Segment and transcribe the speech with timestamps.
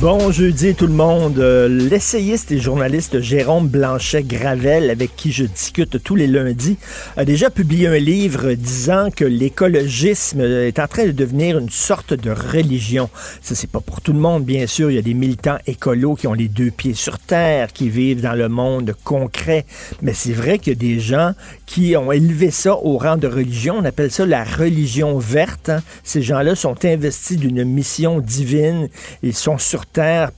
[0.00, 1.38] Bon jeudi tout le monde.
[1.38, 6.76] Euh, L'essayiste et journaliste Jérôme Blanchet-Gravel, avec qui je discute tous les lundis,
[7.16, 12.12] a déjà publié un livre disant que l'écologisme est en train de devenir une sorte
[12.12, 13.08] de religion.
[13.40, 14.90] Ça, c'est pas pour tout le monde, bien sûr.
[14.90, 18.20] Il y a des militants écolos qui ont les deux pieds sur terre, qui vivent
[18.20, 19.64] dans le monde concret.
[20.02, 21.32] Mais c'est vrai qu'il y a des gens
[21.64, 23.76] qui ont élevé ça au rang de religion.
[23.78, 25.70] On appelle ça la religion verte.
[25.70, 25.82] hein.
[26.04, 28.88] Ces gens-là sont investis d'une mission divine.
[29.22, 29.86] Ils sont sur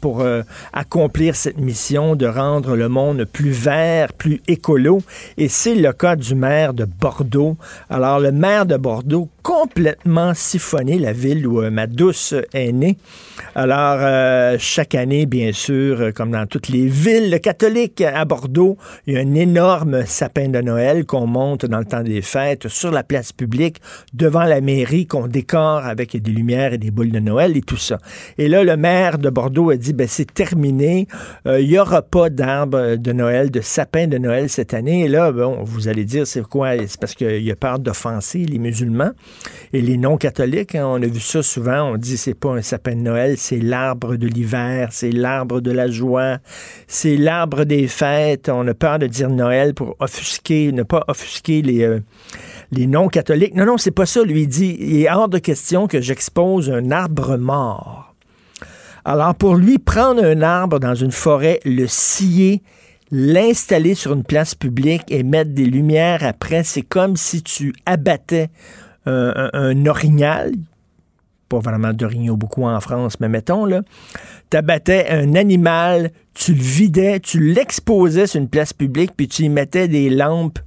[0.01, 0.43] Pour euh,
[0.73, 5.01] accomplir cette mission de rendre le monde plus vert, plus écolo.
[5.37, 7.57] Et c'est le cas du maire de Bordeaux.
[7.91, 12.99] Alors, le maire de Bordeaux, complètement siphonné, la ville où euh, ma douce est née.
[13.55, 18.77] Alors, euh, chaque année, bien sûr, euh, comme dans toutes les villes catholiques à Bordeaux,
[19.07, 22.69] il y a un énorme sapin de Noël qu'on monte dans le temps des fêtes
[22.69, 23.81] sur la place publique,
[24.13, 27.79] devant la mairie, qu'on décore avec des lumières et des boules de Noël et tout
[27.79, 27.97] ça.
[28.37, 31.07] Et là, le maire de Bordeaux a dit, ben, c'est terminé,
[31.47, 35.05] Euh, il n'y aura pas d'arbre de Noël, de sapin de Noël cette année.
[35.05, 36.71] Et là, bon, vous allez dire, c'est quoi?
[36.87, 39.11] C'est parce qu'il a peur d'offenser les musulmans
[39.73, 40.75] et les non-catholiques.
[40.75, 40.87] hein.
[40.87, 41.93] on a vu ça souvent.
[41.93, 45.71] On dit, c'est pas un sapin de Noël, c'est l'arbre de l'hiver, c'est l'arbre de
[45.71, 46.39] la joie,
[46.87, 48.49] c'est l'arbre des fêtes.
[48.49, 52.01] On a peur de dire Noël pour offusquer, ne pas offusquer les, euh,
[52.73, 53.55] les non-catholiques.
[53.55, 54.77] Non, non, c'est pas ça, lui dit.
[54.81, 57.98] Il est hors de question que j'expose un arbre mort.
[59.05, 62.63] Alors, pour lui, prendre un arbre dans une forêt, le scier,
[63.11, 68.51] l'installer sur une place publique et mettre des lumières après, c'est comme si tu abattais
[69.07, 70.53] un, orignal.
[71.49, 73.83] Pas vraiment d'orignaux beaucoup en France, mais mettons, là.
[74.51, 79.49] T'abattais un animal, tu le vidais, tu l'exposais sur une place publique, puis tu y
[79.49, 80.59] mettais des lampes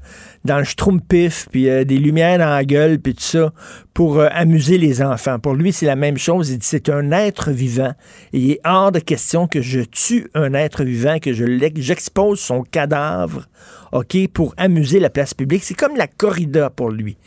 [0.43, 3.53] dans le schtroumpif, puis euh, des lumières dans la gueule, puis tout ça,
[3.93, 5.39] pour euh, amuser les enfants.
[5.39, 6.49] Pour lui, c'est la même chose.
[6.49, 7.93] Il dit, c'est un être vivant.
[8.33, 12.39] Et il est hors de question que je tue un être vivant, que je j'expose
[12.39, 13.47] son cadavre,
[13.91, 15.63] OK, pour amuser la place publique.
[15.63, 17.17] C'est comme la corrida pour lui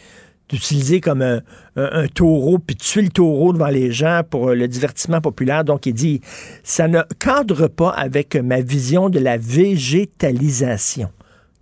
[0.49, 5.21] d'utiliser comme un, taureau, puis tuer le taureau devant les gens pour euh, le divertissement
[5.21, 5.65] populaire.
[5.65, 6.21] Donc, il dit,
[6.63, 11.11] ça ne cadre pas avec ma vision de la végétalisation.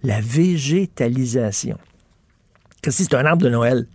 [0.03, 1.79] La végétalisation.
[2.85, 3.87] C'est un arbre de Noël?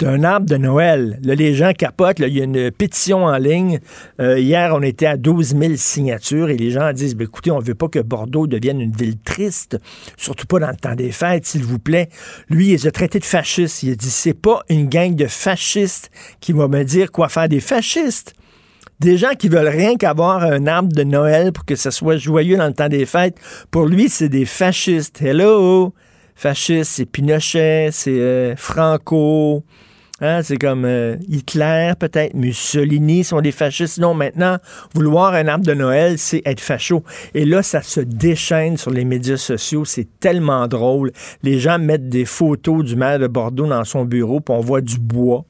[0.00, 1.20] C'est un arbre de Noël.
[1.22, 2.20] Là, les gens capotent.
[2.20, 3.80] Il y a une pétition en ligne.
[4.18, 7.58] Euh, hier, on était à 12 000 signatures et les gens disent, Ben, écoutez, on
[7.58, 9.76] veut pas que Bordeaux devienne une ville triste,
[10.16, 12.08] surtout pas dans le temps des fêtes, s'il vous plaît.
[12.48, 13.82] Lui, il a traités de fascistes.
[13.82, 16.10] Il a dit, c'est pas une gang de fascistes
[16.40, 18.32] qui va me dire quoi faire des fascistes.
[19.00, 22.56] Des gens qui veulent rien qu'avoir un arbre de Noël pour que ça soit joyeux
[22.56, 23.36] dans le temps des fêtes.
[23.70, 25.20] Pour lui, c'est des fascistes.
[25.20, 25.92] Hello!
[26.36, 29.62] Fascistes, c'est Pinochet, c'est euh, Franco,
[30.22, 33.98] Hein, c'est comme euh, Hitler, peut-être, Mussolini sont des fascistes.
[33.98, 34.58] Non, maintenant,
[34.94, 37.02] vouloir un arbre de Noël, c'est être facho.
[37.34, 39.84] Et là, ça se déchaîne sur les médias sociaux.
[39.84, 41.12] C'est tellement drôle.
[41.42, 44.82] Les gens mettent des photos du maire de Bordeaux dans son bureau, puis on voit
[44.82, 45.44] du bois.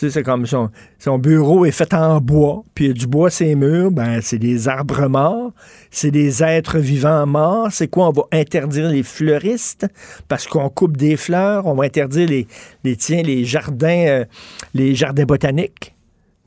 [0.00, 0.70] C'est comme son,
[1.18, 5.50] bureau est fait en bois, puis du bois ses murs, ben c'est des arbres morts,
[5.90, 7.72] c'est des êtres vivants morts.
[7.72, 8.10] C'est quoi?
[8.10, 9.88] On va interdire les fleuristes
[10.28, 12.46] parce qu'on coupe des fleurs, on va interdire les,
[12.84, 14.24] les tiens, les jardins, euh,
[14.72, 15.96] les jardins botaniques.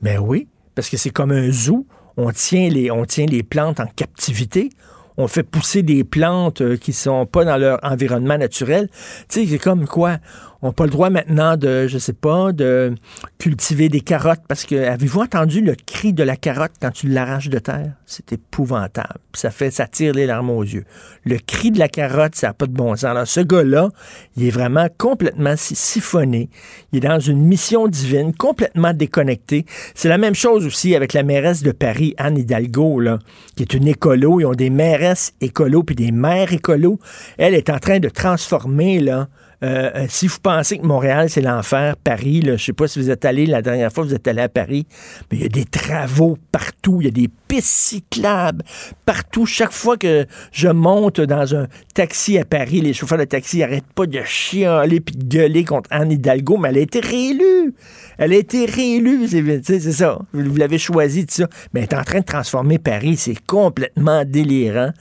[0.00, 1.86] Ben oui, parce que c'est comme un zoo.
[2.16, 4.70] On tient les, on tient les plantes en captivité.
[5.18, 8.88] On fait pousser des plantes euh, qui sont pas dans leur environnement naturel.
[9.28, 10.16] Tu sais, c'est comme quoi?
[10.62, 12.94] N'ont pas le droit maintenant de, je sais pas, de
[13.38, 17.48] cultiver des carottes parce que avez-vous entendu le cri de la carotte quand tu l'arraches
[17.48, 17.92] de terre?
[18.06, 19.18] C'est épouvantable.
[19.34, 20.84] Ça fait, ça tire les larmes aux yeux.
[21.24, 23.04] Le cri de la carotte, ça n'a pas de bon sens.
[23.04, 23.88] Alors, ce gars-là,
[24.36, 26.48] il est vraiment complètement siphonné.
[26.92, 29.66] Il est dans une mission divine, complètement déconnecté.
[29.94, 33.18] C'est la même chose aussi avec la mairesse de Paris, Anne Hidalgo, là,
[33.56, 34.40] qui est une écolo.
[34.40, 36.98] Ils ont des mairesses écolo puis des maires écolos.
[37.38, 39.28] Elle est en train de transformer, là,
[39.62, 42.98] euh, euh, si vous pensez que Montréal, c'est l'enfer, Paris, là, je sais pas si
[42.98, 44.86] vous êtes allé la dernière fois, vous êtes allé à Paris,
[45.30, 48.64] mais il y a des travaux partout, il y a des pistes cyclables
[49.06, 49.46] partout.
[49.46, 53.92] Chaque fois que je monte dans un taxi à Paris, les chauffeurs de taxi n'arrêtent
[53.94, 57.74] pas de chialer puis de gueuler contre Anne Hidalgo, mais elle a été réélue.
[58.18, 60.18] Elle a été réélue, c'est ça.
[60.32, 61.48] Vous l'avez choisi, tout ça.
[61.72, 64.92] Mais elle est en train de transformer Paris, c'est complètement délirant.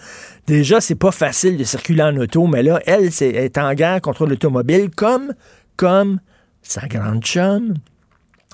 [0.47, 4.25] Déjà, c'est pas facile de circuler en auto, mais là, elle, est, en guerre contre
[4.25, 5.33] l'automobile comme,
[5.75, 6.19] comme
[6.61, 7.75] sa grande chum,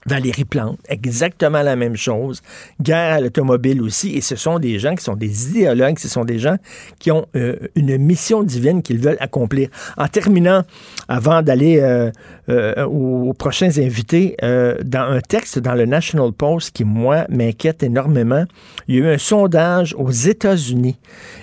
[0.07, 2.41] Valérie Plante, exactement la même chose.
[2.81, 4.15] Guerre à l'automobile aussi.
[4.15, 6.55] Et ce sont des gens qui sont des idéologues, ce sont des gens
[6.99, 9.69] qui ont euh, une mission divine qu'ils veulent accomplir.
[9.97, 10.63] En terminant,
[11.09, 12.11] avant d'aller euh,
[12.49, 18.45] euh, aux, prochains invités, dans un texte dans le National Post qui, moi, m'inquiète énormément,
[18.87, 20.97] il y a eu un sondage aux États-Unis.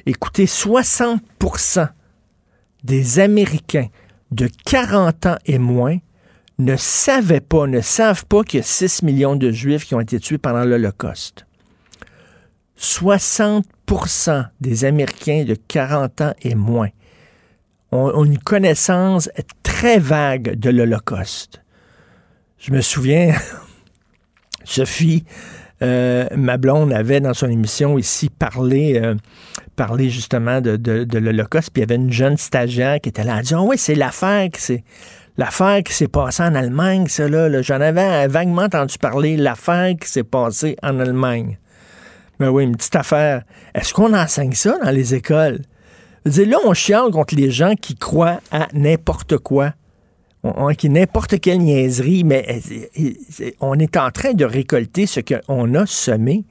[0.06, 1.88] Écoutez, 60%
[2.82, 3.88] des Américains
[4.30, 5.98] de 40 ans et moins
[6.58, 10.00] ne savaient pas, ne savent pas qu'il y a 6 millions de Juifs qui ont
[10.00, 11.46] été tués pendant l'Holocauste.
[12.78, 16.90] 60% des Américains de 40 ans et moins
[17.92, 19.30] ont, une connaissance
[19.62, 21.62] très vague de l'Holocauste.
[22.58, 23.34] Je me souviens,
[24.64, 25.24] Sophie,
[25.82, 29.14] euh, ma blonde avait dans son émission ici parlé, euh,
[30.08, 33.54] justement de, l'Holocauste, puis il y avait une jeune stagiaire qui était là, elle dit,
[33.54, 34.82] oh oui, c'est l'affaire c'est
[35.36, 40.08] l'affaire qui s'est passée en Allemagne, ça là, j'en avais vaguement entendu parler, l'affaire qui
[40.08, 41.58] s'est passée en Allemagne.
[42.40, 43.42] Mais oui, une petite affaire.
[43.74, 45.60] Est-ce qu'on enseigne ça dans les écoles?
[46.26, 49.74] dire, là, on chiale contre les gens qui croient à n'importe quoi.
[50.76, 52.60] Qui n'importe quelle niaiserie, mais
[52.98, 53.10] euh,
[53.60, 56.44] on est en train de récolter ce qu'on a semé.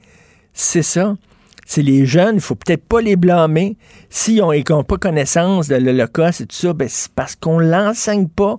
[0.52, 1.16] C'est ça.
[1.64, 3.76] C'est les jeunes, il faut peut-être pas les blâmer.
[4.10, 8.58] S'ils n'ont pas connaissance de l'Holocauste et tout ça, ben, c'est parce qu'on l'enseigne pas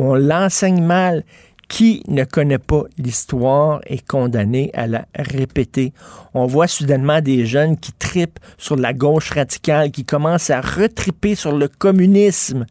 [0.00, 1.24] on l'enseigne mal.
[1.68, 5.92] Qui ne connaît pas l'histoire est condamné à la répéter.
[6.32, 11.34] On voit soudainement des jeunes qui tripent sur la gauche radicale, qui commencent à retriper
[11.34, 12.66] sur le communisme.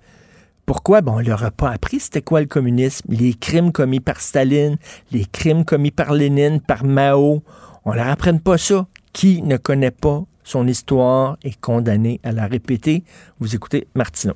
[0.65, 1.01] Pourquoi?
[1.01, 4.77] Bon, on leur a pas appris c'était quoi le communisme, les crimes commis par Staline,
[5.11, 7.43] les crimes commis par Lénine, par Mao.
[7.83, 8.87] On leur apprenne pas ça.
[9.11, 13.03] Qui ne connaît pas son histoire est condamné à la répéter.
[13.39, 14.35] Vous écoutez Martineau.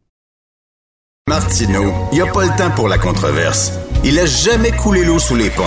[1.31, 3.71] Martineau, il n'y a pas le temps pour la controverse.
[4.03, 5.63] Il a jamais coulé l'eau sous les ponts.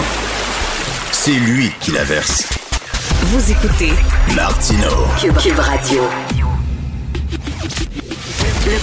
[1.10, 2.46] C'est lui qui la verse.
[3.22, 3.92] Vous écoutez
[4.36, 5.06] Martineau.
[5.40, 6.02] Cube, Radio.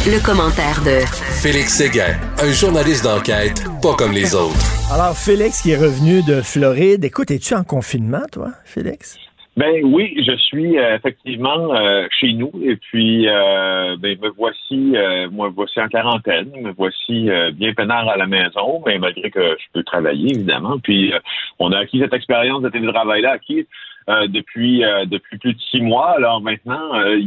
[0.07, 1.01] Le, commentaire de
[1.39, 4.55] Félix Séguin, un journaliste d'enquête pas comme les autres.
[4.91, 7.05] Alors, Félix qui est revenu de Floride.
[7.05, 9.17] Écoute, es-tu en confinement, toi, Félix?
[9.57, 14.95] Ben oui, je suis euh, effectivement euh, chez nous et puis euh, ben me voici,
[15.29, 19.65] moi voici en quarantaine, me voici bien peinard à la maison, mais malgré que je
[19.73, 20.79] peux travailler évidemment.
[20.79, 21.13] Puis
[21.59, 23.67] on a acquis cette expérience de télétravail là, acquis
[24.09, 26.15] euh, depuis euh, depuis plus de six mois.
[26.17, 27.19] Alors maintenant, euh,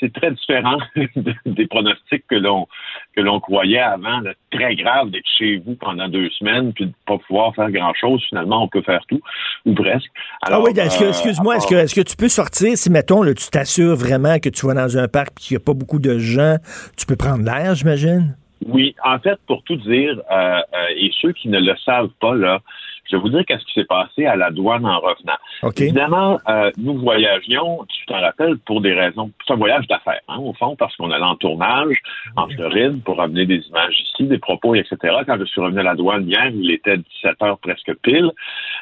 [0.00, 0.78] c'est très différent
[1.46, 2.66] des pronostics que l'on
[3.14, 4.22] que l'on croyait avant.
[4.50, 8.24] très grave d'être chez vous pendant deux semaines puis de pas pouvoir faire grand chose.
[8.30, 9.20] Finalement, on peut faire tout
[9.66, 10.10] ou presque.
[10.42, 13.94] ah oui, excuse-moi, est-ce que est-ce que tu peux sortir si mettons là, tu t'assures
[13.94, 16.56] vraiment que tu vas dans un parc qu'il n'y a pas beaucoup de gens,
[16.96, 18.34] tu peux prendre l'air, j'imagine?
[18.66, 20.22] Oui, en fait, pour tout dire,
[20.96, 22.62] et ceux qui ne le savent pas là.
[23.10, 25.36] Je vais vous dire qu'est-ce qui s'est passé à la douane en revenant.
[25.76, 29.30] Évidemment, euh, nous voyagions, tu t'en rappelles, pour des raisons.
[29.46, 31.96] C'est un voyage d'affaires, hein, au fond, parce qu'on allait en tournage
[32.36, 34.96] en Floride pour amener des images ici, des propos, etc.
[35.26, 38.30] Quand je suis revenu à la douane hier, il était 17 heures presque pile.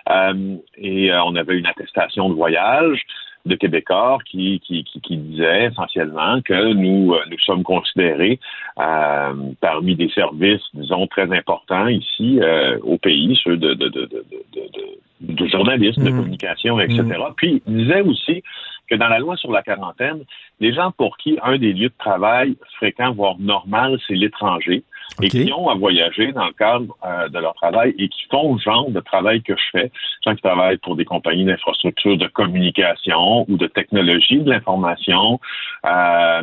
[0.09, 3.03] Euh, et euh, on avait une attestation de voyage.
[3.45, 8.39] De Québécois qui, qui, qui, disait essentiellement que nous, nous sommes considérés
[8.77, 12.41] parmi des services, disons, très importants ici
[12.83, 14.21] au pays, ceux de, de, de, de,
[14.53, 16.17] de, de journalisme, de mm.
[16.17, 17.03] communication, etc.
[17.03, 17.35] Mm.
[17.37, 18.43] Puis il disait aussi
[18.89, 20.25] que dans la loi sur la quarantaine,
[20.61, 24.83] les gens pour qui un des lieux de travail fréquent, voire normal, c'est l'étranger,
[25.23, 28.55] et qui ont à voyager dans le cadre euh, de leur travail et qui font
[28.55, 29.93] le genre de travail que je fais,
[30.25, 35.41] gens qui travaillent pour des compagnies d'infrastructures de communication ou de technologie de l'information,
[35.87, 36.43] euh,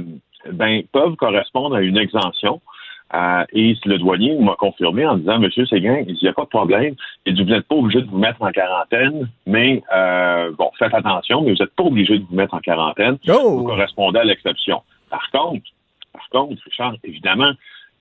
[0.51, 2.61] ben, peuvent correspondre à une exemption
[3.13, 6.49] euh, et le douanier m'a confirmé en disant, Monsieur Séguin, il n'y a pas de
[6.49, 6.95] problème.
[7.25, 10.93] Il dit, vous n'êtes pas obligé de vous mettre en quarantaine, mais euh, bon, faites
[10.93, 13.17] attention, mais vous n'êtes pas obligé de vous mettre en quarantaine.
[13.27, 13.57] Oh!
[13.57, 14.83] Vous correspondez à l'exception.
[15.09, 15.65] Par contre,
[16.13, 17.51] par contre, Richard, évidemment,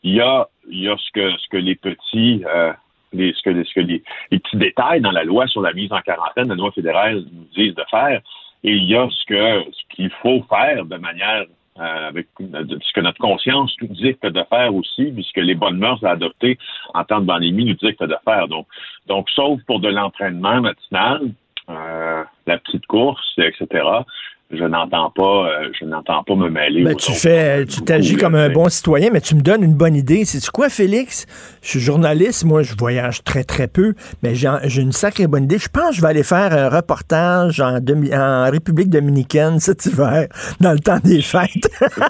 [0.02, 2.72] il y a, il y a ce que ce que les petits euh,
[3.12, 5.92] les, ce que, ce que les, les, petits détails dans la loi sur la mise
[5.92, 8.20] en quarantaine, la loi fédérale nous disent de faire,
[8.64, 11.44] et il y a ce que ce qu'il faut faire de manière
[11.80, 16.02] euh, avec ce que notre conscience nous dicte de faire aussi, puisque les bonnes mœurs
[16.02, 16.58] à adopter
[16.92, 18.48] en temps de pandémie nous dictent de faire.
[18.48, 18.66] Donc,
[19.06, 21.30] donc sauf pour de l'entraînement matinal,
[21.68, 24.02] euh, la petite course, etc
[24.50, 26.82] je n'entends pas, euh, je n'entends pas me mêler.
[26.82, 29.94] Ben, tu fais, tu t'agis comme un bon citoyen, mais tu me donnes une bonne
[29.94, 30.24] idée.
[30.24, 31.26] C'est quoi, Félix?
[31.60, 35.58] Je suis journaliste, moi, je voyage très très peu, mais j'ai une sacrée bonne idée.
[35.58, 40.28] Je pense que je vais aller faire un reportage en, en République dominicaine cet hiver,
[40.60, 41.68] dans le temps des fêtes.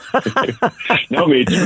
[1.10, 1.56] non, mais tu,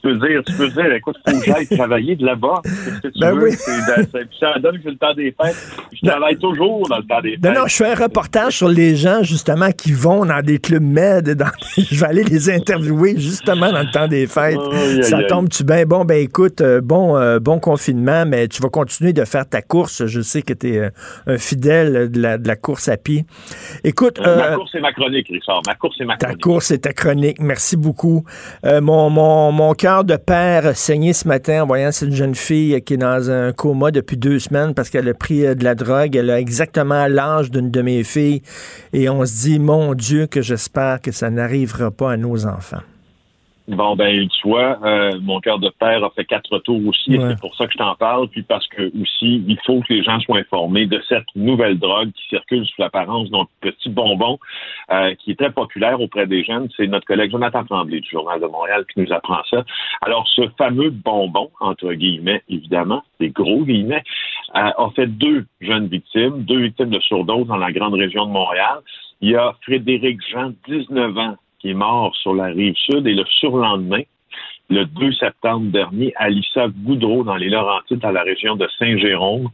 [0.00, 2.60] tu peux dire, tu peux dire, écoute, faut que j'aille travailler de là-bas.
[2.64, 3.48] Qu'est-ce que tu ben veux?
[3.50, 4.28] Oui.
[4.40, 5.56] ça donne que c'est le temps des fêtes.
[5.92, 7.44] Je travaille toujours dans le temps des fêtes.
[7.44, 10.82] Non, non, je fais un reportage sur les gens, justement, qui vont dans des clubs
[10.82, 11.30] med.
[11.30, 11.50] Dans...
[11.76, 14.58] je vais aller les interviewer, justement, dans le temps des fêtes.
[15.02, 15.84] ça tombe-tu bien?
[15.84, 19.60] Bon, ben écoute, euh, bon, euh, bon confinement, mais tu vas continuer de faire ta
[19.60, 20.06] course.
[20.06, 20.90] Je sais que tu es euh,
[21.26, 23.24] un fidèle de la, de la, course à pied.
[23.84, 24.18] Écoute...
[24.20, 25.62] ma course et ma chronique, Richard.
[25.66, 26.38] Ma course et ma chronique.
[26.38, 27.40] Ta course et ta chronique.
[27.40, 28.24] Merci beaucoup.
[28.64, 32.94] mon, mon, mon cœur de père saigné ce matin en voyant cette jeune fille qui
[32.94, 36.14] est dans un coma depuis deux semaines parce qu'elle a pris euh, de la drogue.
[36.14, 38.42] Elle a exactement l'âge d'une de mes filles.
[38.92, 42.82] Et on se dit, mon Dieu, que j'espère que ça n'arrivera pas à nos enfants.
[43.70, 47.20] Bon, ben, tu vois, euh, mon cœur de père a fait quatre tours aussi, et
[47.20, 50.02] c'est pour ça que je t'en parle, puis parce que aussi, il faut que les
[50.02, 54.40] gens soient informés de cette nouvelle drogue qui circule sous l'apparence d'un petit bonbon
[54.90, 56.68] euh, qui est très populaire auprès des jeunes.
[56.76, 59.64] C'est notre collègue Jonathan Tremblay du Journal de Montréal qui nous apprend ça.
[60.02, 64.02] Alors, ce fameux bonbon, entre guillemets, évidemment, des gros guillemets,
[64.56, 68.32] euh, a fait deux jeunes victimes, deux victimes de surdose dans la grande région de
[68.32, 68.80] Montréal.
[69.20, 73.14] Il y a Frédéric Jean, 19 ans, qui est mort sur la rive sud et
[73.14, 74.02] le surlendemain,
[74.70, 79.48] le 2 septembre dernier, Alissa Goudreau, dans les Laurentides, dans la région de Saint-Jérôme,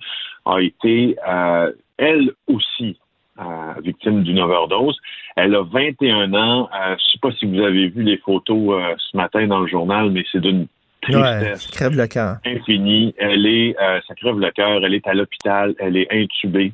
[0.44, 2.98] a été, euh, elle aussi,
[3.40, 4.96] euh, victime d'une overdose.
[5.36, 6.68] Elle a 21 ans.
[6.72, 9.66] Euh, je ne sais pas si vous avez vu les photos ce matin dans le
[9.66, 10.66] journal, mais c'est d'une
[11.02, 12.36] tristesse crève le cœur.
[12.44, 13.14] infinie.
[13.18, 13.74] Elle est,
[14.06, 14.84] ça crève le cœur.
[14.84, 15.74] Elle est à l'hôpital.
[15.78, 16.72] Elle est intubée.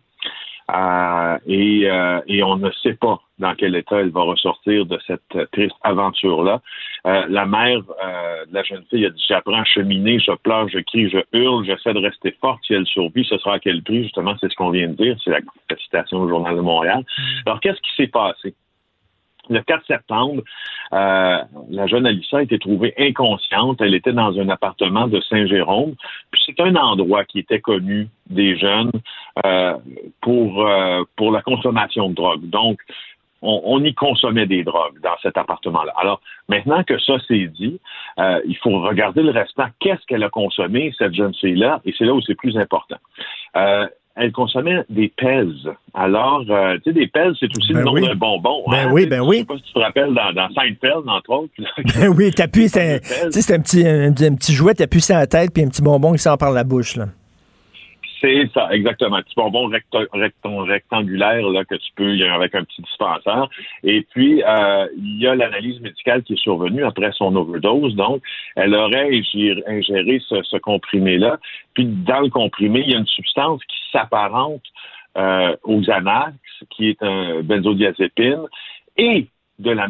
[0.71, 4.99] Euh, et, euh, et, on ne sait pas dans quel état elle va ressortir de
[5.07, 6.61] cette triste aventure-là.
[7.07, 10.79] Euh, la mère de la jeune fille a dit J'apprends à cheminer, je pleure, je
[10.79, 12.61] crie, je hurle, j'essaie de rester forte.
[12.65, 14.05] Si elle survit, ce sera à quel prix?
[14.05, 15.17] Justement, c'est ce qu'on vient de dire.
[15.25, 17.01] C'est la, la citation au Journal de Montréal.
[17.01, 17.23] Mm.
[17.47, 18.55] Alors, qu'est-ce qui s'est passé?
[19.53, 20.43] Le 4 septembre,
[20.93, 21.39] euh,
[21.71, 23.81] la jeune Alissa a été trouvée inconsciente.
[23.81, 25.95] Elle était dans un appartement de Saint-Jérôme.
[26.31, 28.93] Puis c'est un endroit qui était connu des jeunes
[29.45, 29.75] euh,
[30.21, 32.49] pour, euh, pour la consommation de drogue.
[32.49, 32.81] Donc,
[33.45, 35.93] on, y consommait des drogues dans cet appartement-là.
[35.97, 37.81] Alors, maintenant que ça c'est dit,
[38.17, 39.67] il faut regarder le restant.
[39.81, 41.81] Qu'est-ce qu'elle a consommé, cette jeune fille-là?
[41.85, 42.99] Et c'est là où c'est plus important
[44.17, 45.69] elle consommait des pèses.
[45.95, 48.63] Alors, euh, tu sais, des pèses, c'est aussi le ben nom d'un bonbon.
[48.71, 48.91] Ben hein?
[48.93, 49.37] oui, ben oui.
[49.37, 51.53] Je sais pas si tu te rappelles dans, dans Seinfeld, entre autres.
[51.99, 55.53] ben oui, t'appuies, c'est un, un, petit, un, un petit jouet, t'appuies sur la tête,
[55.53, 57.07] puis un petit bonbon qui sort par la bouche, là.
[58.23, 59.17] C'est ça, exactement.
[59.17, 59.69] Un petit bonbon
[60.63, 63.49] rectangulaire là, que tu peux, avec un petit dispensaire.
[63.83, 67.97] Et puis, euh, il y a l'analyse médicale qui est survenue après son overdose.
[67.97, 68.23] Donc,
[68.55, 69.11] elle aurait
[69.67, 71.39] ingéré ce, comprimé-là.
[71.75, 74.63] Puis, dans le comprimé, il y a une substance qui s'apparente
[75.19, 76.37] euh, aux Xanax,
[76.71, 78.47] qui est un benzodiazépine,
[78.97, 79.27] et
[79.59, 79.89] de la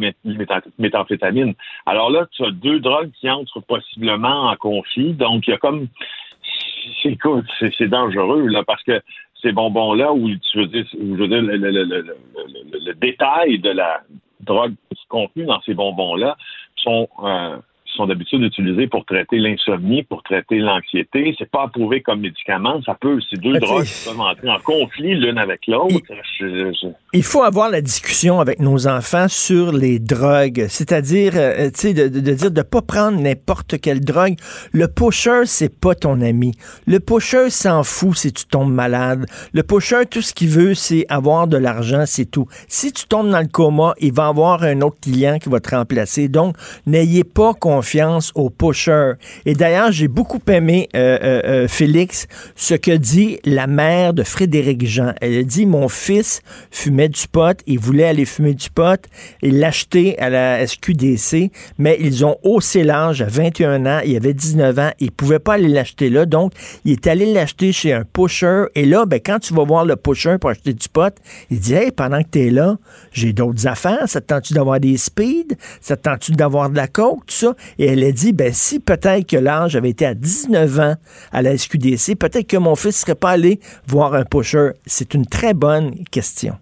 [0.78, 1.54] méthamphétamine.
[1.86, 5.12] Alors là, tu as deux drogues qui entrent possiblement en conflit.
[5.12, 5.88] Donc, il y a comme
[7.04, 9.00] écoute, c'est dangereux, là, parce que
[9.40, 14.02] ces bonbons-là, où tu veux dire, le, détail de la
[14.40, 14.74] drogue
[15.08, 16.36] contenue dans ces bonbons-là
[16.76, 21.34] sont, euh, sont d'habitude utilisés pour traiter l'insomnie, pour traiter l'anxiété.
[21.38, 22.80] C'est pas approuvé comme médicament.
[22.82, 25.98] Ça peut, ces deux drogues peuvent entrer en conflit l'une avec l'autre.
[27.14, 31.92] Il faut avoir la discussion avec nos enfants sur les drogues, c'est-à-dire, euh, tu sais,
[31.92, 34.36] de, de, dire de pas prendre n'importe quelle drogue.
[34.72, 36.52] Le pusher, c'est pas ton ami.
[36.86, 39.26] Le pusher s'en fout si tu tombes malade.
[39.52, 42.46] Le pusher, tout ce qu'il veut, c'est avoir de l'argent, c'est tout.
[42.66, 45.76] Si tu tombes dans le coma, il va avoir un autre client qui va te
[45.76, 46.28] remplacer.
[46.28, 49.12] Donc, n'ayez pas confiance au pusher.
[49.44, 52.26] Et d'ailleurs, j'ai beaucoup aimé euh, euh, euh Félix
[52.56, 55.12] ce que dit la mère de Frédéric Jean.
[55.20, 56.40] Elle dit mon fils
[56.70, 59.00] fumait du pot, ils voulaient aller fumer du pot
[59.42, 64.34] et l'acheter à la SQDC, mais ils ont haussé l'âge à 21 ans, il avait
[64.34, 66.52] 19 ans, il pouvait pas aller l'acheter là, donc
[66.84, 69.96] il est allé l'acheter chez un pusher, et là, ben, quand tu vas voir le
[69.96, 71.14] pusher pour acheter du pot,
[71.50, 72.78] il dit, hey, pendant que tu es là,
[73.12, 76.86] j'ai d'autres affaires, ça te tente-tu d'avoir des speeds, ça te tente-tu d'avoir de la
[76.86, 80.14] coke, tout ça, et elle a dit, ben, si peut-être que l'âge avait été à
[80.14, 80.94] 19 ans
[81.32, 84.70] à la SQDC, peut-être que mon fils serait pas allé voir un pusher.
[84.86, 86.56] C'est une très bonne question.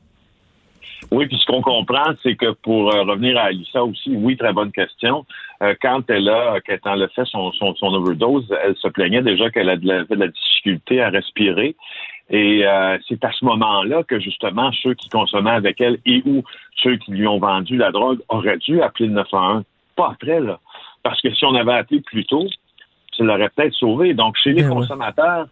[1.12, 4.52] Oui, puis ce qu'on comprend, c'est que pour euh, revenir à Alissa aussi, oui, très
[4.52, 5.26] bonne question.
[5.62, 9.22] Euh, quand elle a, quand elle a fait son, son, son, overdose, elle se plaignait
[9.22, 11.74] déjà qu'elle avait de, la, difficulté à respirer.
[12.30, 16.44] Et euh, c'est à ce moment-là que justement ceux qui consommaient avec elle et ou
[16.76, 19.64] ceux qui lui ont vendu la drogue auraient dû appeler le 911.
[19.96, 20.60] Pas après, là.
[21.02, 22.46] Parce que si on avait appelé plus tôt,
[23.16, 24.14] ça l'aurait peut-être sauvé.
[24.14, 25.48] Donc, chez les ben consommateurs,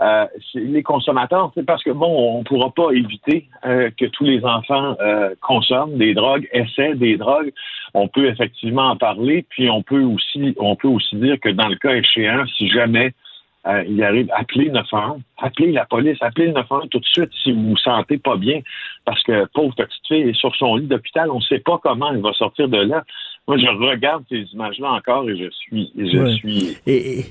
[0.00, 4.24] euh, les consommateurs, c'est parce que bon, on ne pourra pas éviter euh, que tous
[4.24, 7.52] les enfants euh, consomment des drogues, essaient des drogues.
[7.94, 11.68] On peut effectivement en parler, puis on peut aussi, on peut aussi dire que dans
[11.68, 13.12] le cas échéant, si jamais
[13.86, 17.68] il arrive, appelez 911, appelez la police, appelez le 911 tout de suite si vous
[17.68, 18.60] vous sentez pas bien,
[19.04, 22.10] parce que pauvre petite fille est sur son lit d'hôpital, on ne sait pas comment
[22.10, 23.04] elle va sortir de là.
[23.48, 27.24] Moi, je regarde ces images-là encore et je suis, je suis, et,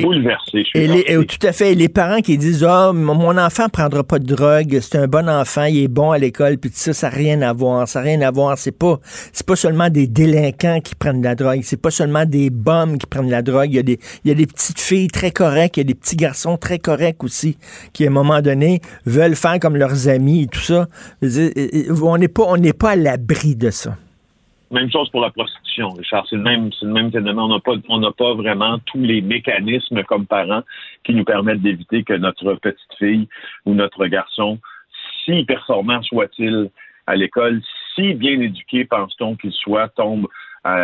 [0.00, 0.64] bouleversé.
[0.72, 1.74] et tout à fait.
[1.74, 5.28] Les parents qui disent, ah, oh, mon enfant prendra pas de drogue, c'est un bon
[5.28, 7.88] enfant, il est bon à l'école, puis tout ça, ça n'a rien à voir.
[7.88, 8.56] Ça n'a rien à voir.
[8.56, 11.60] C'est pas, c'est pas seulement des délinquants qui prennent de la drogue.
[11.64, 13.70] C'est pas seulement des bombes qui prennent de la drogue.
[13.70, 15.88] Il y a des, il y a des petites filles très correctes, il y a
[15.88, 17.58] des petits garçons très corrects aussi,
[17.92, 20.86] qui, à un moment donné, veulent faire comme leurs amis et tout ça.
[21.20, 23.96] On n'est pas, on n'est pas à l'abri de ça.
[24.70, 26.26] Même chose pour la prostitution, Richard.
[26.28, 27.38] C'est le même, c'est le même phénomène.
[27.38, 30.62] On n'a pas, on n'a pas vraiment tous les mécanismes comme parents
[31.04, 33.28] qui nous permettent d'éviter que notre petite fille
[33.64, 34.58] ou notre garçon,
[35.24, 36.70] si performant soit-il
[37.06, 37.62] à l'école,
[37.94, 40.28] si bien éduqué pense-t-on qu'il soit, tombe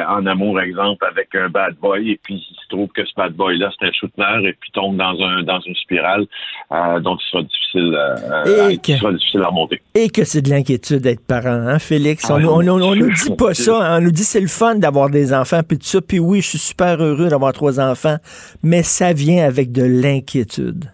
[0.09, 3.33] en amour, exemple, avec un bad boy, et puis il se trouve que ce bad
[3.33, 6.27] boy-là, c'est un shooter, et puis tombe dans un dans une spirale
[6.73, 9.81] euh, dont il sera difficile, euh, et sera difficile à remonter.
[9.95, 12.29] Et que c'est de l'inquiétude d'être parent, hein, Félix?
[12.31, 13.99] on, on, on, nous dit pas ça, hein.
[13.99, 16.51] on nous dit c'est le fun d'avoir des enfants, puis tout ça, puis oui, je
[16.51, 18.17] suis super heureux d'avoir trois enfants,
[18.63, 20.94] mais ça vient avec de l'inquiétude.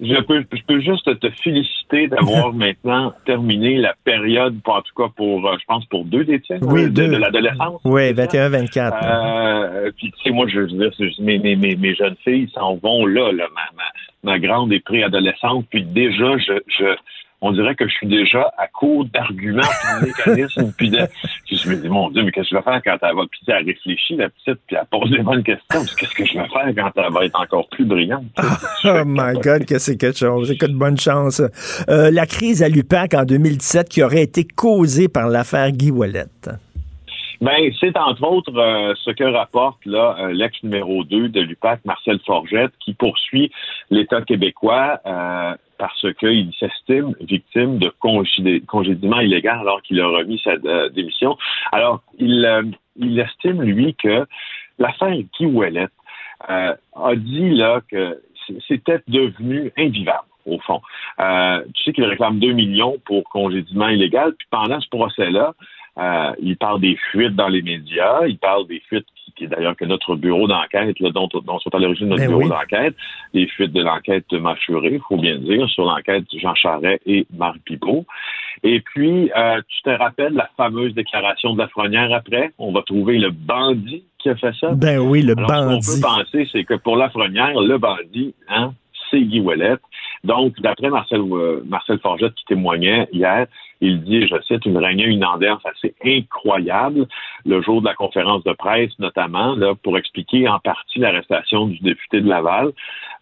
[0.00, 5.08] Je peux, je peux juste te féliciter d'avoir maintenant terminé la période, en tout cas
[5.16, 7.80] pour, euh, je pense, pour deux des tiens, oui, de, l'adolescence.
[7.84, 8.92] Oui, 21-24.
[9.02, 13.06] Euh, puis, tu sais, moi, je veux dire, mes, mes, mes, jeunes filles s'en vont
[13.06, 16.94] là, là ma, ma, ma grande est préadolescente, puis déjà, je, je,
[17.40, 20.98] on dirait que je suis déjà à court d'arguments, de mécanismes, puis de...
[21.50, 23.40] je me dis, mon Dieu, mais qu'est-ce que je vais faire quand elle va, puis
[23.46, 26.72] elle réfléchit, la petite, puis elle pose des bonnes questions, qu'est-ce que je vais faire
[26.76, 28.24] quand elle va être encore plus brillante?
[28.84, 30.50] oh my God, que c'est quelque chose.
[30.50, 31.40] Écoute, bonne chance.
[31.88, 36.26] Euh, la crise à l'UPAC en 2017 qui aurait été causée par l'affaire Guy Wallet.
[37.40, 41.84] Ben, c'est entre autres euh, ce que rapporte là euh, l'ex numéro 2 de l'UPAC,
[41.84, 43.52] Marcel Forgette, qui poursuit
[43.90, 47.92] l'État québécois euh, parce qu'il s'estime victime de
[48.66, 50.56] congédiement illégal alors qu'il a remis sa
[50.90, 51.36] démission.
[51.72, 54.26] Alors, il, il estime, lui, que
[54.78, 55.88] l'affaire Guy Ouellet
[56.48, 58.20] a dit là que
[58.66, 60.80] c'était devenu invivable au fond.
[61.74, 65.54] tu sais qu'il réclame 2 millions pour congédiement illégal, puis pendant ce procès-là,
[65.98, 69.06] euh, il parle des fuites dans les médias, il parle des fuites
[69.36, 72.48] qui, est d'ailleurs que notre bureau d'enquête, dont, dont sont à l'origine notre ben bureau
[72.48, 72.94] d'enquête,
[73.34, 77.00] les fuites de l'enquête de Machuré, il faut bien dire, sur l'enquête de Jean Charret
[77.06, 78.04] et Marc Pipot.
[78.62, 82.52] Et puis, euh, tu te rappelles la fameuse déclaration de la Lafrenière après?
[82.58, 84.72] On va trouver le bandit qui a fait ça?
[84.72, 85.82] Ben oui, le bandit.
[85.82, 88.72] Ce qu'on peut penser, c'est que pour la Lafrenière, le bandit, hein,
[89.10, 89.76] c'est Guy Ouellet.
[90.24, 93.46] Donc, d'après Marcel, euh, Marcel Forget qui témoignait hier,
[93.80, 97.06] il dit, je cite, une réunion inondaire assez incroyable
[97.46, 101.78] le jour de la conférence de presse, notamment, là, pour expliquer en partie l'arrestation du
[101.78, 102.72] député de Laval.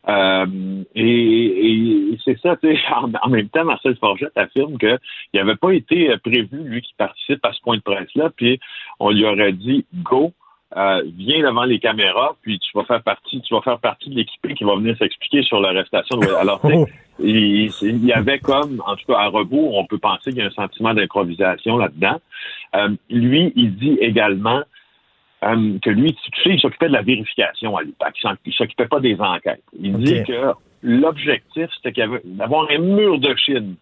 [0.08, 0.46] Euh,
[0.94, 2.78] et, c'est ça, sais,
[3.22, 4.98] en, même temps, Marcel Forget affirme qu'il
[5.34, 8.58] n'avait pas été prévu, lui, qui participe à ce point de presse-là, puis
[9.00, 10.32] on lui aurait dit, go,
[10.76, 14.16] euh, viens devant les caméras, puis tu vas faire partie, tu vas faire partie de
[14.16, 16.18] l'équipe qui va venir s'expliquer sur l'arrestation.
[16.40, 16.60] Alors,
[17.20, 20.42] il, il y avait comme, en tout cas à rebours, on peut penser qu'il y
[20.42, 22.20] a un sentiment d'improvisation là-dedans.
[22.74, 24.62] Euh, lui, il dit également
[25.44, 28.16] euh, que lui, tu sais, il s'occupait de la vérification à l'UPAC.
[28.44, 29.62] Il s'occupait pas des enquêtes.
[29.78, 30.52] Il dit que
[30.82, 33.76] l'objectif, c'était d'avoir un mur de Chine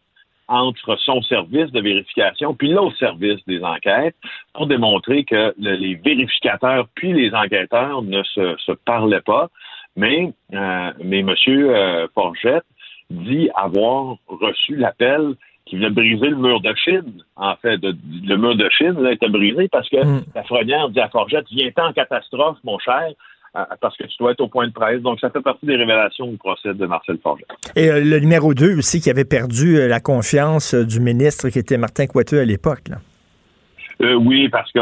[0.48, 4.16] entre son service de vérification puis l'autre service des enquêtes
[4.52, 9.48] pour démontrer que les vérificateurs puis les enquêteurs ne se, se parlaient pas.
[9.96, 11.34] Mais, euh, mais M.
[11.48, 12.64] Euh, Forgette
[13.10, 15.34] dit avoir reçu l'appel
[15.66, 17.22] qui venait briser le mur de Chine.
[17.36, 20.24] En fait, le mur de Chine là, était brisé parce que mm.
[20.34, 23.12] la Frenière dit à Forgette, viens-t'en en catastrophe, mon cher.
[23.56, 25.00] Euh, parce que tu dois être au point de presse.
[25.00, 27.46] Donc, ça fait partie des révélations du procès de Marcel Forget.
[27.76, 31.60] Et euh, le numéro 2 aussi, qui avait perdu euh, la confiance du ministre qui
[31.60, 32.90] était Martin Coiteux à l'époque.
[34.00, 34.80] oui, parce que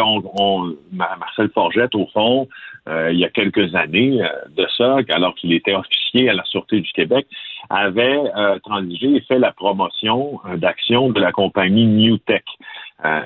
[0.90, 2.48] Marcel Forget, au fond,
[2.88, 4.20] il y a quelques années
[4.56, 7.26] de ça, alors qu'il était officier à la Sûreté du Québec,
[7.70, 8.20] avait
[8.64, 12.42] transigé et fait la promotion d'actions de la compagnie New Tech.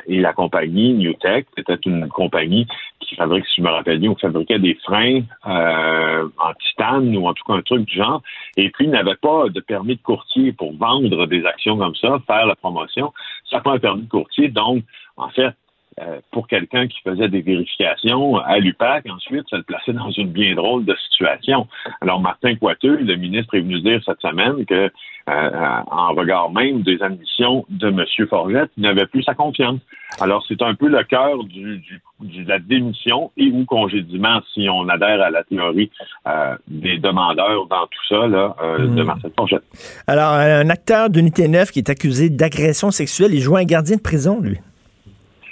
[0.07, 2.67] et la compagnie New Tech, c'était une compagnie
[3.07, 7.27] qui fabrique, si je me rappelle bien, ou fabriquait des freins euh, en titane ou
[7.27, 8.23] en tout cas un truc du genre.
[8.57, 12.21] Et puis, il n'avait pas de permis de courtier pour vendre des actions comme ça,
[12.27, 13.13] faire la promotion.
[13.51, 14.49] Ça pas un permis de courtier.
[14.49, 14.83] Donc,
[15.17, 15.55] en fait,
[15.99, 20.29] euh, pour quelqu'un qui faisait des vérifications à l'UPAC, ensuite, ça le plaçait dans une
[20.29, 21.67] bien drôle de situation.
[22.03, 24.91] Alors, Martin Coiteux, le ministre, est venu dire cette semaine que,
[25.31, 25.51] euh,
[25.91, 28.05] en regard même des admissions de M.
[28.29, 29.81] Forgette, il n'avait plus sa confiance.
[30.21, 31.83] Alors, c'est un peu le cœur du,
[32.21, 35.91] de la démission et ou congédiement, si on adhère à la théorie
[36.29, 39.03] euh, des demandeurs dans tout ça, là, de hmm.
[39.03, 39.65] Martin Forgette.
[40.07, 44.03] Alors, un acteur d'Unité 9 qui est accusé d'agression sexuelle, il joue un gardien de
[44.03, 44.59] prison, lui.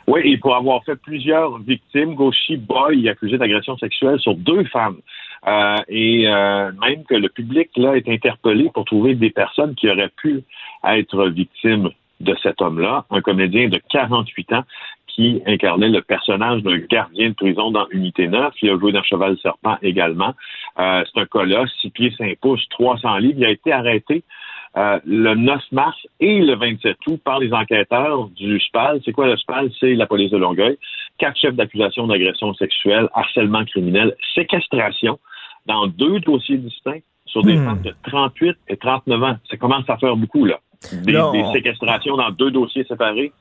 [0.07, 4.65] Oui, et pour avoir fait plusieurs victimes, Gauchy Boy est accusé d'agression sexuelle sur deux
[4.65, 4.99] femmes.
[5.47, 9.89] Euh, et euh, même que le public là est interpellé pour trouver des personnes qui
[9.89, 10.43] auraient pu
[10.85, 11.91] être victimes
[12.21, 14.65] de cet homme-là, un comédien de 48 ans
[15.07, 18.53] qui incarnait le personnage d'un gardien de prison dans Unité 9.
[18.63, 20.35] Il a joué dans Cheval Serpent également.
[20.79, 23.39] Euh, c'est un colosse, 6 pieds 5 pouces, 300 livres.
[23.39, 24.25] Il a été arrêté
[24.77, 29.01] euh, le 9 mars et le 27 août par les enquêteurs du SPAL.
[29.05, 29.71] C'est quoi le SPAL?
[29.79, 30.77] C'est la police de Longueuil.
[31.19, 35.21] Quatre chefs d'accusation d'agression sexuelle, harcèlement criminel, séquestration
[35.67, 37.65] dans deux dossiers distincts sur des hmm.
[37.65, 39.37] femmes de 38 et 39 ans.
[39.49, 40.59] Ça commence à faire beaucoup, là.
[40.93, 43.33] Des, séquestrations dans deux dossiers séparés.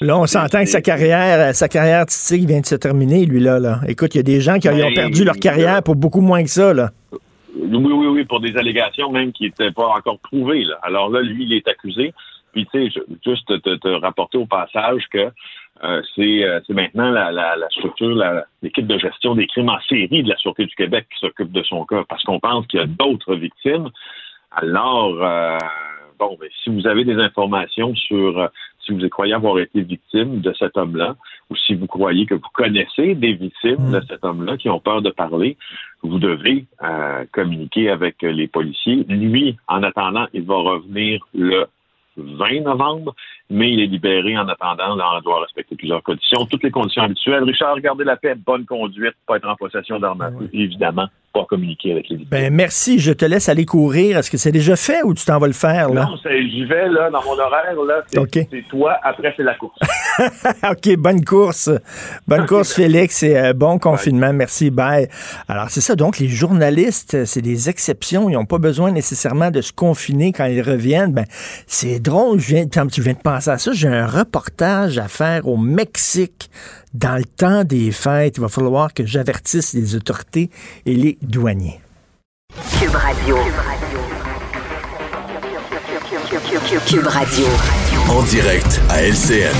[0.00, 3.80] Là, on s'entend que sa carrière, sa carrière artistique vient de se terminer, lui, là.
[3.86, 6.42] Écoute, il y a des gens qui ont ben, perdu leur carrière pour beaucoup moins
[6.42, 6.90] que ça, là.
[7.62, 10.64] Oui, oui, oui, pour des allégations même qui n'étaient pas encore prouvées.
[10.64, 10.78] Là.
[10.82, 12.12] Alors là, lui, il est accusé.
[12.52, 15.30] Puis, tu sais, juste te, te, rapporter au passage que
[15.84, 18.22] euh, c'est maintenant la, la, la structure,
[18.62, 21.62] l'équipe de gestion des crimes en série de la Sûreté du Québec qui s'occupe de
[21.62, 23.88] son cas, parce qu'on pense qu'il y a d'autres victimes.
[24.50, 25.58] Alors, euh,
[26.18, 28.48] bon, si vous avez des informations sur euh,
[28.90, 31.16] si vous croyez avoir été victime de cet homme-là,
[31.50, 34.06] ou si vous croyez que vous connaissez des victimes de mm.
[34.08, 35.56] cet homme-là qui ont peur de parler,
[36.02, 39.04] vous devez euh, communiquer avec les policiers.
[39.08, 41.66] Lui, en attendant, il va revenir le
[42.16, 43.14] 20 novembre,
[43.48, 44.94] mais il est libéré en attendant.
[44.96, 47.44] Là, on doit respecter plusieurs conditions, toutes les conditions habituelles.
[47.44, 51.44] Richard, garder la paix, bonne conduite, pas être en possession d'armes à feu, évidemment, pas
[51.44, 52.18] communiquer avec les.
[52.18, 54.18] Ben, merci, je te laisse aller courir.
[54.18, 55.90] Est-ce que c'est déjà fait ou tu t'en vas le faire?
[55.90, 56.06] Là?
[56.06, 57.74] Non, j'y vais là, dans mon horaire.
[57.86, 59.78] Là, c'est, toi, après c'est la course.
[60.70, 61.70] OK, bonne course.
[62.26, 64.32] Bonne course, Félix, et euh, bon confinement.
[64.32, 65.08] Merci, bye.
[65.48, 68.28] Alors, c'est ça, donc les journalistes, c'est des exceptions.
[68.28, 71.12] Ils n'ont pas besoin nécessairement de se confiner quand ils reviennent.
[71.12, 71.26] Ben,
[71.66, 73.72] c'est drôle, je viens, tu viens de penser à ça.
[73.72, 76.50] J'ai un reportage à faire au Mexique
[76.94, 78.36] dans le temps des fêtes.
[78.36, 80.50] Il va falloir que j'avertisse les autorités
[80.86, 81.80] et les douaniers.
[82.78, 83.36] Cube Radio.
[86.86, 87.46] Cube Radio.
[88.08, 89.54] En direct à LCN.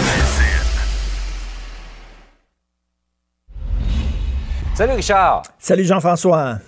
[4.74, 5.42] Salut Richard.
[5.58, 6.58] Salut Jean-François.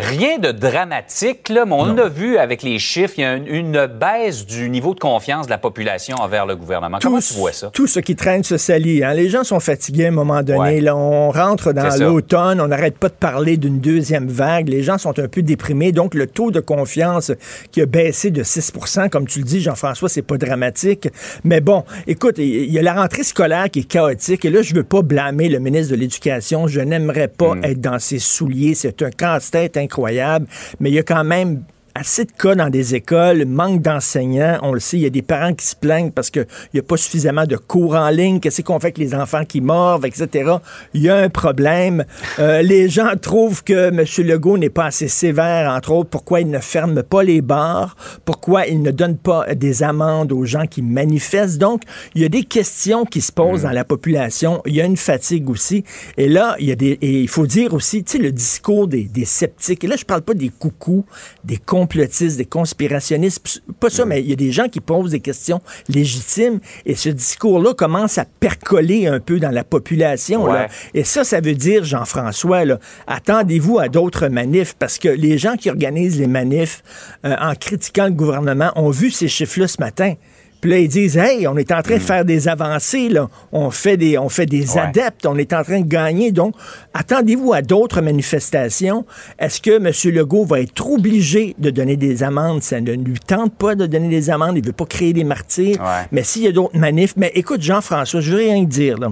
[0.00, 3.86] Rien de dramatique, là, mais on a vu avec les chiffres, il y a une,
[3.86, 6.98] baisse du niveau de confiance de la population envers le gouvernement.
[7.02, 7.70] Comment tu vois ça?
[7.72, 9.02] Tout ce qui traîne se salit.
[9.02, 9.14] Hein.
[9.14, 10.80] Les gens sont fatigués à un moment donné.
[10.80, 14.68] Là, on rentre dans l'automne, on n'arrête pas de parler d'une deuxième vague.
[14.68, 15.90] Les gens sont un peu déprimés.
[15.90, 17.32] Donc, le taux de confiance
[17.72, 21.08] qui a baissé de 6% comme tu le dis, Jean-François, c'est pas dramatique.
[21.42, 24.44] Mais bon, écoute, il y a la rentrée scolaire qui est chaotique.
[24.44, 26.68] Et là, je veux pas blâmer le ministre de l'Éducation.
[26.68, 27.64] Je n'aimerais pas hmm.
[27.64, 28.74] être dans ses souliers.
[28.74, 30.46] C'est un casse-tête incroyable,
[30.78, 31.64] mais il y a quand même
[31.98, 34.58] assez de cas dans des écoles, manque d'enseignants.
[34.62, 36.82] On le sait, il y a des parents qui se plaignent parce qu'il n'y a
[36.82, 38.40] pas suffisamment de cours en ligne.
[38.40, 40.52] Qu'est-ce qu'on fait avec les enfants qui mordent, etc.
[40.94, 42.04] Il y a un problème.
[42.38, 44.04] Euh, les gens trouvent que M.
[44.26, 46.10] Legault n'est pas assez sévère, entre autres.
[46.10, 47.96] Pourquoi il ne ferme pas les bars?
[48.24, 51.58] Pourquoi il ne donne pas des amendes aux gens qui manifestent?
[51.58, 51.82] Donc,
[52.14, 53.68] il y a des questions qui se posent mm.
[53.68, 54.62] dans la population.
[54.66, 55.84] Il y a une fatigue aussi.
[56.16, 58.86] Et là, il y a des, et il faut dire aussi, tu sais, le discours
[58.86, 59.84] des, des, sceptiques.
[59.84, 61.04] Et là, je parle pas des coucous,
[61.44, 61.56] des
[61.88, 63.62] complotistes, des conspirationnistes.
[63.80, 64.08] Pas ça, mm.
[64.08, 66.60] mais il y a des gens qui posent des questions légitimes.
[66.84, 70.46] Et ce discours-là commence à percoler un peu dans la population.
[70.46, 70.68] Là.
[70.94, 72.64] Et ça, ça veut dire, Jean-François,
[73.06, 76.82] attendez-vous à d'autres manifs parce que les gens qui organisent les manifs
[77.24, 80.14] euh, en critiquant le gouvernement ont vu ces chiffres-là ce matin.
[80.60, 82.02] Puis là, ils disent Hey, on est en train de mm.
[82.02, 83.28] faire des avancées, là.
[83.52, 86.32] On fait des, on fait des adeptes, on est en train de gagner.
[86.32, 86.54] Donc,
[86.94, 89.04] attendez-vous à d'autres manifestations.
[89.38, 90.14] Est-ce que M.
[90.14, 92.62] Legault va être obligé de donner des amendes?
[92.62, 94.56] Ça ne lui tente pas de donner des amendes.
[94.56, 95.82] Il ne veut pas créer des martyrs.
[96.12, 99.10] Mais s'il y a d'autres manifs, mais écoute, Jean-François, je veux rien dire, là.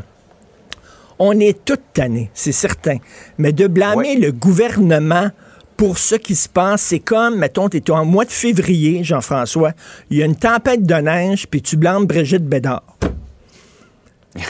[1.19, 2.99] On est toute tannés, c'est certain.
[3.39, 5.31] Mais de blâmer le gouvernement
[5.77, 6.83] pour ce qui se passe.
[6.83, 9.73] C'est comme, mettons, tu es en mois de février, Jean-François,
[10.11, 12.83] il y a une tempête de neige, puis tu blâmes Brigitte Bédard.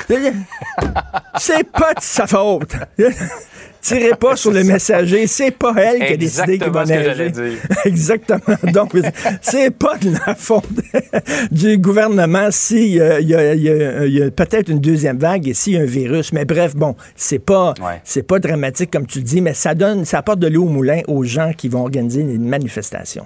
[1.39, 2.75] C'est pas de sa faute.
[3.87, 5.29] Tirez pas sur le messager.
[5.29, 7.31] C'est pas elle qui a décidé qu'il va neiger.
[7.85, 8.57] Exactement.
[8.73, 8.91] Donc,
[9.41, 10.65] c'est pas de la faute
[11.53, 16.33] du gouvernement s'il y a, peut-être une deuxième vague et s'il y a un virus.
[16.33, 20.05] Mais bref, bon, c'est pas, c'est pas dramatique comme tu le dis, mais ça donne,
[20.05, 23.25] ça apporte de l'eau au moulin aux gens qui vont organiser une manifestation.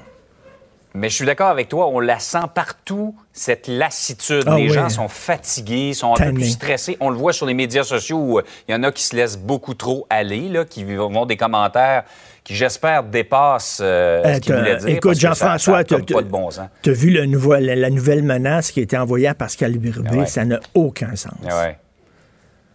[0.94, 4.44] Mais je suis d'accord avec toi, on la sent partout, cette lassitude.
[4.46, 6.96] Ah les gens sont fatigués, sont un peu plus stressés.
[7.00, 9.14] On le voit sur les médias sociaux où euh, il y en a qui se
[9.14, 12.04] laissent beaucoup trop aller, là, qui vont des commentaires
[12.42, 14.88] qui, j'espère, dépassent euh, ce dire.
[14.88, 19.34] Écoute, Jean-François, tu as vu le nouveau, la, nouvelle menace qui a été envoyée à
[19.34, 20.26] Pascal Birubé?
[20.26, 21.34] Ça n'a aucun sens.
[21.44, 21.76] Ouais.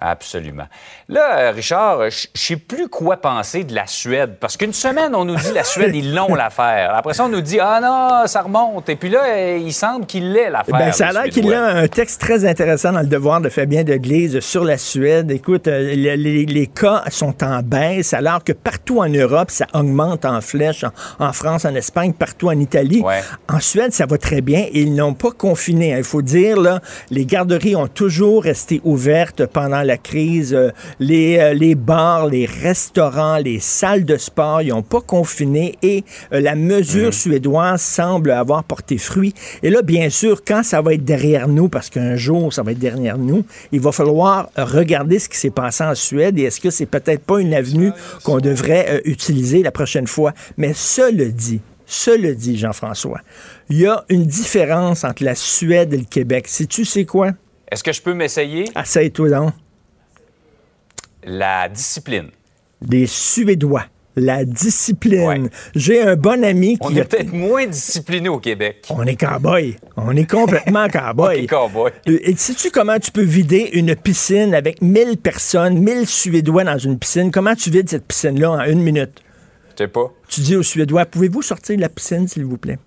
[0.06, 0.68] Absolument.
[1.10, 4.38] Là, Richard, je ne sais plus quoi penser de la Suède.
[4.40, 6.94] Parce qu'une semaine, on nous dit la Suède, ils l'ont l'affaire.
[6.96, 8.88] Après ça, on nous dit Ah non, ça remonte.
[8.90, 10.78] Et puis là, il semble qu'il l'ait l'affaire.
[10.78, 13.84] Ben, ça a l'air qu'il a un texte très intéressant dans le devoir de Fabien
[13.84, 15.32] de Glise sur la Suède.
[15.32, 20.42] Écoute, euh, les, cas sont en baisse, alors que partout en Europe, ça augmente en
[20.42, 20.86] flèche.
[21.20, 23.04] En, France, en Espagne, partout en Italie.
[23.50, 24.68] En Suède, ça va très bien.
[24.72, 25.96] Ils n'ont pas confiné.
[25.98, 30.54] Il faut dire, là, les garderies ont toujours resté ouvertes pendant la crise.
[30.54, 35.78] Euh, les, euh, les bars, les restaurants, les salles de sport, ils n'ont pas confiné
[35.82, 36.04] et
[36.34, 37.12] euh, la mesure mhm.
[37.12, 39.34] suédoise semble avoir porté fruit.
[39.64, 42.72] Et là, bien sûr, quand ça va être derrière nous, parce qu'un jour, ça va
[42.72, 46.60] être derrière nous, il va falloir regarder ce qui s'est passé en Suède et est-ce
[46.60, 47.92] que c'est peut-être pas une avenue
[48.24, 50.34] qu'on devrait utiliser la prochaine fois.
[50.58, 53.22] Mais cela dit, cela dit, Jean-François,
[53.70, 56.48] il y a une différence entre la Suède et le Québec.
[56.48, 57.32] Sais-tu c'est quoi?
[57.72, 58.66] Est-ce que je peux m'essayer?
[58.76, 59.54] Essaye-toi donc
[61.26, 62.30] la discipline.
[62.82, 63.86] Des Suédois.
[64.18, 65.50] La discipline.
[65.76, 66.88] J'ai un bon ami qui.
[66.88, 68.86] On est peut-être moins discipliné au Québec.
[68.90, 69.76] On est cow-boy.
[69.98, 71.48] On est complètement cow-boy.
[71.48, 71.92] Cow-boy.
[72.06, 76.98] Et sais-tu comment tu peux vider une piscine avec 1000 personnes, 1000 Suédois dans une
[76.98, 77.30] piscine?
[77.30, 79.22] Comment tu vides cette piscine-là en une minute?
[79.72, 80.14] Je sais pas.
[80.30, 82.78] Tu dis aux Suédois, pouvez-vous sortir de la piscine, s'il vous plaît?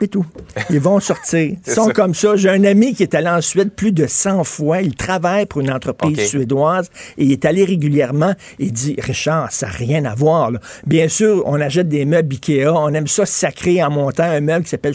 [0.00, 0.26] C'est tout.
[0.68, 1.56] Ils vont sortir.
[1.66, 2.36] Ils sont comme ça.
[2.36, 4.82] J'ai un ami qui est allé en Suède plus de 100 fois.
[4.82, 8.34] Il travaille pour une entreprise suédoise et il est allé régulièrement.
[8.58, 10.50] Il dit, Richard, ça n'a rien à voir.
[10.86, 12.68] Bien sûr, on achète des meubles Ikea.
[12.68, 14.94] On aime ça sacré en montant un meuble qui s'appelle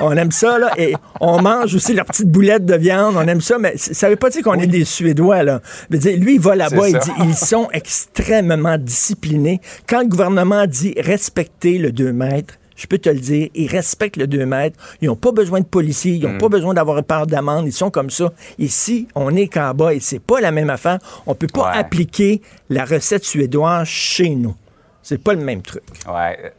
[0.00, 3.40] on aime ça, là, et on mange aussi leurs petites boulettes de viande, on aime
[3.40, 5.60] ça, mais ça veut pas dire qu'on est des Suédois, là.
[5.90, 9.60] lui, il va là-bas, il dit, ils sont extrêmement disciplinés.
[9.88, 14.16] Quand le gouvernement dit respecter le 2 mètres, je peux te le dire, ils respectent
[14.16, 14.78] le 2 mètres.
[15.00, 16.50] Ils n'ont pas besoin de policiers, ils n'ont pas mm.
[16.50, 17.66] besoin d'avoir part d'amende.
[17.66, 18.32] Ils sont comme ça.
[18.58, 20.98] Ici, on est qu'en bas et c'est pas la même affaire.
[21.26, 24.54] On peut pas appliquer la recette suédoise chez nous.
[25.02, 25.82] C'est pas le même truc.
[26.08, 26.52] Ouais.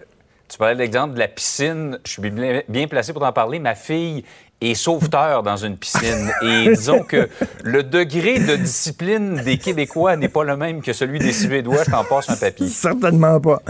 [0.48, 2.00] Tu parlais de l'exemple de la piscine.
[2.06, 2.22] Je suis
[2.70, 3.60] bien placé pour en parler.
[3.60, 4.24] Ma fille
[4.62, 6.32] et sauveteur dans une piscine.
[6.42, 7.30] Et disons que
[7.64, 11.84] le degré de discipline des Québécois n'est pas le même que celui des Suédois.
[11.86, 12.68] Je t'en passe un papier.
[12.68, 13.62] Certainement pas.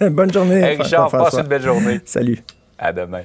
[0.10, 0.64] Bonne journée.
[0.76, 2.00] Richard, passe une belle journée.
[2.04, 2.42] Salut.
[2.78, 3.22] À demain.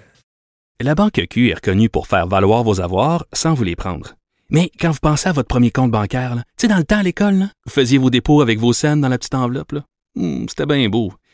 [0.81, 4.15] La Banque Q est reconnue pour faire valoir vos avoirs sans vous les prendre.
[4.49, 7.03] Mais quand vous pensez à votre premier compte bancaire, tu sais, dans le temps à
[7.03, 9.75] l'école, vous faisiez vos dépôts avec vos scènes dans la petite enveloppe.
[10.15, 11.13] Hmm, c'était bien beau.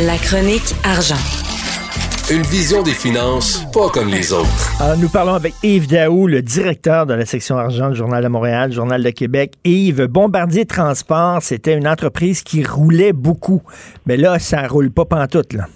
[0.00, 1.14] La chronique argent.
[2.30, 4.72] Une vision des finances pas comme les autres.
[4.80, 8.28] Alors, nous parlons avec Yves Daou, le directeur de la section argent du Journal de
[8.28, 9.54] Montréal, Journal de Québec.
[9.64, 13.62] Yves, Bombardier Transport, c'était une entreprise qui roulait beaucoup.
[14.06, 15.66] Mais là, ça roule pas pantoute, là.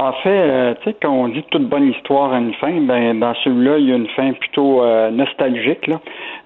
[0.00, 3.18] En fait, euh, tu sais, quand on dit toute bonne histoire a une fin, ben
[3.18, 5.88] dans celui-là, il y a une fin plutôt euh, nostalgique.
[5.88, 5.98] Là.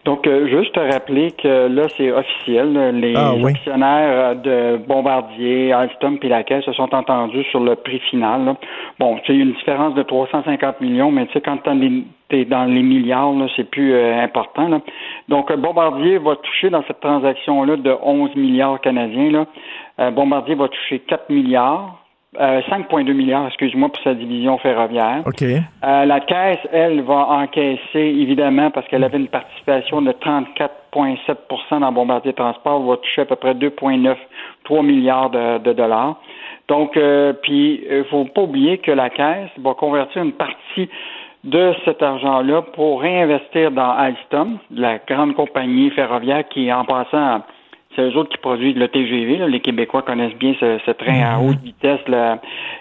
[0.06, 2.72] Donc, euh, juste te rappeler que là, c'est officiel.
[2.98, 3.50] Les Ah, oui.
[3.50, 8.46] actionnaires de Bombardier, Alstom et la Caisse se sont entendus sur le prix final.
[8.46, 8.56] là.
[8.98, 11.58] Bon, tu sais, il y a une différence de 350 millions, mais tu sais, quand
[11.62, 14.66] tu es dans les milliards, là, c'est plus euh, important.
[14.68, 14.80] Là.
[15.28, 19.30] Donc, euh, Bombardier va toucher dans cette transaction-là de 11 milliards canadiens.
[19.30, 19.44] Là.
[20.00, 21.98] Euh, Bombardier va toucher 4 milliards.
[22.40, 25.22] Euh, 5,2 milliards, excuse-moi, pour sa division ferroviaire.
[25.26, 25.42] OK.
[25.42, 31.92] Euh, la caisse, elle, va encaisser, évidemment, parce qu'elle avait une participation de 34,7% dans
[31.92, 34.16] Bombardier Transport, va toucher à peu près 2,9,
[34.64, 36.20] 3 milliards de, de dollars.
[36.68, 40.88] Donc, euh, puis, il faut pas oublier que la caisse va convertir une partie
[41.44, 47.42] de cet argent-là pour réinvestir dans Alstom, la grande compagnie ferroviaire qui, en passant,
[47.94, 49.38] c'est eux autres qui produisent le TGV.
[49.38, 49.48] là.
[49.48, 52.06] Les Québécois connaissent bien ce, ce train à haute vitesse.
[52.08, 52.38] Là.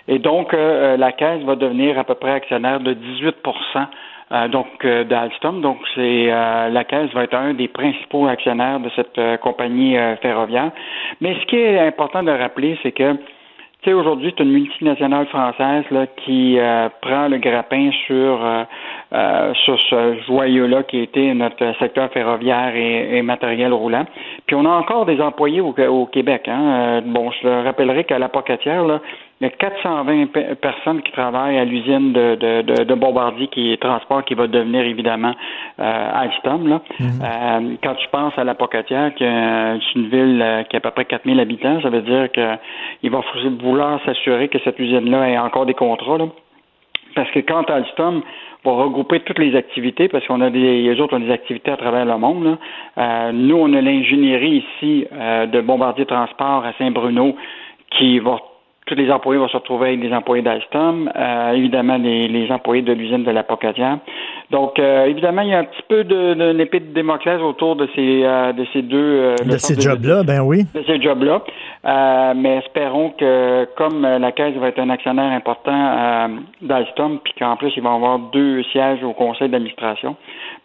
[0.08, 3.88] Et donc, euh, la Caisse va devenir à peu près actionnaire de 18%
[4.32, 5.62] euh, donc euh, d'Alstom.
[5.62, 9.98] Donc, c'est euh, la Caisse va être un des principaux actionnaires de cette euh, compagnie
[9.98, 10.72] euh, ferroviaire.
[11.20, 13.18] Mais ce qui est important de rappeler, c'est que
[13.82, 18.64] tu sais, aujourd'hui, c'est une multinationale française là, qui euh, prend le grappin sur, euh,
[19.12, 24.06] euh, sur ce joyau-là qui était notre secteur ferroviaire et, matériel roulant.
[24.46, 26.48] Puis on a encore des employés au, au Québec.
[26.48, 26.62] Hein.
[26.62, 29.02] Euh, bon, je rappellerai qu'à la Pocatière, là,
[29.42, 33.48] il y a 420 pe- personnes qui travaillent à l'usine de, de, de, de Bombardier
[33.48, 35.34] qui est transport, qui va devenir évidemment
[35.80, 36.68] euh, Alstom.
[36.68, 36.82] Là.
[37.02, 40.82] Euh, quand tu penses à la Pocatière, qui est une ville euh, qui a à
[40.82, 42.56] peu près 4000 habitants, ça veut dire que
[43.02, 43.22] il va
[43.62, 46.20] vouloir s'assurer que cette usine-là ait encore des contrats.
[46.20, 46.26] Là.
[47.16, 48.22] Parce que quand Alstom
[48.64, 51.78] va regrouper toutes les activités, parce qu'on a des, les autres ont des activités à
[51.78, 52.44] travers le monde.
[52.44, 52.58] Là.
[53.00, 57.36] Euh, nous, on a l'ingénierie ici euh, de Bombardier Transport à Saint-Bruno
[57.98, 58.38] qui va
[58.88, 62.82] tous les employés vont se retrouver avec des employés d'Alstom, euh, évidemment les, les employés
[62.82, 64.00] de l'usine de la Pocatière.
[64.50, 67.78] Donc, euh, évidemment, il y a un petit peu de, de l'épée de Démoclès autour
[67.78, 68.98] de ces, euh, de ces deux...
[68.98, 70.66] euh, De ces jobs-là, ben oui.
[70.76, 71.42] de ces jobs-là.
[71.86, 76.28] Euh, mais espérons que, comme la Caisse va être un actionnaire important euh,
[76.62, 80.18] d'Alstom, puis qu'en plus, ils vont avoir deux sièges au conseil d'administration,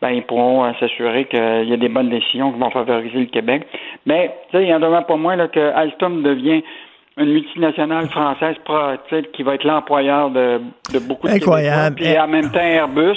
[0.03, 3.67] ben, ils pourront s'assurer qu'il y a des bonnes décisions qui vont favoriser le Québec.
[4.05, 6.63] Mais, tu sais, il y en demeure pas moins là, que Alstom devient
[7.19, 8.57] une multinationale française
[9.33, 10.61] qui va être l'employeur de,
[10.93, 11.97] de beaucoup de Incroyable.
[11.97, 12.15] Québécois.
[12.15, 13.17] Puis en même temps, Airbus,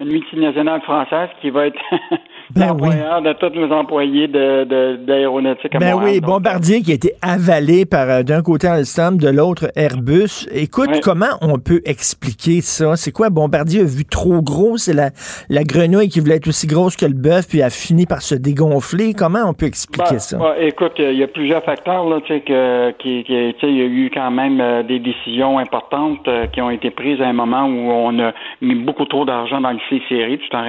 [0.00, 1.78] une multinationale française qui va être
[2.60, 6.12] Ben l'employeur de tous nos employés de, de, d'aéronautique à Ben Montréal.
[6.14, 10.46] oui, Donc, Bombardier qui a été avalé par euh, d'un côté Alstom, de l'autre Airbus.
[10.52, 12.96] Écoute, comment on peut expliquer ça?
[12.96, 14.76] C'est quoi, Bombardier a vu trop gros?
[14.76, 15.10] C'est la,
[15.48, 18.34] la grenouille qui voulait être aussi grosse que le bœuf, puis a fini par se
[18.34, 19.14] dégonfler.
[19.14, 20.38] Comment on peut expliquer Ben, ça?
[20.38, 23.68] ouais, écoute, il y a plusieurs facteurs là, tu sais, que, qui, qui- tu sais,
[23.72, 27.20] il y a eu quand même euh, des décisions importantes euh, qui ont été prises
[27.20, 30.38] à un moment où on a mis beaucoup trop d'argent dans le C-série.
[30.38, 30.62] Tu t'en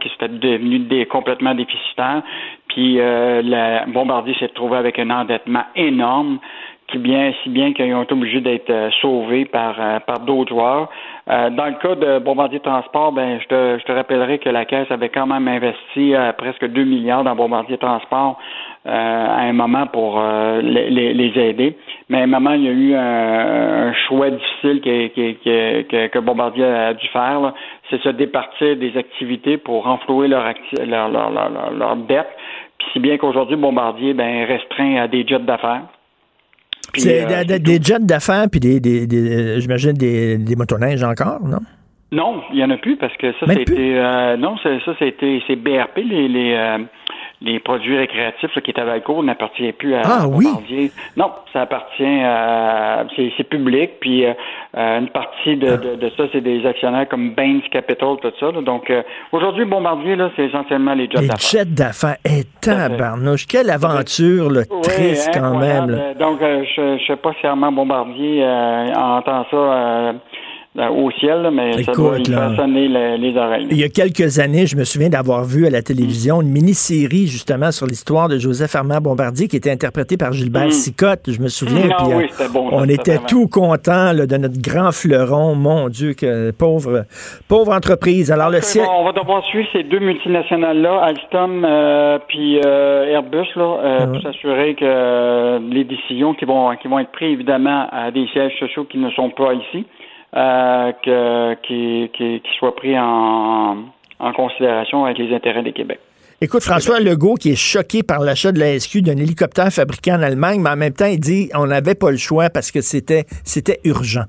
[0.00, 2.22] qui c'était devenu des, complètement déficitaire.
[2.68, 6.38] Puis euh, la Bombardier s'est retrouvé avec un endettement énorme
[6.90, 10.48] qui bien si bien qu'ils ont été obligés d'être euh, sauvés par euh, par d'autres
[10.50, 10.88] joueurs.
[11.28, 14.64] Euh, dans le cas de Bombardier Transport, ben je te, je te rappellerai que la
[14.64, 18.38] Caisse avait quand même investi euh, presque 2 milliards dans Bombardier Transport
[18.84, 21.76] à un moment pour euh, les, les- aider.
[22.08, 25.82] Mais à un moment, il y a eu un, un choix difficile que, que, que,
[25.82, 27.40] que- que Bombardier a dû faire.
[27.40, 27.54] là.
[27.90, 32.28] C'est se départir des activités pour renflouer leur, acti- leur, leur, leur, leur, leur dette.
[32.78, 35.82] Puis si bien qu'aujourd'hui, Bombardier ben, est restreint à des jets d'affaires.
[36.92, 41.40] Puis, C'est euh, des- jets d'affaires, puis des, des, des- j'imagine des, des motoneiges encore,
[41.44, 41.58] non?
[42.10, 44.92] Non, il y en a plus parce que ça, Même c'était euh, non, c'est- ça
[44.98, 46.78] c'était c'est BRP les les euh,
[47.40, 50.44] les produits récréatifs là, qui étaient à Valcourt n'appartiennent plus à Ah, oui?
[50.46, 50.90] Bombardier.
[51.16, 53.04] Non, ça appartient à
[53.36, 54.32] c'est public puis euh,
[54.76, 58.46] euh, une partie de, de, de ça c'est des actionnaires comme Bain Capital tout ça.
[58.50, 58.60] là.
[58.60, 61.60] Donc euh, aujourd'hui Bombardier là c'est essentiellement les jobs Les d'affaires.
[61.60, 62.16] jets d'affaires.
[62.24, 62.46] Et fait.
[62.60, 65.90] tabarnouche, quelle aventure, là, Oui, triste quand même.
[65.90, 66.14] là.
[66.14, 70.12] Donc, euh, je ne sais pas si Armand Bombardier euh, entend ça.
[70.76, 73.66] Euh, au ciel, mais ça doit les, oreilles.
[73.70, 77.26] Il y a quelques années, je me souviens d'avoir vu à la télévision une mini-série
[77.26, 80.70] justement sur l'histoire de Joseph Armand Bombardier qui était interprété par Gilbert mm.
[80.70, 81.88] Sicotte, je me souviens.
[81.96, 85.54] Ah oui, bon, on était tout contents de notre grand fleuron.
[85.54, 87.04] Mon Dieu, que pauvre,
[87.48, 88.30] pauvre entreprise.
[88.30, 88.84] Alors le ciel...
[88.88, 94.06] on va devoir suivre ces deux multinationales-là, Alstom euh, puis euh, Airbus, là, euh, ah
[94.06, 98.58] pour s'assurer que les décisions qui vont, qui vont être prises évidemment à des sièges
[98.58, 99.86] sociaux qui ne sont pas ici.
[100.36, 103.78] Euh, que, qui, qui, soit pris en,
[104.18, 106.00] en considération avec les intérêts des Québec.
[106.42, 110.20] Écoute, François Legault, qui est choqué par l'achat de la SQ d'un hélicoptère fabriqué en
[110.22, 113.24] Allemagne, mais en même temps, il dit on n'avait pas le choix parce que c'était
[113.42, 114.24] c'était urgent.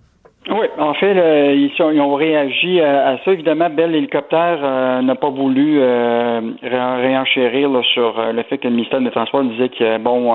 [0.50, 1.14] Oui, en fait,
[1.54, 3.34] ils, ils, ont réagi à, ça.
[3.34, 8.74] Évidemment, Bell Hélicoptère euh, n'a pas voulu euh, réenchérir sur euh, le fait que le
[8.74, 10.34] ministère des Transports disait que bon,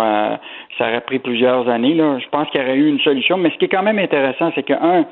[0.79, 1.95] ça aurait pris plusieurs années.
[1.95, 2.19] Là.
[2.21, 3.39] Je pense qu'il y aurait eu une solution.
[3.39, 5.05] Mais ce qui est quand même intéressant, c'est que un,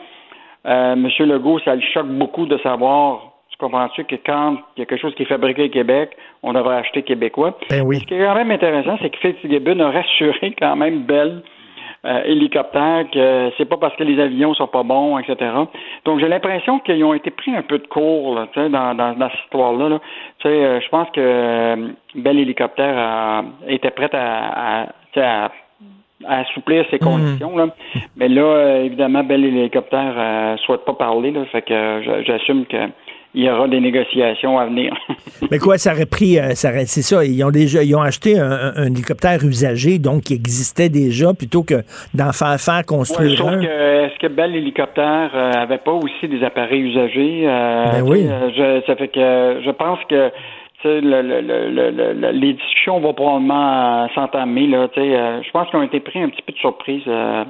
[0.67, 4.83] euh, Monsieur Legault, ça le choque beaucoup de savoir, tu comprends-tu, que quand il y
[4.83, 7.59] a quelque chose qui est fabriqué au Québec, on devrait acheter québécois.
[7.71, 8.01] Ben oui.
[8.01, 11.43] Ce qui est quand même intéressant, c'est que Fitzgibbon a rassuré quand même Bell
[12.05, 15.53] euh, hélicoptère que c'est pas parce que les avions sont pas bons, etc.
[16.05, 19.31] Donc j'ai l'impression qu'ils ont été pris un peu de cours là, dans, dans, dans
[19.31, 19.89] cette histoire-là.
[19.89, 20.01] Là.
[20.47, 24.87] Euh, je pense que euh, Bell Hélicoptère a, était prête à, à,
[25.17, 25.51] à
[26.27, 27.57] à assouplir ces conditions.
[27.57, 27.69] Là.
[28.17, 31.31] Mais là, euh, évidemment, Bell Hélicoptère ne euh, souhaite pas parler.
[31.31, 32.77] Là, fait que euh, j'assume que
[33.35, 34.95] il y aura des négociations à venir.
[35.51, 39.43] Mais quoi, ça aurait pris, c'est ça, ils ont déjà, ils ont acheté un, hélicoptère
[39.43, 41.77] usagé, donc qui existait déjà, plutôt que
[42.13, 43.59] d'en faire faire construire un.
[43.63, 47.47] Est-ce que Bell Hélicoptère avait pas aussi des appareils usagés?
[47.47, 48.27] ben oui.
[48.87, 50.31] ça fait que je pense que
[50.85, 54.69] le, les discussions vont probablement euh, s'entamer.
[54.75, 57.03] Euh, je pense qu'ils ont été pris un petit peu de surprise.
[57.07, 57.45] Euh,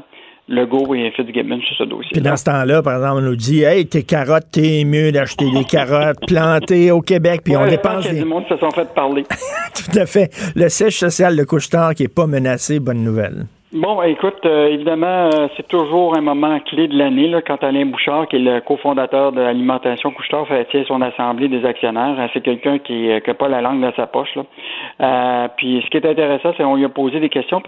[0.48, 2.10] Legault et Fitzgibbon sur ce dossier.
[2.12, 5.50] Puis dans ce temps-là, par exemple, on nous dit Hey, tes carottes, t'es mieux d'acheter
[5.50, 8.08] des carottes plantées au Québec, puis on dépense.
[8.08, 9.22] Du monde se sont fait parler.
[9.74, 10.30] Tout à fait.
[10.56, 13.46] Le siège social de Couchetard qui n'est pas menacé, bonne nouvelle.
[13.74, 17.86] Bon, écoute, euh, évidemment, euh, c'est toujours un moment clé de l'année là, quand Alain
[17.86, 22.14] Bouchard, qui est le cofondateur de l'alimentation Couchetard, fait son assemblée des actionnaires.
[22.18, 24.28] Euh, c'est quelqu'un qui n'a pas la langue dans sa poche.
[24.36, 25.48] Là.
[25.56, 27.62] puis ce qui est intéressant, c'est qu'on lui a posé des questions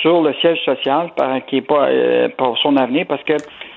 [0.00, 1.86] sur le siège social, par, qui est pas
[2.38, 3.34] pour son avenir, parce que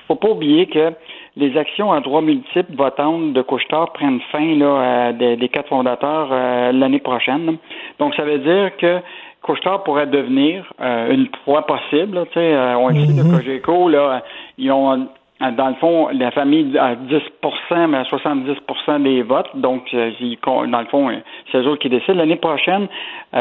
[0.08, 0.94] faut pas oublier que
[1.36, 6.30] les actions à droit multiple votantes de Couchetard prennent fin là, des, des, quatre fondateurs
[6.72, 7.58] l'année prochaine.
[7.98, 9.00] Donc, ça veut dire que
[9.46, 12.18] Couchetard pourrait devenir euh, une proie possible.
[12.34, 14.22] sais, euh, on sait, mm Cogeco, là,
[14.58, 19.50] ils ont euh, dans le fond, la famille a 10% mais à 70% des votes.
[19.54, 21.10] Donc, dans le fond,
[21.52, 22.14] c'est eux autres qui décident.
[22.14, 22.88] L'année prochaine,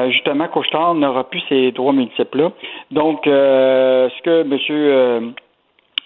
[0.10, 2.51] justement, Couchetard n'aura plus ces droits multiples-là.
[2.91, 5.34] Donc, ce que M.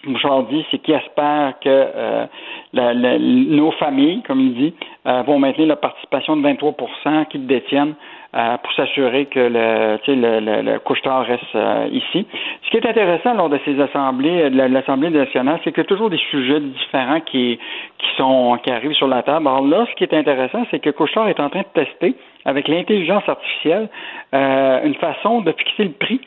[0.06, 2.28] Bouchard dit, c'est qu'il espère que
[2.72, 4.74] nos familles, comme il dit,
[5.04, 7.96] vont maintenir la participation de 23% qu'ils détiennent
[8.32, 12.28] euh, pour s'assurer que le, le, le, couche-tard reste euh, ici.
[12.62, 15.88] Ce qui est intéressant lors de ces assemblées, de l'Assemblée nationale, c'est qu'il y a
[15.88, 17.58] toujours des sujets différents qui,
[17.98, 19.48] qui sont qui arrivent sur la table.
[19.48, 22.14] Alors là, ce qui est intéressant, c'est que Couchetard est en train de tester
[22.44, 23.88] avec l'intelligence artificielle
[24.32, 26.20] euh, une façon de fixer le prix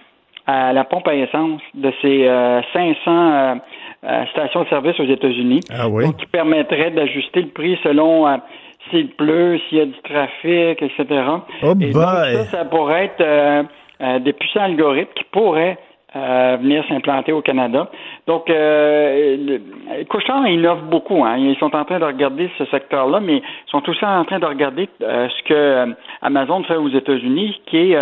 [0.46, 2.30] à la pompe à essence de ces
[2.74, 3.62] 500
[4.32, 6.04] stations de service aux États-Unis, ah oui?
[6.20, 8.28] qui permettrait d'ajuster le prix selon
[8.90, 11.06] s'il pleut, s'il y a du trafic, etc.
[11.64, 13.64] Oh Et donc, ça, ça pourrait être euh,
[14.02, 15.78] euh, des puissants algorithmes qui pourraient
[16.16, 17.90] euh, venir s'implanter au Canada.
[18.28, 19.60] Donc, euh,
[20.10, 21.24] Couchard innove beaucoup.
[21.24, 21.38] Hein.
[21.38, 24.46] Ils sont en train de regarder ce secteur-là, mais ils sont aussi en train de
[24.46, 27.98] regarder ce que Amazon fait aux États-Unis, qui est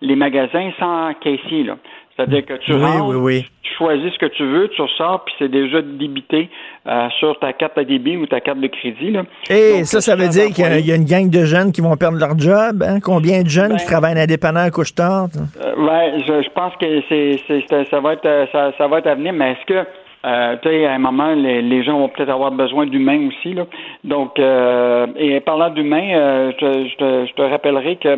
[0.00, 1.64] les magasins sans caissier.
[1.64, 1.76] Là.
[2.18, 5.80] C'est-à-dire que tu oui, tu choisis ce que tu veux, tu ressors, puis c'est déjà
[5.82, 6.48] débité
[6.88, 9.12] euh, sur ta carte à débit ou ta carte de crédit.
[9.12, 9.22] Là.
[9.48, 12.18] Et ça, ça veut dire qu'il y, a une gang de jeunes qui vont perdre
[12.18, 12.82] leur job.
[12.82, 12.98] Hein?
[13.00, 15.28] Combien de jeunes qui ben, travaillent indépendants à couche-tard?
[15.62, 19.32] Euh, ouais, je, pense que c'est, ça, va être, ça, ça, va être à venir,
[19.32, 19.88] mais est-ce que
[20.26, 23.54] euh, tu sais, à un moment, les, gens vont peut-être avoir besoin d'humains aussi.
[23.54, 23.66] Là.
[24.02, 28.16] Donc, euh, et parlant d'humains, euh, je, je, je, te rappellerai que euh,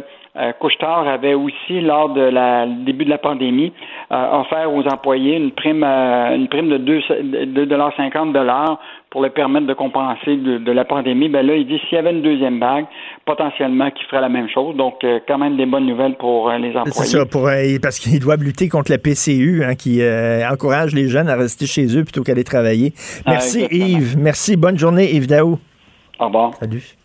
[0.61, 3.73] Couchetard avait aussi, lors de la début de la pandémie,
[4.13, 8.79] euh, offert aux employés une prime, euh, une prime de 2,50 dollars
[9.11, 11.29] pour leur permettre de compenser de, la pandémie.
[11.29, 12.87] Ben là, il dit s'il y avait une deuxième vague,
[13.27, 14.77] potentiellement qu'il ferait la même chose.
[14.77, 16.93] Donc, quand même des bonnes nouvelles pour les employés.
[16.93, 17.49] C'est ça, pour,
[17.83, 20.01] parce qu'ils doivent lutter contre la PCU, hein, qui
[20.49, 22.93] encourage les jeunes à rester chez eux plutôt qu'aller travailler.
[23.27, 24.17] Merci Yves.
[24.17, 24.57] Merci.
[24.57, 25.59] Bonne journée, Yves Daou.
[26.21, 26.55] Au revoir.
[26.55, 26.97] Salut.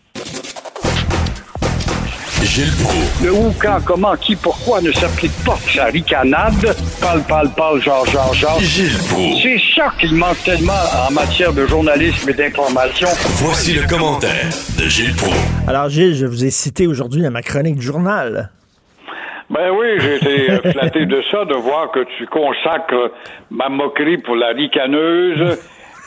[2.42, 3.24] Gilles Proulx.
[3.24, 6.76] Le où, quand, comment, qui, pourquoi ne s'applique pas sa ricanade?
[7.00, 8.60] Parle, parle, parle, genre, genre, genre.
[8.60, 9.42] Gilles Proulx.
[9.42, 10.72] C'est ça qu'il manque tellement
[11.08, 13.08] en matière de journalisme et d'information.
[13.36, 15.36] Voici le commentaire de Gilles Proulx.
[15.66, 18.50] Alors, Gilles, je vous ai cité aujourd'hui dans ma chronique du journal.
[19.48, 23.12] Ben oui, j'ai été euh, flatté de ça, de voir que tu consacres
[23.50, 25.58] ma moquerie pour la ricaneuse,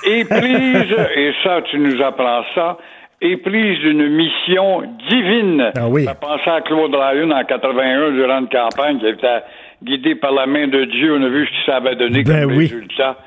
[0.06, 2.78] éprise, et ça, tu nous apprends ça,
[3.22, 5.72] éprise d'une mission divine.
[5.78, 6.06] Ah oui.
[6.06, 9.42] Ça pensait à Claude Ryan en 81 durant une campagne qui était
[9.84, 11.16] guidée par la main de Dieu.
[11.20, 12.68] On a vu ce que ça avait donné Ben comme oui.
[12.68, 13.18] résultat.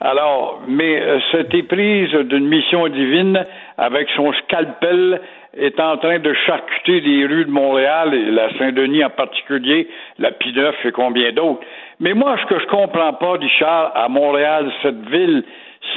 [0.00, 3.44] Alors, mais euh, cette éprise d'une mission divine,
[3.78, 5.20] avec son scalpel,
[5.56, 9.88] est en train de charcuter les rues de Montréal et la Saint-Denis en particulier,
[10.18, 11.62] la P9 et combien d'autres.
[11.98, 15.42] Mais moi, ce que je comprends pas, Richard, à Montréal, cette ville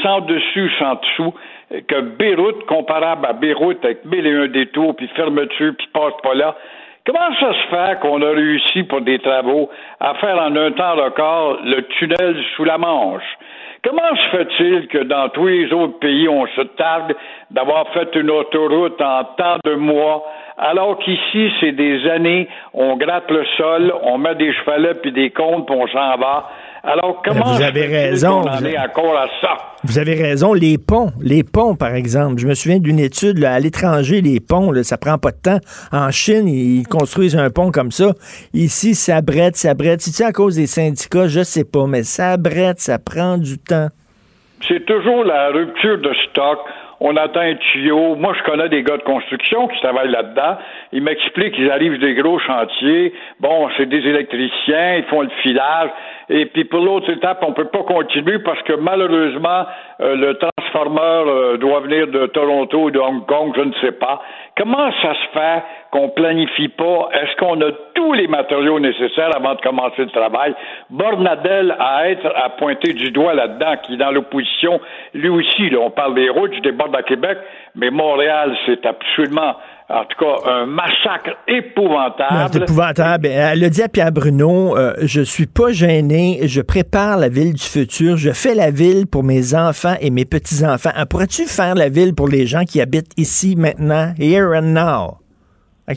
[0.01, 1.33] sans dessus, sans dessous,
[1.87, 6.33] que Beyrouth, comparable à Beyrouth avec mille et un détours, puis fermeture, puis passe pas
[6.33, 6.55] là,
[7.03, 10.95] Comment ça se fait qu'on a réussi pour des travaux à faire en un temps
[10.95, 13.23] record le tunnel sous la Manche?
[13.83, 17.15] Comment se fait-il que dans tous les autres pays, on se targue
[17.49, 20.23] d'avoir fait une autoroute en tant de mois,
[20.59, 25.31] alors qu'ici, c'est des années, on gratte le sol, on met des chevalets puis des
[25.31, 26.51] comptes, puis on s'en va?
[26.83, 29.57] Alors, comment vous avez raison, est encore à ça?
[29.83, 32.39] Vous avez raison, les ponts, les ponts, par exemple.
[32.39, 35.41] Je me souviens d'une étude là, à l'étranger, les ponts, là, ça prend pas de
[35.43, 35.59] temps.
[35.91, 38.13] En Chine, ils construisent un pont comme ça.
[38.53, 40.01] Ici, ça brette, ça brette.
[40.01, 41.27] C'est-tu à cause des syndicats?
[41.27, 43.89] Je sais pas, mais ça brette, ça prend du temps.
[44.67, 46.59] c'est toujours la rupture de stock.
[47.03, 48.15] On attend un tuyau.
[48.15, 50.57] Moi, je connais des gars de construction qui travaillent là-dedans.
[50.93, 53.13] Ils m'expliquent qu'ils arrivent des gros chantiers.
[53.39, 55.89] Bon, c'est des électriciens, ils font le filage.
[56.29, 59.65] Et puis pour l'autre étape, on peut pas continuer parce que malheureusement,
[59.99, 63.91] euh, le transformeur euh, doit venir de Toronto ou de Hong Kong, je ne sais
[63.91, 64.21] pas.
[64.57, 67.09] Comment ça se fait qu'on planifie pas?
[67.13, 70.55] Est-ce qu'on a tous les matériaux nécessaires avant de commencer le travail?
[70.89, 74.79] Bornadel à être à pointer du doigt là-dedans, qui est dans l'opposition,
[75.13, 77.37] lui aussi, là, on parle des routes, je déborde à Québec,
[77.75, 79.55] mais Montréal, c'est absolument,
[79.93, 82.49] en tout cas, un massacre épouvantable.
[82.51, 83.27] C'est épouvantable.
[83.27, 87.53] Elle a dit à Pierre Bruno, euh, je suis pas gêné, je prépare la ville
[87.53, 90.91] du futur, je fais la ville pour mes enfants et mes petits-enfants.
[90.97, 95.20] Euh, Pourrais-tu faire la ville pour les gens qui habitent ici, maintenant, here and now?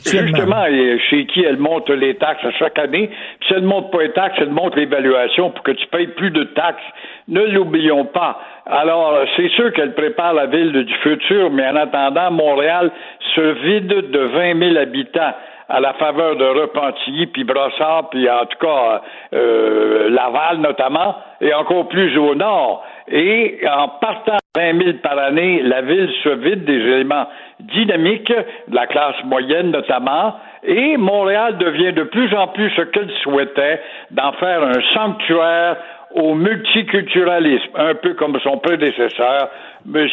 [0.03, 0.65] Justement,
[1.09, 3.09] chez qui elle monte les taxes à chaque année.
[3.39, 6.07] Puis si elle ne monte pas les taxes, elle monte l'évaluation pour que tu payes
[6.07, 6.83] plus de taxes.
[7.27, 8.39] Ne l'oublions pas.
[8.65, 12.91] Alors, c'est sûr qu'elle prépare la ville du futur, mais en attendant, Montréal
[13.35, 15.33] se vide de 20 000 habitants
[15.67, 19.01] à la faveur de Repentigny, puis Brossard, puis en tout cas
[19.33, 22.83] euh, Laval notamment, et encore plus au nord.
[23.07, 27.27] Et en partant 20 000 par année, la ville se vide des éléments
[27.59, 28.33] dynamiques,
[28.67, 33.79] de la classe moyenne notamment, et Montréal devient de plus en plus ce qu'elle souhaitait,
[34.11, 35.77] d'en faire un sanctuaire
[36.13, 39.49] au multiculturalisme, un peu comme son prédécesseur,
[39.93, 40.07] M.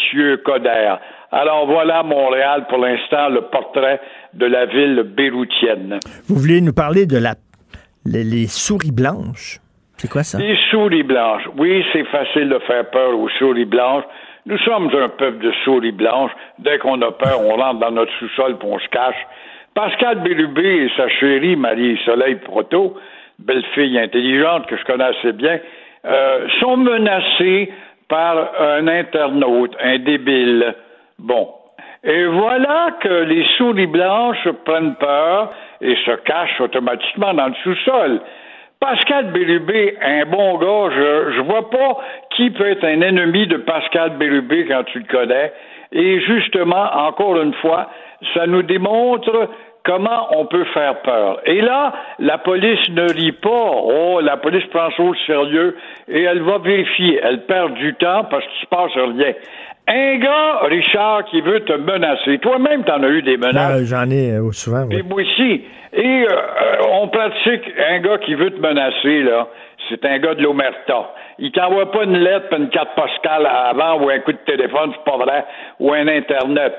[0.44, 0.94] Coder.
[1.30, 4.00] Alors voilà Montréal pour l'instant, le portrait
[4.34, 5.98] de la ville béroutienne.
[6.28, 7.34] Vous voulez nous parler de la
[8.04, 9.60] les, les souris blanches?
[9.96, 10.38] C'est quoi ça?
[10.38, 11.48] Les souris blanches.
[11.56, 14.04] Oui, c'est facile de faire peur aux souris blanches.
[14.44, 16.32] Nous sommes un peuple de souris blanches.
[16.58, 19.26] Dès qu'on a peur, on rentre dans notre sous-sol et on se cache.
[19.74, 22.96] Pascal Bérubé et sa chérie Marie-Soleil Proto,
[23.38, 25.60] belle fille intelligente que je connais assez bien,
[26.04, 27.72] euh, sont menacés
[28.08, 30.74] par un internaute, un débile.
[31.18, 31.48] Bon.
[32.02, 38.20] Et voilà que les souris blanches prennent peur et se cachent automatiquement dans le sous-sol.
[38.82, 41.98] Pascal Bérubé, un bon gars, je, je vois pas
[42.34, 45.52] qui peut être un ennemi de Pascal Bérubé quand tu le connais.
[45.92, 47.90] Et justement, encore une fois,
[48.34, 49.50] ça nous démontre
[49.84, 51.40] comment on peut faire peur?
[51.46, 53.48] Et là, la police ne rit pas.
[53.50, 55.76] Oh, la police prend ça au sérieux
[56.08, 57.20] et elle va vérifier.
[57.22, 59.32] Elle perd du temps parce qu'il se passe rien.
[59.88, 62.38] Un gars, Richard, qui veut te menacer.
[62.38, 63.80] Toi-même, t'en as eu des menaces.
[63.80, 64.84] Ben, J'en ai euh, souvent.
[64.88, 64.96] oui.
[65.00, 65.64] Puis moi aussi.
[65.94, 66.36] Et euh,
[66.92, 69.48] on pratique un gars qui veut te menacer, là.
[69.88, 71.10] C'est un gars de l'Omerta.
[71.44, 75.04] Il t'envoie pas une lettre, une carte postale avant, ou un coup de téléphone, c'est
[75.10, 75.44] pas vrai,
[75.80, 76.74] ou un Internet.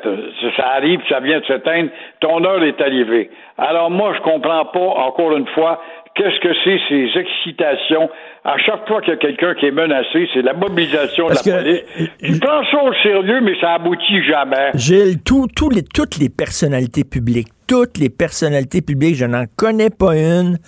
[0.55, 1.89] Ça, arrive, ça vient de s'éteindre.
[2.21, 3.29] Ton heure est arrivée.
[3.57, 5.81] Alors moi, je comprends pas, encore une fois,
[6.15, 8.09] qu'est-ce que c'est ces excitations.
[8.45, 11.51] À chaque fois qu'il y a quelqu'un qui est menacé, c'est la mobilisation Parce de
[11.51, 12.11] la que- police.
[12.23, 14.71] Tu prends ça au sérieux, mais ça aboutit jamais.
[14.75, 19.89] Gilles, tout- tous les, toutes les personnalités publiques, toutes les personnalités publiques, je n'en connais
[19.89, 20.59] pas une.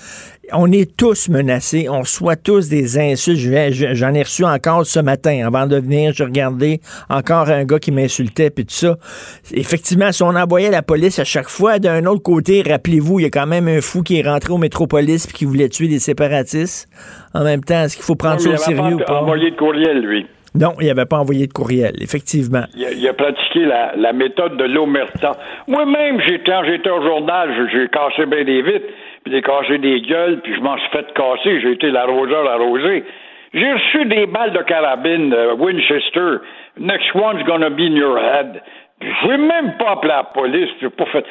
[0.52, 3.38] On est tous menacés, on soit tous des insultes.
[3.94, 5.46] J'en ai reçu encore ce matin.
[5.46, 8.98] Avant de venir, je regardais encore un gars qui m'insultait, puis tout ça.
[9.54, 13.28] Effectivement, si on envoyait la police à chaque fois, d'un autre côté, rappelez-vous, il y
[13.28, 16.00] a quand même un fou qui est rentré au métropolis puis qui voulait tuer des
[16.00, 16.88] séparatistes.
[17.36, 19.22] En même temps, est-ce qu'il faut prendre ça au sérieux ou pas?
[19.22, 20.26] envoyé de courriel, lui.
[20.56, 22.64] Non, il n'avait pas envoyé de courriel, effectivement.
[22.76, 25.34] Il a, pratiqué la, méthode de l'omerta.
[25.68, 28.88] Moi-même, quand j'étais au journal, j'ai cassé bien des vitres,
[29.24, 31.60] puis j'ai cassé des gueules, puis je m'en suis fait casser.
[31.60, 33.04] J'ai été l'arroseur arrosé.
[33.54, 36.38] J'ai reçu des balles de carabine de Winchester.
[36.80, 38.62] Next one's gonna be in your head.
[39.02, 40.70] Je vais même pas appeler la police.
[40.82, 41.26] J'ai pas fait.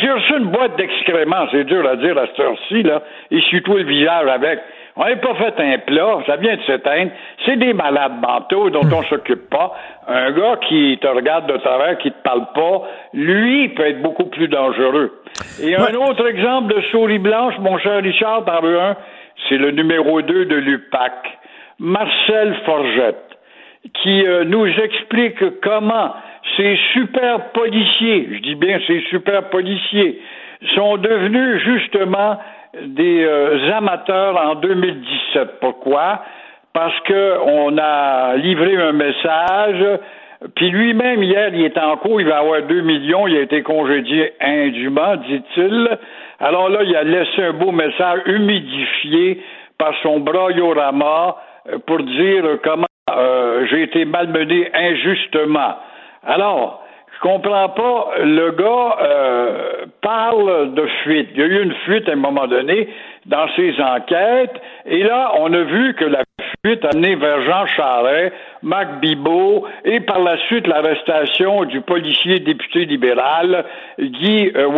[0.00, 3.02] J'ai reçu une boîte d'excréments, c'est dur à dire à cette heure-ci, là.
[3.30, 4.58] Et surtout le visage avec.
[4.96, 7.10] On n'a pas fait un plat, ça vient de s'éteindre.
[7.44, 9.74] C'est des malades mentaux dont on s'occupe pas.
[10.06, 12.82] Un gars qui te regarde de travers, qui te parle pas,
[13.12, 15.20] lui, peut être beaucoup plus dangereux.
[15.60, 18.96] Et un autre exemple de souris blanche, mon cher Richard, veux un,
[19.48, 21.12] c'est le numéro 2 de l'UPAC,
[21.80, 23.36] Marcel Forgette,
[24.00, 26.14] qui euh, nous explique comment
[26.56, 30.20] ces super policiers, je dis bien ces super policiers,
[30.76, 32.38] sont devenus justement
[32.82, 35.60] des euh, amateurs en 2017.
[35.60, 36.22] Pourquoi?
[36.72, 39.98] Parce qu'on a livré un message,
[40.56, 43.62] puis lui-même, hier, il est en cours, il va avoir 2 millions, il a été
[43.62, 45.98] congédié indûment, dit-il.
[46.40, 49.42] Alors là, il a laissé un beau message humidifié
[49.78, 51.36] par son braillorama
[51.68, 55.76] euh, pour dire comment euh, j'ai été malmené injustement.
[56.26, 56.83] Alors,
[57.24, 58.10] comprends pas.
[58.22, 61.30] Le gars euh, parle de fuite.
[61.32, 62.88] Il y a eu une fuite à un moment donné
[63.24, 64.60] dans ses enquêtes.
[64.84, 66.22] Et là, on a vu que la
[66.64, 72.40] fuite a amené vers Jean Charest, Marc Bibot et par la suite l'arrestation du policier
[72.40, 73.64] député libéral
[73.98, 74.68] Guy euh,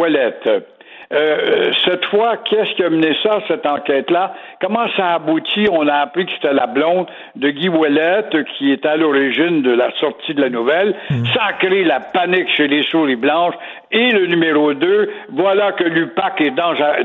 [1.13, 4.35] euh, cette fois, qu'est-ce qui a mené ça, cette enquête-là?
[4.61, 5.69] Comment ça a abouti?
[5.71, 9.71] On a appris que c'était la blonde de Guy Ouellette qui est à l'origine de
[9.71, 10.95] la sortie de la nouvelle.
[11.11, 11.25] Hmm.
[11.33, 13.55] Ça a créé la panique chez les souris blanches.
[13.93, 16.55] Et le numéro 2, voilà que l'UPAC est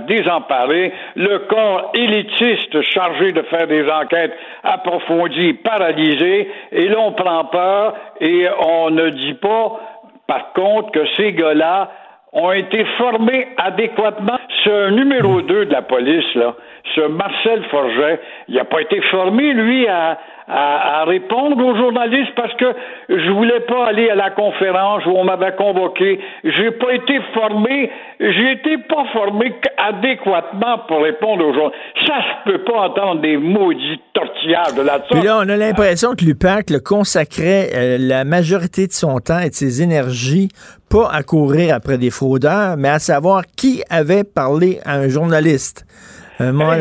[0.08, 0.92] désemparé.
[1.16, 4.34] Le corps élitiste chargé de faire des enquêtes
[4.64, 6.50] approfondies, paralysé.
[6.72, 9.80] Et là, on prend peur et on ne dit pas,
[10.26, 11.92] par contre, que ces gars-là
[12.34, 14.38] ont été formés adéquatement.
[14.64, 16.56] Ce numéro 2 de la police, là,
[16.96, 20.18] ce Marcel Forget, il n'a pas été formé, lui, à,
[20.48, 22.74] à, répondre aux journalistes parce que
[23.10, 26.20] je voulais pas aller à la conférence où on m'avait convoqué.
[26.44, 27.90] J'ai pas été formé,
[28.20, 31.80] j'ai été pas formé adéquatement pour répondre aux journalistes.
[32.08, 35.24] Ça se peut pas entendre des maudits tortillards de la sorte.
[35.24, 39.56] là, on a l'impression que l'UPAC consacrait euh, la majorité de son temps et de
[39.56, 40.50] ses énergies
[40.90, 45.86] pas à courir après des fraudeurs, mais à savoir qui avait parlé à un journaliste.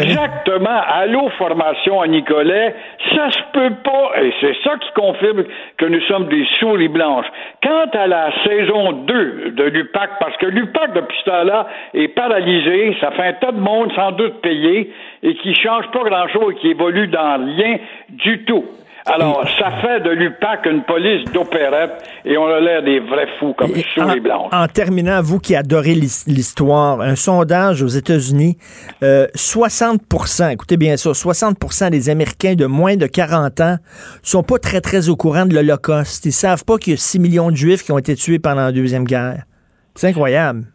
[0.03, 0.81] Exactement.
[0.89, 2.75] Allô, formation à Nicolet.
[3.15, 4.23] Ça se peut pas.
[4.23, 5.45] Et c'est ça qui confirme
[5.77, 7.27] que nous sommes des souris blanches.
[7.63, 12.97] Quant à la saison 2 de l'UPAC, parce que l'UPAC, depuis ce temps-là, est paralysé,
[13.01, 14.93] ça fait un tas de monde sans doute payé
[15.23, 18.65] et qui change pas grand-chose et qui évolue dans rien du tout.
[19.13, 21.93] Alors, ça fait de l'UPAC une police d'opérette
[22.25, 24.49] et on a l'air des vrais fous comme sous les blancs.
[24.53, 28.57] En terminant, vous qui adorez l'histoire, un sondage aux États-Unis,
[29.03, 33.77] 60% euh, écoutez bien ça, 60% des Américains de moins de 40 ans
[34.23, 36.25] sont pas très, très au courant de l'Holocauste.
[36.27, 38.63] Ils savent pas qu'il y a 6 millions de Juifs qui ont été tués pendant
[38.63, 39.43] la Deuxième Guerre.
[39.97, 40.67] C'est incroyable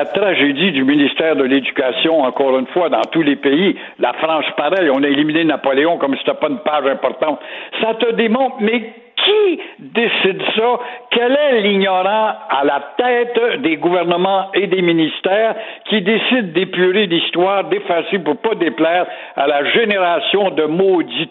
[0.00, 3.76] la tragédie du ministère de l'Éducation, encore une fois, dans tous les pays.
[3.98, 7.38] La France, pareil, on a éliminé Napoléon comme si c'était pas une page importante.
[7.82, 10.80] Ça te démontre, mais qui décide ça?
[11.10, 15.54] Quel est l'ignorant à la tête des gouvernements et des ministères
[15.90, 21.28] qui décide d'épurer l'histoire, d'effacer pour pas déplaire à la génération de maudits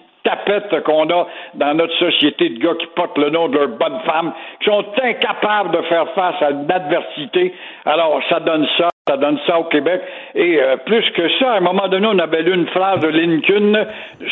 [0.86, 4.34] qu'on a dans notre société de gars qui portent le nom de leur bonne femme,
[4.60, 7.54] qui sont incapables de faire face à une adversité.
[7.86, 8.90] Alors, ça donne ça.
[9.08, 10.02] Ça donne ça au Québec.
[10.36, 13.08] Et euh, plus que ça, à un moment donné, on avait lu une phrase de
[13.08, 13.88] Lincoln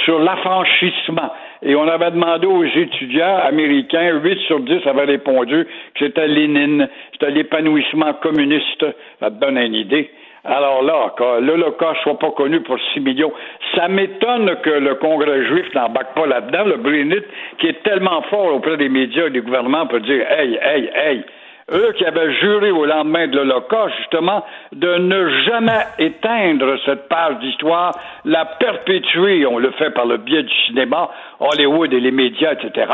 [0.06, 1.34] sur l'affranchissement.
[1.64, 6.88] Et on avait demandé aux étudiants américains, 8 sur 10 avaient répondu que c'était Lénine,
[7.14, 8.86] c'était l'épanouissement communiste.
[9.20, 10.12] Ça te donne une idée.
[10.48, 13.34] Alors là, que l'Holocauste soit pas connu pour 6 millions,
[13.76, 16.64] ça m'étonne que le Congrès juif n'embarque pas là-dedans.
[16.64, 17.24] Le Brunit,
[17.60, 21.26] qui est tellement fort auprès des médias et des gouvernements, peut dire Hey, hey, hey,
[21.74, 27.39] eux qui avaient juré au lendemain de l'Holocauste, justement, de ne jamais éteindre cette page
[27.39, 27.91] d'histoire,
[28.24, 31.10] la perpétuer, on le fait par le biais du cinéma,
[31.41, 32.89] Hollywood et les médias, etc.,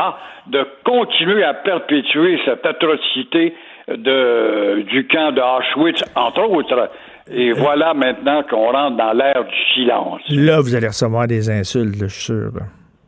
[0.48, 3.54] de continuer à perpétuer cette atrocité
[3.88, 6.90] de, du camp de Auschwitz, entre autres.
[7.30, 10.20] Et voilà maintenant qu'on rentre dans l'ère du silence.
[10.28, 12.52] Là, vous allez recevoir des insultes, je suis sûr.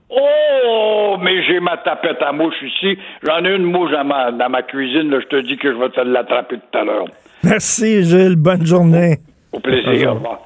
[0.08, 2.98] Oh, mais j'ai ma tapette à mouche ici.
[3.22, 5.10] J'en ai une mouche dans ma, dans ma cuisine.
[5.20, 7.06] je te dis que je vais te l'attraper tout à l'heure.
[7.44, 8.36] Merci, Gilles.
[8.36, 9.18] Bonne journée.
[9.52, 10.12] Au plaisir.
[10.12, 10.40] Au revoir.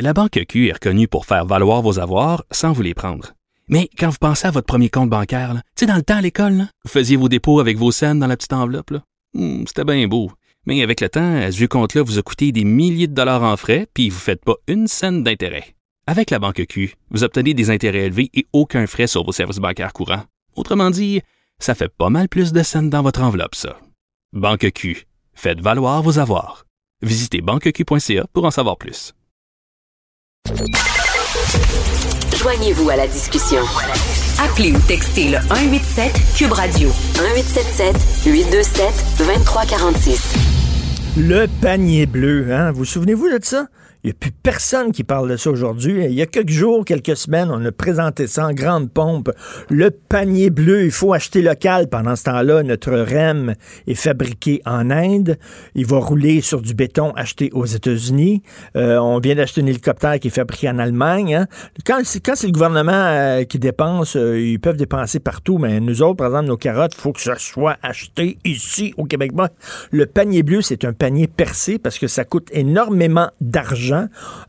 [0.00, 3.32] La Banque Q est reconnue pour faire valoir vos avoirs sans vous les prendre.
[3.68, 6.22] Mais quand vous pensez à votre premier compte bancaire, tu sais, dans le temps à
[6.22, 8.92] l'école, vous faisiez vos dépôts avec vos scènes dans la petite enveloppe.
[9.34, 10.30] Hmm, c'était bien beau.
[10.68, 13.56] Mais avec le temps, ce vieux compte-là vous a coûté des milliers de dollars en
[13.56, 15.74] frais, puis vous ne faites pas une scène d'intérêt.
[16.06, 19.60] Avec la banque Q, vous obtenez des intérêts élevés et aucun frais sur vos services
[19.60, 20.24] bancaires courants.
[20.56, 21.22] Autrement dit,
[21.58, 23.80] ça fait pas mal plus de scènes dans votre enveloppe, ça.
[24.34, 26.66] Banque Q, faites valoir vos avoirs.
[27.00, 29.14] Visitez banqueq.ca pour en savoir plus.
[32.36, 33.62] Joignez-vous à la discussion.
[34.38, 40.57] Appelez ou textez le 187 Cube Radio 1877 827 2346.
[41.18, 42.70] Le panier bleu, hein?
[42.70, 43.66] Vous, vous souvenez-vous de ça?
[44.04, 46.04] Il n'y a plus personne qui parle de ça aujourd'hui.
[46.04, 49.32] Il y a quelques jours, quelques semaines, on a présenté ça en grande pompe.
[49.70, 51.88] Le panier bleu, il faut acheter local.
[51.88, 53.56] Pendant ce temps-là, notre REM
[53.88, 55.36] est fabriqué en Inde.
[55.74, 58.44] Il va rouler sur du béton acheté aux États-Unis.
[58.76, 61.34] Euh, on vient d'acheter un hélicoptère qui est fabriqué en Allemagne.
[61.34, 61.46] Hein.
[61.84, 66.02] Quand, quand c'est le gouvernement euh, qui dépense, euh, ils peuvent dépenser partout, mais nous
[66.02, 69.32] autres, par exemple, nos carottes, il faut que ça soit acheté ici au Québec.
[69.90, 73.87] le panier bleu, c'est un panier percé parce que ça coûte énormément d'argent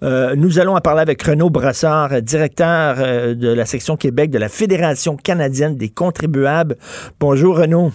[0.04, 4.38] euh, nous allons en parler avec Renaud Brassard, directeur euh, de la section Québec de
[4.38, 6.76] la Fédération canadienne des contribuables.
[7.20, 7.92] Bonjour Renaud.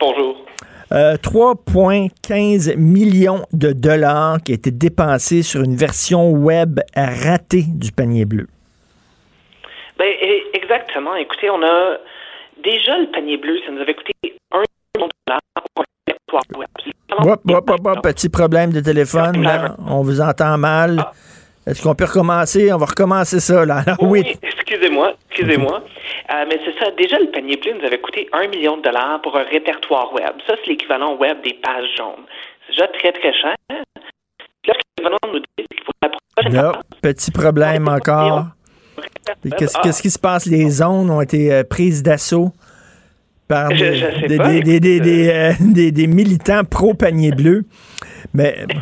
[0.00, 0.44] Bonjour.
[0.90, 7.92] 3,15 euh, millions de dollars qui a été dépensés sur une version web ratée du
[7.92, 8.46] panier bleu.
[9.98, 10.10] Ben,
[10.54, 11.14] exactement.
[11.16, 11.98] Écoutez, on a
[12.62, 14.12] déjà le panier bleu, ça nous avait coûté
[14.52, 14.62] 1
[14.96, 15.40] million de dollars
[15.74, 15.84] pour
[18.02, 19.46] petit problème de téléphone,
[19.86, 20.96] On vous entend mal.
[21.00, 21.12] Ah.
[21.66, 22.72] Est-ce qu'on peut recommencer?
[22.72, 23.84] On va recommencer ça, là.
[24.00, 25.82] oui, excusez-moi, excusez-moi.
[26.32, 26.90] Euh, mais c'est ça.
[26.92, 30.32] Déjà, le panier bleu nous avait coûté un million de dollars pour un répertoire web.
[30.46, 32.24] Ça, c'est l'équivalent web des pages jaunes.
[32.66, 33.54] C'est déjà très, très cher.
[33.68, 38.46] Là, nous dit qu'il faut la prochaine petit problème encore.
[39.58, 40.46] Qu'est-ce qui se passe?
[40.46, 42.52] Les zones ont été euh, prises d'assaut
[43.48, 44.06] par des,
[46.06, 47.64] militants pro-panier bleu.
[48.34, 48.66] Mais.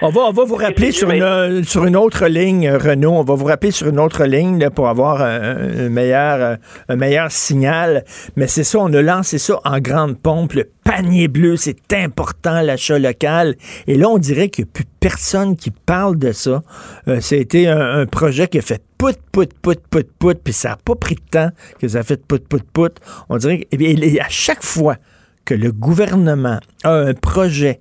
[0.00, 3.14] On va, on va vous rappeler sur une, sur une autre ligne, Renault.
[3.14, 6.58] On va vous rappeler sur une autre ligne pour avoir un, meilleur,
[6.88, 8.04] un meilleur signal.
[8.36, 10.52] Mais c'est ça, on a lancé ça en grande pompe.
[10.52, 13.56] Le panier bleu, c'est important, l'achat local.
[13.88, 16.62] Et là, on dirait qu'il n'y a plus personne qui parle de ça.
[17.08, 20.52] Euh, ça a été un, projet qui a fait pout, pout, pout, pout, pout, puis
[20.52, 23.00] ça n'a pas pris de temps que ça a fait pout, pout, pout.
[23.28, 24.96] On dirait qu'à chaque fois
[25.44, 27.80] que le gouvernement a un projet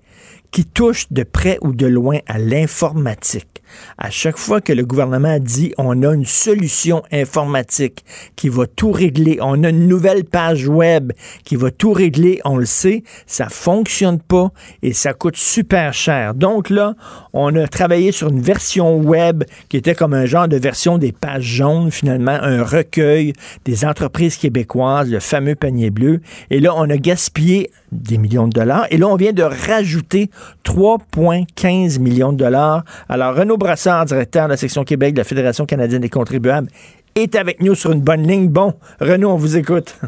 [0.51, 3.61] qui touche de près ou de loin à l'informatique.
[3.97, 8.03] À chaque fois que le gouvernement dit on a une solution informatique
[8.35, 11.13] qui va tout régler, on a une nouvelle page web
[11.43, 14.51] qui va tout régler, on le sait, ça fonctionne pas
[14.81, 16.33] et ça coûte super cher.
[16.33, 16.95] Donc là,
[17.33, 21.11] on a travaillé sur une version web qui était comme un genre de version des
[21.11, 23.33] pages jaunes finalement, un recueil
[23.65, 26.21] des entreprises québécoises, le fameux panier bleu.
[26.49, 28.85] Et là, on a gaspillé des millions de dollars.
[28.91, 30.29] Et là, on vient de rajouter
[30.65, 32.83] 3,15 millions de dollars.
[33.09, 36.67] Alors, Renaud Brassard, directeur de la section Québec de la Fédération canadienne des contribuables,
[37.15, 38.49] est avec nous sur une bonne ligne.
[38.49, 39.99] Bon, Renaud, on vous écoute.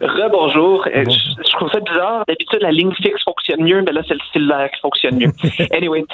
[0.00, 0.86] Rebonjour.
[0.86, 2.24] Euh, je, trouve ça bizarre.
[2.26, 5.32] D'habitude, la ligne fixe fonctionne mieux, mais là, c'est le cellulaire qui fonctionne mieux.
[5.72, 6.04] anyway.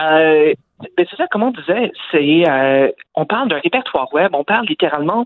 [0.00, 0.54] Euh,
[0.96, 5.24] c'est ça, comme on disait, c'est euh, on parle d'un répertoire web, on parle littéralement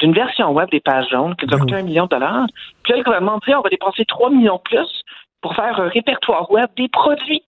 [0.00, 2.46] d'une version web des pages jaunes qui nous a coûté un million de dollars.
[2.82, 5.02] Puis là, le gouvernement dit on va dépenser 3 millions de plus
[5.40, 7.44] pour faire un répertoire web des produits.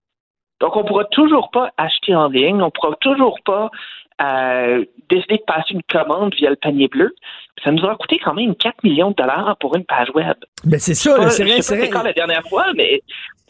[0.61, 3.69] Donc, on ne pourra toujours pas acheter en ligne, on ne pourra toujours pas
[4.21, 7.13] euh, décider de passer une commande via le panier bleu.
[7.63, 10.35] Ça nous aura coûté quand même 4 millions de dollars pour une page web.
[10.63, 11.61] Ben c'est ça, c'est vrai.
[11.61, 13.01] C'est quand la dernière fois, mais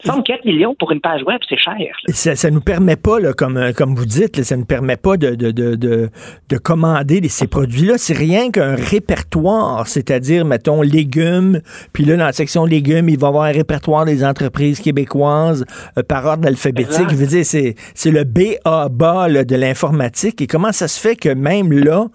[0.04, 1.74] 4 millions pour une page web, c'est cher.
[2.08, 4.96] Ça, ne nous permet pas, là, comme, euh, comme vous dites, ça ne nous permet
[4.96, 7.94] pas de, de, de, de, commander ces produits-là.
[7.96, 11.60] C'est rien qu'un répertoire, c'est-à-dire, mettons, légumes,
[11.92, 15.64] puis là, dans la section légumes, il va y avoir un répertoire des entreprises québécoises
[15.96, 17.08] euh, par ordre alphabétique.
[17.10, 20.40] Je veux dire, c'est, le B A bas de l'informatique.
[20.42, 22.06] Et comment ça se fait que même là,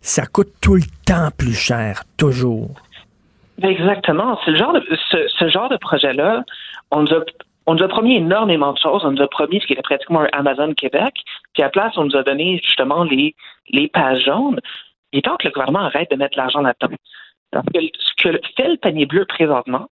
[0.00, 2.70] ça coûte tout le temps plus cher, toujours?
[3.62, 4.38] Exactement.
[4.44, 6.44] C'est le genre de, ce, ce genre de projet-là
[6.90, 7.20] on nous a
[7.66, 9.04] on nous a promis énormément de choses.
[9.04, 11.14] On nous a promis ce qui était pratiquement un Amazon Québec.
[11.52, 13.36] Puis à la place, on nous a donné justement les,
[13.68, 14.58] les pages jaunes.
[15.12, 16.96] Il est temps que le gouvernement arrête de mettre l'argent là-dedans.
[17.52, 19.88] ce que fait le panier bleu présentement,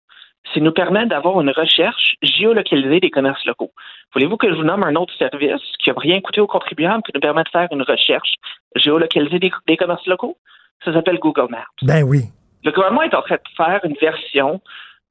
[0.54, 3.72] c'est nous permettre d'avoir une recherche géolocalisée des commerces locaux.
[4.14, 7.12] Voulez-vous que je vous nomme un autre service qui n'a rien coûté aux contribuables, qui
[7.16, 8.36] nous permet de faire une recherche
[8.76, 10.38] géolocalisée des, commerces locaux?
[10.84, 11.66] Ça s'appelle Google Maps.
[11.82, 12.26] Ben oui.
[12.64, 14.62] Le gouvernement est en train de faire une version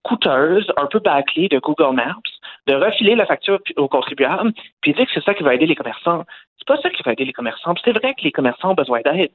[0.03, 2.17] coûteuse, un peu bâclée de Google Maps,
[2.67, 5.75] de refiler la facture aux contribuables, puis dire que c'est ça qui va aider les
[5.75, 6.25] commerçants.
[6.59, 7.75] C'est pas ça qui va aider les commerçants.
[7.85, 9.33] C'est vrai que les commerçants ont besoin d'aide.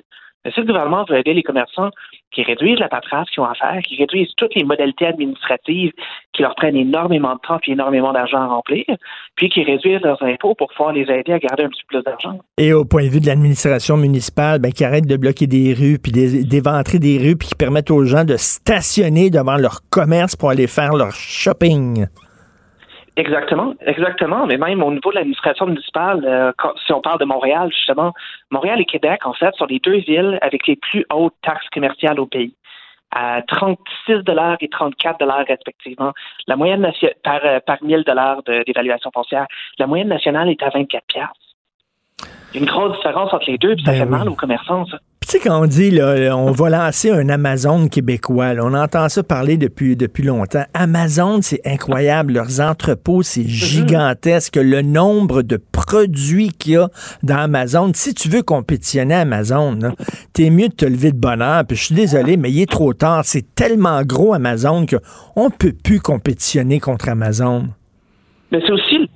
[0.47, 1.89] Mais si le gouvernement veut aider les commerçants
[2.31, 5.91] qui réduisent la paperasse qu'ils ont à faire, qui réduisent toutes les modalités administratives
[6.31, 8.85] qui leur prennent énormément de temps et énormément d'argent à remplir,
[9.35, 12.03] puis qui réduisent leurs impôts pour pouvoir les aider à garder un petit peu plus
[12.03, 12.39] d'argent.
[12.57, 15.99] Et au point de vue de l'administration municipale, ben, qui arrête de bloquer des rues,
[16.01, 20.49] puis d'éventrer des rues, puis qui permettent aux gens de stationner devant leur commerce pour
[20.49, 22.05] aller faire leur shopping.
[23.17, 24.45] Exactement, exactement.
[24.45, 26.51] Mais même au niveau de l'administration municipale, euh,
[26.85, 28.13] si on parle de Montréal, justement,
[28.51, 32.19] Montréal et Québec, en fait, sont les deux villes avec les plus hautes taxes commerciales
[32.19, 32.53] au pays.
[33.09, 36.13] À 36 dollars et 34 dollars respectivement.
[36.45, 36.87] La moyenne
[37.23, 39.47] par, euh, par 1000 dollars d'évaluation foncière.
[39.79, 41.46] La moyenne nationale est à 24 piastres.
[42.53, 44.35] Il y a une grosse différence entre les deux, puis ça ben fait mal aux
[44.35, 44.97] commerçants, ça.
[45.27, 49.23] Tu sais, quand on dit, là, on va lancer un Amazon québécois, on entend ça
[49.23, 50.63] parler depuis, depuis longtemps.
[50.73, 52.31] Amazon, c'est incroyable.
[52.31, 53.47] Leurs entrepôts, c'est mhm.
[53.47, 54.55] gigantesque.
[54.55, 56.87] Le nombre de produits qu'il y a
[57.23, 57.91] dans Amazon.
[57.93, 59.77] Si tu veux compétitionner Amazon,
[60.31, 61.65] t'es mieux de te lever de bonheur.
[61.67, 63.25] Puis je suis désolé, mais il est trop tard.
[63.25, 67.67] C'est tellement gros Amazon qu'on peut plus compétitionner contre Amazon.
[68.53, 69.09] Mais c'est aussi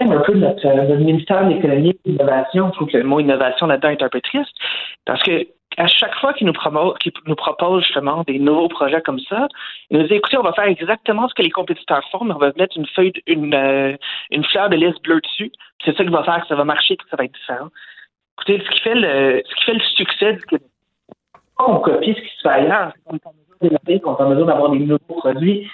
[0.00, 2.68] un peu notre, euh, ministère de l'économie et de l'innovation.
[2.68, 4.54] Je trouve que le mot innovation là-dedans est un peu triste
[5.04, 5.46] parce que
[5.76, 6.52] à chaque fois qu'ils nous,
[7.26, 9.46] nous proposent justement des nouveaux projets comme ça,
[9.90, 12.38] ils nous disent écoutez, on va faire exactement ce que les compétiteurs font, mais on
[12.38, 13.96] va mettre une feuille, une, euh,
[14.30, 15.52] une fleur de liste bleue dessus.
[15.84, 17.68] C'est ça qui va faire que ça va marcher, que ça va être différent.
[18.38, 20.66] Écoutez, ce qui fait le, ce qui fait le succès du Québec,
[21.58, 23.32] on copie ce qui se fait ailleurs, on est en
[23.62, 25.70] on est en mesure d'avoir des nouveaux produits.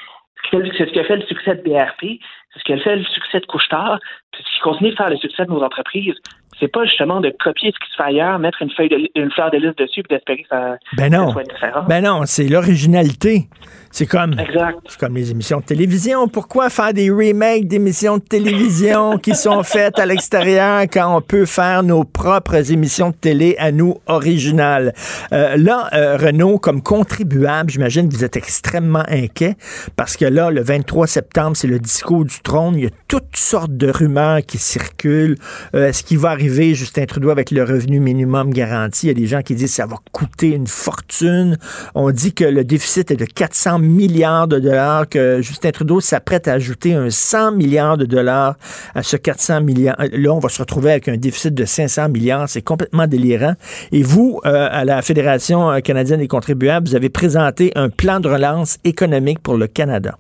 [0.51, 2.21] C'est ce qui a fait le succès de BRP,
[2.53, 3.99] c'est ce qui a fait le succès de Couchetard,
[4.35, 6.15] c'est ce qui continue de faire le succès de nos entreprises
[6.61, 9.31] c'est pas justement de copier ce qui se fait ailleurs, mettre une feuille de, une
[9.31, 11.31] fleur de liste dessus et d'espérer que ça, ben non.
[11.33, 11.85] soit différent.
[11.89, 13.49] Ben non, c'est l'originalité.
[13.91, 14.97] C'est comme, exact.
[15.01, 16.29] comme les émissions de télévision.
[16.29, 21.47] Pourquoi faire des remakes d'émissions de télévision qui sont faites à l'extérieur quand on peut
[21.47, 24.93] faire nos propres émissions de télé à nous originales?
[25.33, 29.57] Euh, là, euh, Renaud, comme contribuable, j'imagine que vous êtes extrêmement inquiet
[29.97, 32.75] parce que là, le 23 septembre, c'est le discours du trône.
[32.77, 35.37] Il y a toutes sortes de rumeurs qui circulent.
[35.75, 39.07] Euh, est-ce qu'il va arriver, Justin Trudeau, avec le revenu minimum garanti?
[39.07, 41.57] Il y a des gens qui disent que ça va coûter une fortune.
[41.95, 46.49] On dit que le déficit est de 400 milliards de dollars, que Justin Trudeau s'apprête
[46.49, 48.57] à ajouter un 100 milliards de dollars
[48.95, 49.97] à ce 400 milliards.
[49.99, 52.49] Là, on va se retrouver avec un déficit de 500 milliards.
[52.49, 53.55] C'est complètement délirant.
[53.93, 58.29] Et vous, euh, à la Fédération canadienne des contribuables, vous avez présenté un plan de
[58.29, 60.17] relance économique pour le Canada.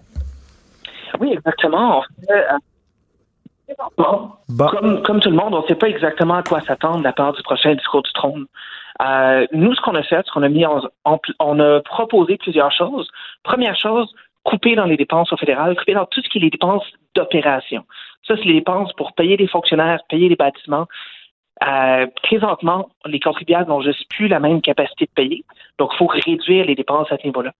[1.20, 2.02] Oui, exactement.
[5.04, 7.32] Comme, tout le monde, on ne sait pas exactement à quoi s'attendre de la part
[7.32, 8.46] du prochain discours du trône.
[9.02, 10.80] Euh, nous, ce qu'on a fait, ce qu'on a mis en,
[11.40, 13.10] on a proposé plusieurs choses.
[13.42, 14.12] Première chose,
[14.44, 17.84] couper dans les dépenses au fédéral, couper dans tout ce qui est les dépenses d'opération.
[18.26, 20.86] Ça, c'est les dépenses pour payer des fonctionnaires, payer les bâtiments.
[21.66, 25.44] Euh, présentement, les contribuables n'ont juste plus la même capacité de payer.
[25.78, 27.52] Donc, il faut réduire les dépenses à ce niveau-là.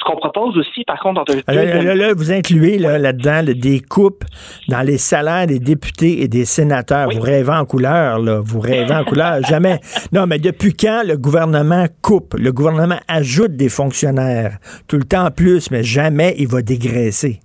[0.00, 4.24] Ce qu'on propose aussi, par contre, dans là, là, vous incluez là-dedans des coupes
[4.68, 7.10] dans les salaires des députés et des sénateurs.
[7.10, 8.40] Vous rêvez en couleur, là.
[8.42, 9.42] Vous rêvez en couleur.
[9.48, 9.78] Jamais.
[10.12, 12.34] Non, mais depuis quand le gouvernement coupe?
[12.38, 14.56] Le gouvernement ajoute des fonctionnaires.
[14.88, 17.40] Tout le temps plus, mais jamais il va dégraisser.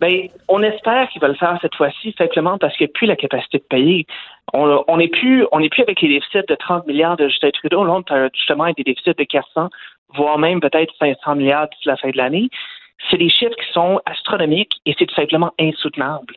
[0.00, 3.06] Bien, on espère qu'il va le faire cette fois-ci, simplement parce qu'il n'y a plus
[3.06, 4.06] la capacité de payer.
[4.52, 7.84] On n'est plus, on plus avec les déficits de 30 milliards de Justin Trudeau.
[7.84, 9.70] Là, on a justement des déficits de 400
[10.16, 12.48] voire même peut-être 500 milliards d'ici la fin de l'année.
[13.10, 16.34] C'est des chiffres qui sont astronomiques et c'est tout simplement insoutenable.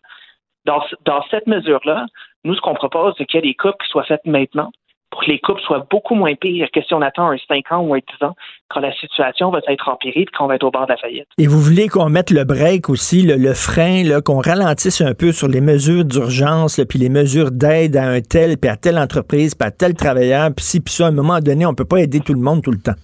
[0.66, 2.08] Dans, dans cette mesure-là,
[2.44, 4.72] nous, ce qu'on propose, c'est qu'il y ait des coupes qui soient faites maintenant
[5.16, 7.80] pour que les coupes soient beaucoup moins pires que si on attend un 5 ans
[7.82, 8.36] ou un 10 ans,
[8.70, 11.28] quand la situation va être empirée et qu'on va être au bord de la faillite.
[11.38, 15.48] Et vous voulez qu'on mette le break aussi, le, frein, qu'on ralentisse un peu sur
[15.48, 19.68] les mesures d'urgence, puis les mesures d'aide à un tel, puis à telle entreprise, puis
[19.68, 22.02] à tel travailleur, puis si, puis ça, à un moment donné, on ne peut pas
[22.02, 22.96] aider tout le monde tout le temps.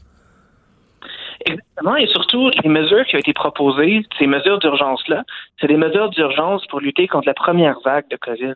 [1.81, 1.95] Exactement.
[1.95, 5.23] Et surtout, les mesures qui ont été proposées, ces mesures d'urgence-là,
[5.59, 8.53] c'est des mesures d'urgence pour lutter contre la première vague de COVID.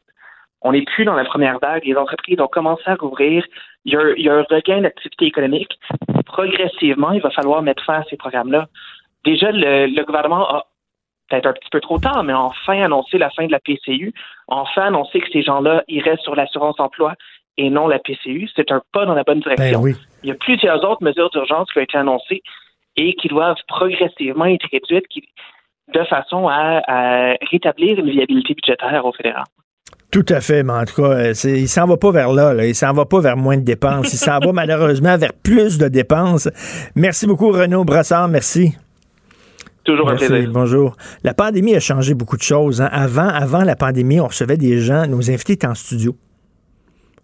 [0.62, 1.86] On n'est plus dans la première vague.
[1.86, 3.46] Les entreprises ont commencé à rouvrir.
[3.86, 5.80] Il y a, un regain d'activité économique.
[6.26, 8.68] Progressivement, il va falloir mettre fin à ces programmes-là.
[9.24, 10.66] Déjà, le, gouvernement a
[11.30, 14.14] peut-être un petit peu trop tard, mais enfin annoncé la fin de la PCU,
[14.48, 17.14] enfin annoncé que ces gens-là iraient sur l'assurance emploi
[17.58, 18.50] et non la PCU.
[18.56, 19.82] C'est un pas dans la bonne direction.
[19.82, 22.42] Ben il y a plusieurs autres mesures d'urgence qui ont été annoncées
[22.98, 25.06] et qui doivent progressivement être réduites
[25.94, 29.44] de façon à, rétablir une viabilité budgétaire au fédéral.
[30.12, 32.66] Tout à fait, mais en tout cas, euh, il s'en va pas vers là, là.
[32.66, 35.88] il s'en va pas vers moins de dépenses, il s'en va malheureusement vers plus de
[35.88, 36.50] dépenses.
[36.96, 38.76] Merci beaucoup, Renaud Brassard, merci.
[39.84, 40.50] Toujours un plaisir.
[40.52, 40.96] Bonjour.
[41.24, 42.82] La pandémie a changé beaucoup de choses.
[42.82, 42.90] Hein.
[42.92, 46.16] Avant, avant la pandémie, on recevait des gens, nos invités étaient en studio.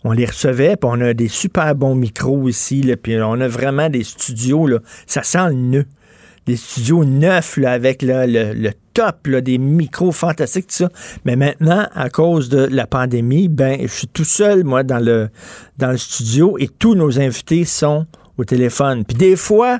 [0.03, 3.89] On les recevait, puis on a des super bons micros ici, puis on a vraiment
[3.89, 5.85] des studios, là, ça sent le nœud.
[6.47, 10.89] Des studios neufs là, avec le, top, des micros fantastiques, tout ça.
[11.23, 15.29] Mais maintenant, à cause de la pandémie, ben, je suis tout seul, moi, dans le,
[15.77, 18.07] dans le studio et tous nos invités sont
[18.39, 19.05] au téléphone.
[19.05, 19.79] Puis des fois,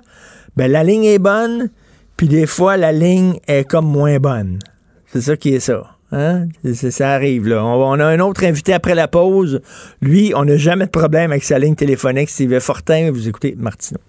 [0.55, 1.69] ben, la ligne est bonne,
[2.15, 4.59] puis des fois, la ligne est comme moins bonne.
[5.07, 5.97] C'est ça qui est ça.
[6.11, 6.47] Hein?
[6.73, 7.63] Ça arrive, là.
[7.63, 9.61] On, a un autre invité après la pause.
[10.01, 12.29] Lui, on n'a jamais de problème avec sa ligne téléphonique.
[12.29, 13.99] Steve Fortin, vous écoutez Martineau.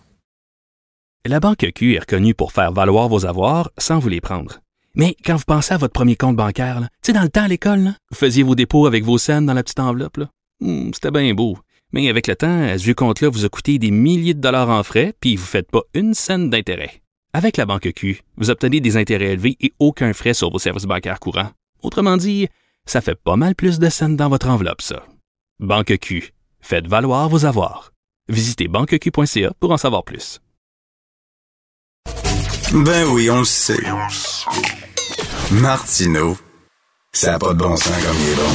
[1.25, 4.59] La Banque Q est reconnue pour faire valoir vos avoirs sans vous les prendre.
[4.97, 7.93] Mais quand vous pensez à votre premier compte bancaire, tu dans le temps à l'école,
[8.11, 10.19] vous faisiez vos dépôts avec vos scènes dans la petite enveloppe.
[10.61, 11.57] Hmm, c'était bien beau.
[11.93, 14.83] Mais avec le temps, ce vieux compte-là vous a coûté des milliers de dollars en
[14.83, 17.03] frais, puis vous ne faites pas une scène d'intérêt.
[17.33, 20.85] Avec la Banque Q, vous obtenez des intérêts élevés et aucun frais sur vos services
[20.85, 21.51] bancaires courants.
[21.83, 22.49] Autrement dit,
[22.87, 25.05] ça fait pas mal plus de scènes dans votre enveloppe, ça.
[25.59, 26.33] Banque Q.
[26.61, 27.93] Faites valoir vos avoirs.
[28.29, 30.41] Visitez banqueq.ca pour en savoir plus.
[32.73, 33.83] Ben oui, on le sait.
[35.51, 36.39] Martineau,
[37.13, 38.49] ça n'a pas de bon sens comme il est bon.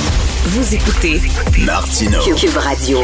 [0.45, 1.21] Vous écoutez
[1.65, 2.23] Martineau.
[2.36, 2.99] Cube Radio.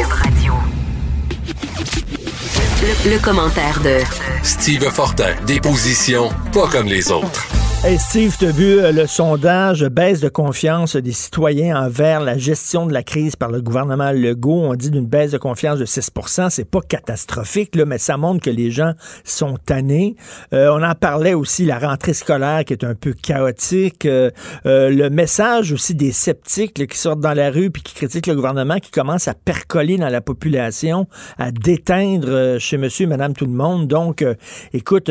[3.06, 4.00] Le, commentaire de
[4.42, 7.46] Steve Fortin, des positions pas comme les autres.
[7.86, 12.38] Hey Steve, tu as vu euh, le sondage baisse de confiance des citoyens envers la
[12.38, 14.62] gestion de la crise par le gouvernement Legault?
[14.62, 16.10] On dit d'une baisse de confiance de 6
[16.48, 20.16] C'est pas catastrophique, là, mais ça montre que les gens sont tannés.
[20.54, 24.06] Euh, on en parlait aussi, la rentrée scolaire qui est un peu chaotique.
[24.06, 24.30] Euh,
[24.64, 28.78] le message aussi des sceptiques qui sortent dans la rue puis qui critiquent le gouvernement,
[28.78, 31.06] qui commence à percoler dans la population,
[31.36, 33.88] à déteindre chez monsieur et madame tout le monde.
[33.88, 34.24] Donc,
[34.72, 35.10] écoute,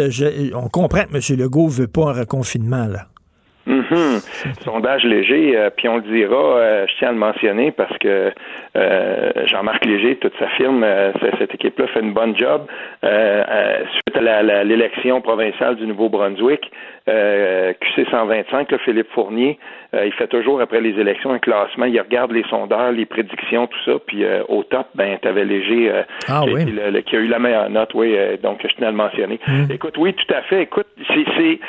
[0.56, 1.40] on comprend que M.
[1.40, 2.63] Legault veut pas un reconfinement
[3.66, 4.20] Mhm.
[4.66, 8.32] Sondage léger, euh, puis on le dira, euh, je tiens à le mentionner parce que
[8.76, 10.86] euh, Jean-Marc Léger, toute sa firme,
[11.40, 12.64] cette équipe-là fait une bonne job.
[13.02, 16.72] suite à l'élection provinciale du Nouveau-Brunswick,
[17.06, 19.58] QC 125, Philippe Fournier,
[19.94, 23.80] il fait toujours après les élections un classement, il regarde les sondeurs, les prédictions, tout
[23.86, 25.92] ça, puis au top, ben t'avais Léger
[26.28, 26.44] ah
[27.06, 29.40] qui, a eu la meilleure note, oui, donc je tenais à le mentionner.
[29.48, 29.68] Mhm.
[29.72, 30.64] Écoute, oui, tout à fait.
[30.64, 31.60] Écoute, c'est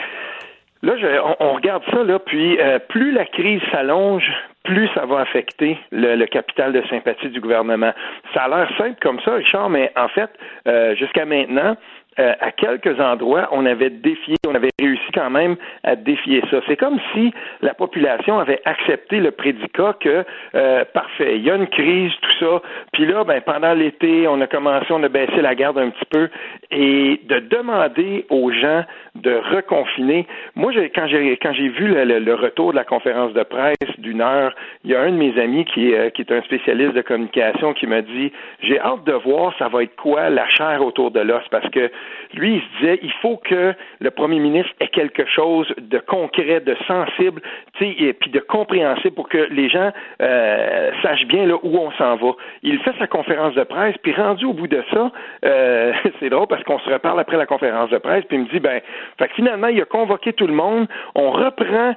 [0.85, 0.93] Là,
[1.41, 4.31] on, regarde ça, là, puis euh, plus la crise s'allonge,
[4.65, 7.93] plus ça va affecter le, capital de sympathie du gouvernement.
[8.35, 10.29] Ça a l'air simple comme ça, Richard, mais en fait,
[10.69, 11.79] euh, jusqu'à maintenant,
[12.19, 16.61] euh, à quelques endroits, on avait défié, on avait réussi quand même à défier ça.
[16.67, 21.57] C'est comme si la population avait accepté le prédicat que euh, parfait, il y a
[21.57, 22.63] une crise, tout ça.
[22.93, 26.05] Puis là, ben pendant l'été, on a commencé, on a baissé la garde un petit
[26.11, 26.29] peu
[26.71, 28.85] et de demander aux gens
[29.15, 30.27] de reconfiner.
[30.57, 34.55] Moi, quand j'ai quand j'ai vu le, retour de la conférence de presse d'une heure,
[34.85, 37.75] il y a un de mes amis qui euh, qui est un spécialiste de communication
[37.75, 41.21] qui m'a dit j'ai hâte de voir ça va être quoi la chair autour de
[41.21, 41.91] l'os parce que
[42.35, 46.61] lui, il se disait, il faut que le premier ministre ait quelque chose de concret,
[46.61, 47.41] de sensible,
[47.81, 49.93] et puis de compréhensible pour que les gens
[50.23, 52.33] euh, sachent bien là, où on s'en va.
[52.63, 55.11] Il fait sa conférence de presse, puis rendu au bout de ça,
[55.45, 58.49] euh, c'est drôle parce qu'on se reparle après la conférence de presse, puis il me
[58.49, 58.81] dit, ben,
[59.19, 61.95] fait finalement, il a convoqué tout le monde, on reprend,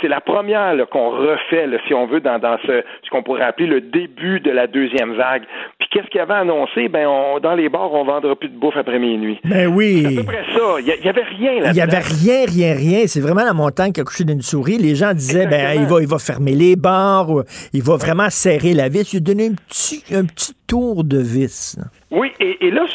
[0.00, 3.66] c'est la première qu'on refait, si on veut, dans, dans ce, ce qu'on pourrait appeler
[3.66, 5.44] le début de la deuxième vague.
[5.78, 6.88] Puis qu'est-ce qu'il avait annoncé?
[6.88, 9.40] Ben, on, dans les bars, on vendra plus de bouffe après minuit.
[9.48, 10.02] Ben oui.
[10.02, 10.80] C'est à peu près ça.
[10.80, 13.06] Il n'y avait rien là Il n'y avait rien, rien, rien.
[13.06, 14.78] C'est vraiment la montagne qui a couché d'une souris.
[14.78, 17.28] Les gens disaient, ben, il va, il va fermer les bars,
[17.72, 19.12] il va vraiment serrer la vis.
[19.12, 21.76] Il a donné un petit, un petit tour de vis.
[22.10, 22.86] Oui, et, et là,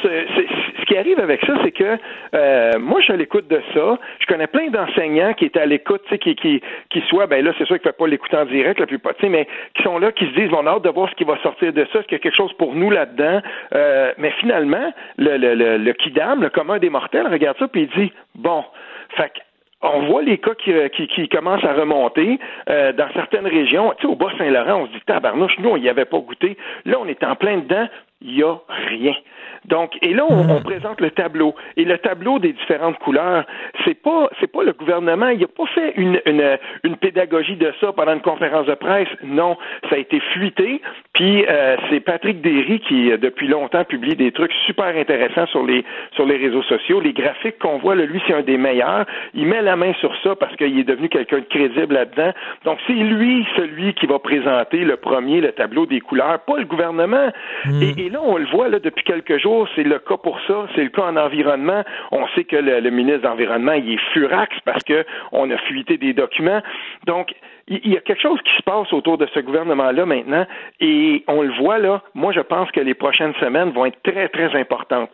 [0.93, 1.97] qui arrive avec ça, c'est que
[2.35, 3.97] euh, moi, je suis à l'écoute de ça.
[4.19, 7.65] Je connais plein d'enseignants qui étaient à l'écoute, qui, qui, qui soient, ben là, c'est
[7.65, 10.25] sûr qu'ils ne peuvent pas l'écouter en direct, la plupart, mais qui sont là, qui
[10.25, 12.17] se disent, on a hâte de voir ce qui va sortir de ça, est-ce qu'il
[12.17, 13.41] y a quelque chose pour nous là-dedans?
[13.73, 17.89] Euh, mais finalement, le, le, le, le Kidam, le commun des mortels, regarde ça, puis
[17.91, 18.63] il dit, bon,
[19.17, 19.31] fait
[19.85, 22.39] on voit les cas qui, qui, qui commencent à remonter
[22.69, 23.91] euh, dans certaines régions.
[23.97, 26.55] Tu sais, au Bas-Saint-Laurent, on se dit, tabarnouche, nous, on n'y avait pas goûté.
[26.85, 27.89] Là, on est en plein dedans
[28.23, 28.55] il n'y a
[28.87, 29.13] rien.
[29.65, 30.63] Donc, et là, on, hmm.
[30.63, 31.55] présente le tableau.
[31.77, 33.45] Et le tableau des différentes couleurs,
[33.85, 35.29] c'est pas, c'est pas le gouvernement.
[35.29, 39.07] Il n'a pas fait une, une, une, pédagogie de ça pendant une conférence de presse.
[39.23, 39.57] Non,
[39.89, 40.81] ça a été fuité.
[41.13, 45.65] Puis euh, c'est Patrick Derry qui, euh, depuis longtemps, publie des trucs super intéressants sur
[45.65, 46.99] les sur les réseaux sociaux.
[46.99, 49.05] Les graphiques qu'on voit, là, lui, c'est un des meilleurs.
[49.33, 52.31] Il met la main sur ça parce qu'il est devenu quelqu'un de crédible là-dedans.
[52.65, 56.65] Donc, c'est lui, celui qui va présenter le premier, le tableau des couleurs, pas le
[56.65, 57.29] gouvernement.
[57.65, 57.81] Hmm.
[57.81, 60.67] Et, et, là, on le voit là depuis quelques jours, c'est le cas pour ça,
[60.75, 61.83] c'est le cas en environnement.
[62.11, 66.13] On sait que le, ministre d'Environnement, il est furax parce que on a fuité des
[66.13, 66.61] documents.
[67.05, 67.33] Donc,
[67.67, 70.45] il y a quelque chose qui se passe autour de ce gouvernement-là maintenant,
[70.81, 72.01] et on le voit là.
[72.13, 75.09] Moi, je pense que les prochaines semaines vont être très, très importantes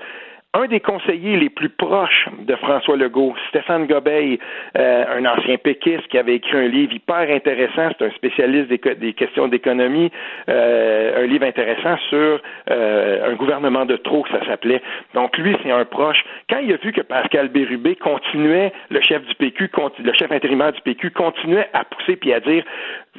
[0.55, 4.39] un des conseillers les plus proches de François Legault, Stéphane Gobeil,
[4.75, 9.13] euh, un ancien péquiste qui avait écrit un livre hyper intéressant, c'est un spécialiste des,
[9.13, 10.11] questions d'économie,
[10.49, 12.41] euh, un livre intéressant sur
[12.71, 14.81] euh, un gouvernement de trop, ça s'appelait.
[15.13, 16.23] Donc lui, c'est un proche.
[16.49, 19.69] Quand il a vu que Pascal Bérubé continuait, le chef du PQ,
[20.03, 22.63] le chef intérimaire du PQ, continuait à pousser puis à dire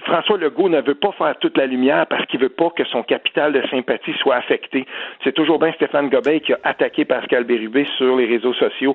[0.04, 3.02] François Legault ne veut pas faire toute la lumière parce qu'il veut pas que son
[3.02, 4.86] capital de sympathie soit affecté.
[5.22, 8.94] C'est toujours bien Stéphane Gobeil qui a attaqué Pascal Bérubé sur les réseaux sociaux.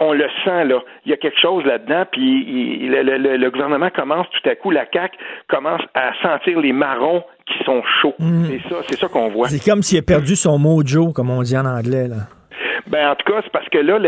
[0.00, 0.80] On le sent, là.
[1.06, 5.16] Il y a quelque chose là-dedans, puis le, gouvernement commence tout à coup, la CAQ
[5.48, 8.14] commence à sentir les marrons qui sont chauds.
[8.18, 8.44] Mm.
[8.46, 9.48] C'est ça, c'est ça qu'on voit.
[9.48, 12.26] C'est comme s'il a perdu son mojo, comme on dit en anglais, là.
[12.86, 13.98] Ben en tout cas, c'est parce que là,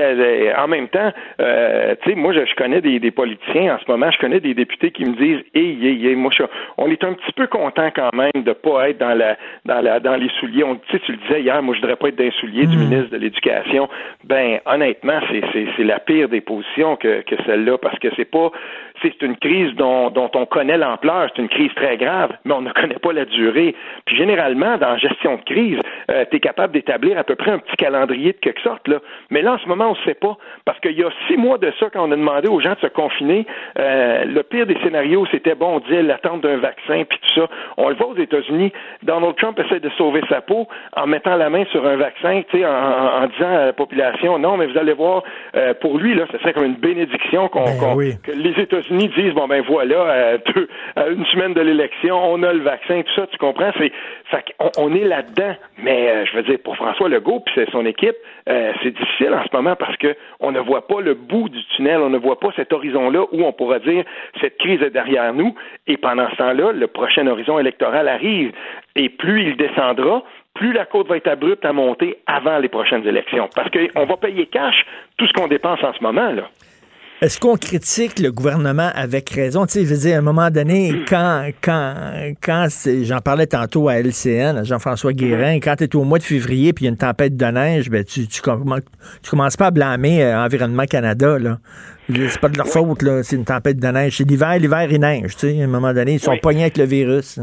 [0.63, 4.11] en même temps, euh, tu sais, moi, je, connais des, des, politiciens en ce moment,
[4.11, 6.31] je connais des députés qui me disent, hey, hey, hey, moi,
[6.77, 10.01] on est un petit peu content quand même de pas être dans la, dans la,
[10.01, 10.65] dans les souliers.
[10.65, 12.81] On, tu le disais hier, moi, je voudrais pas être dans les souliers du mm.
[12.81, 13.89] ministre de l'Éducation.
[14.25, 18.31] Ben, honnêtement, c'est, c'est, c'est la pire des positions que, que celle-là, parce que c'est
[18.31, 18.51] pas,
[19.03, 22.63] c'est une crise dont, dont on connaît l'ampleur, c'est une crise très grave, mais on
[22.63, 23.75] ne connaît pas la durée.
[24.05, 25.79] Puis généralement, dans la gestion de crise,
[26.11, 28.87] euh, tu es capable d'établir à peu près un petit calendrier de quelque sorte.
[28.89, 28.99] Là.
[29.31, 30.37] Mais là, en ce moment, on ne sait pas.
[30.65, 32.81] Parce qu'il y a six mois de ça, quand on a demandé aux gens de
[32.81, 33.47] se confiner,
[33.79, 37.49] euh, le pire des scénarios, c'était bon, on disait l'attente d'un vaccin, puis tout ça.
[37.77, 38.73] On le voit aux États-Unis.
[39.03, 43.25] Donald Trump essaie de sauver sa peau en mettant la main sur un vaccin, en,
[43.25, 45.23] en, disant à la population, non, mais vous allez voir,
[45.57, 49.35] euh, pour lui, là, ce serait comme une bénédiction qu'on, ben que les États-Unis disent,
[49.35, 50.39] bon ben voilà, euh,
[51.11, 53.71] une semaine de l'élection, on a le vaccin, tout ça, tu comprends?
[53.79, 53.93] C'est,
[54.79, 55.55] on, est là-dedans.
[55.79, 58.17] Mais je veux dire, pour François Legault puis son équipe,
[58.47, 61.99] c'est difficile en ce moment parce que on ne voit pas le bout du tunnel,
[61.99, 64.05] on ne voit pas cet horizon-là où on pourra dire
[64.41, 65.55] cette crise est derrière nous.
[65.87, 68.53] Et pendant ce temps-là, le prochain horizon électoral arrive.
[68.95, 70.23] Et plus il descendra,
[70.55, 73.49] plus la côte va être abrupte à monter avant les prochaines élections.
[73.55, 74.87] Parce qu'on va payer cash
[75.19, 76.45] tout ce qu'on dépense en ce moment, là.
[77.23, 79.65] Est-ce qu'on critique le gouvernement avec raison?
[79.65, 81.95] Tu sais, je veux dire, à un moment donné, quand, quand,
[82.43, 82.69] quand
[83.05, 86.75] j'en parlais tantôt à LCN, à Jean-François Guérin, quand tu es au mois de février
[86.75, 90.23] puis il y a une tempête de neige, ben, tu, tu, commences pas à blâmer
[90.23, 91.59] euh, Environnement Canada, là.
[92.11, 93.23] C'est pas de leur faute, là.
[93.23, 94.19] C'est une tempête de neige.
[94.19, 95.61] C'est l'hiver, l'hiver, il neige, tu sais.
[95.63, 97.41] À un moment donné, ils sont pognés avec le virus.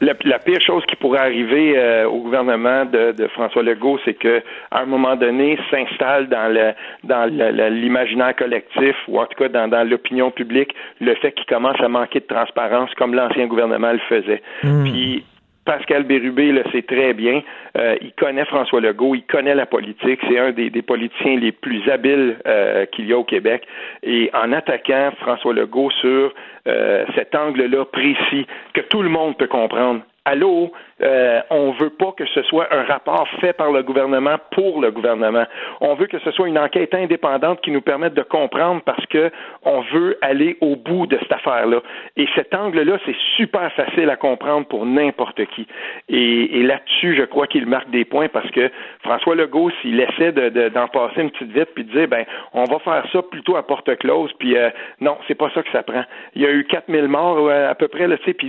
[0.00, 4.14] La, la, pire chose qui pourrait arriver euh, au gouvernement de, de, François Legault, c'est
[4.14, 6.72] que à un moment donné s'installe dans le
[7.04, 7.26] dans
[7.70, 11.88] l'imaginaire collectif ou en tout cas dans, dans l'opinion publique le fait qu'il commence à
[11.88, 14.42] manquer de transparence comme l'ancien gouvernement le faisait.
[14.62, 14.84] Hmm.
[14.84, 15.24] Puis
[15.70, 17.42] Pascal Bérubé le sait très bien.
[17.78, 20.18] Euh, il connaît François Legault, il connaît la politique.
[20.28, 23.62] C'est un des, politiciens les plus habiles euh, qu'il y a au Québec.
[24.02, 26.34] Et en attaquant François Legault sur
[26.66, 30.70] euh, cet angle-là précis que tout le monde peut comprendre, allô,
[31.02, 34.90] euh, on veut pas que ce soit un rapport fait par le gouvernement pour le
[34.90, 35.44] gouvernement.
[35.80, 39.30] On veut que ce soit une enquête indépendante qui nous permette de comprendre parce que
[39.62, 41.80] on veut aller au bout de cette affaire-là.
[42.16, 45.66] Et cet angle-là, c'est super facile à comprendre pour n'importe qui.
[46.08, 48.70] Et, là-dessus, je crois qu'il marque des points parce que
[49.02, 52.78] François Legault, s'il essaie d'en passer une petite vite puis de dire, ben, on va
[52.80, 56.04] faire ça plutôt à porte close, puis euh, non, c'est pas ça que ça prend.
[56.34, 58.48] Il y a eu 4000 morts euh, à peu près, là, tu sais, puis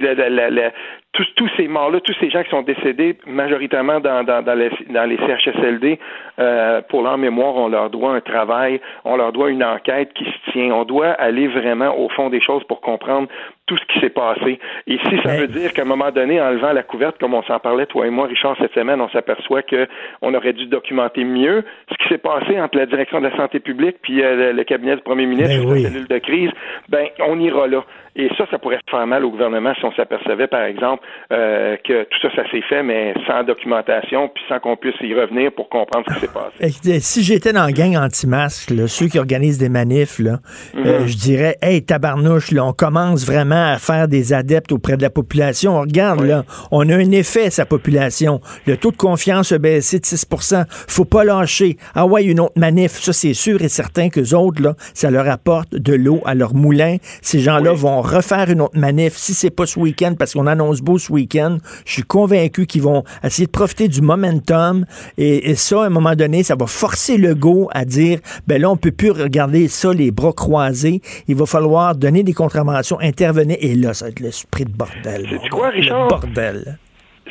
[1.13, 4.71] tous, tous ces morts-là, tous ces gens qui sont décédés majoritairement dans, dans, dans, les,
[4.89, 5.99] dans les CHSLD,
[6.39, 10.23] euh, pour leur mémoire, on leur doit un travail, on leur doit une enquête qui
[10.23, 10.73] se tient.
[10.73, 13.27] On doit aller vraiment au fond des choses pour comprendre
[13.71, 14.59] tout ce qui s'est passé.
[14.85, 17.43] Et si ça veut dire qu'à un moment donné, en levant la couverte, comme on
[17.43, 21.63] s'en parlait, toi et moi, Richard, cette semaine, on s'aperçoit qu'on aurait dû documenter mieux
[21.89, 24.97] ce qui s'est passé entre la direction de la santé publique puis euh, le, cabinet
[24.97, 26.51] du premier ministre ben et la cellule de crise,
[26.89, 27.85] ben on ira là.
[28.15, 31.01] Et ça, ça pourrait faire mal au gouvernement si on s'apercevait, par exemple,
[31.31, 35.13] euh, que tout ça, ça s'est fait, mais sans documentation, puis sans qu'on puisse y
[35.13, 36.99] revenir pour comprendre ce qui s'est passé.
[36.99, 40.39] Si j'étais dans le gang anti-masque, ceux qui organisent des manifs, là,
[40.73, 40.85] mhm.
[40.85, 45.01] euh, je dirais, hey, tabarnouche, là, on commence vraiment à faire des adeptes auprès de
[45.01, 45.79] la population.
[45.81, 48.41] regarde, là, on a un effet, sa population.
[48.65, 51.77] Le taux de confiance a baissé de 6% faut pas lâcher.
[51.95, 53.01] Ah ouais, une autre manif.
[53.01, 56.53] Ça, c'est sûr et certain que autres, là, ça leur apporte de l'eau à leur
[56.53, 56.97] moulin.
[57.21, 59.15] Ces gens-là vont refaire une autre manif.
[59.17, 62.81] Si c'est pas ce week-end, parce qu'on annonce beau ce week-end, je suis convaincu qu'ils
[62.81, 64.85] vont essayer de profiter du momentum.
[65.17, 68.69] Et, ça, à un moment donné, ça va forcer le go à dire, ben là,
[68.69, 71.01] on peut plus regarder ça les bras croisés.
[71.27, 73.50] Il va falloir donner des contraventions, intervenir.
[73.59, 75.27] Et là, ça va être l'esprit de bordel.
[75.29, 76.03] C'est quoi, Richard?
[76.05, 76.77] Le bordel.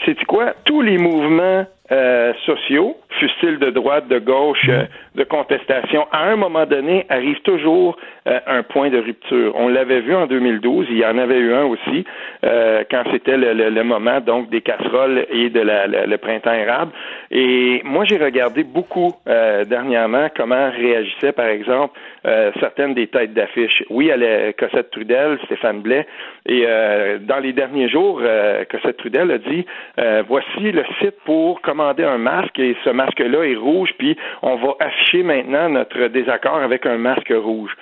[0.05, 0.55] C'est quoi?
[0.65, 4.85] Tous les mouvements euh, sociaux, fustiles de droite, de gauche, euh,
[5.17, 7.97] de contestation, à un moment donné, arrive toujours
[8.29, 9.53] euh, un point de rupture.
[9.57, 12.05] On l'avait vu en 2012, il y en avait eu un aussi
[12.43, 16.93] quand c'était le, moment donc des casseroles et de la, le printemps érable.
[17.31, 21.99] Et moi, j'ai regardé beaucoup dernièrement comment réagissaient, par exemple,
[22.59, 23.85] certaines des têtes d'affiche.
[23.91, 26.07] Oui, elle est Cossette Trudel, Stéphane Blais,
[26.47, 26.67] et
[27.21, 28.23] dans les derniers jours,
[28.71, 29.67] Cossette Trudel a dit
[30.27, 34.57] voici le site pour comment demander un masque et ce masque-là est rouge, puis on
[34.57, 37.75] va afficher maintenant notre désaccord avec un masque rouge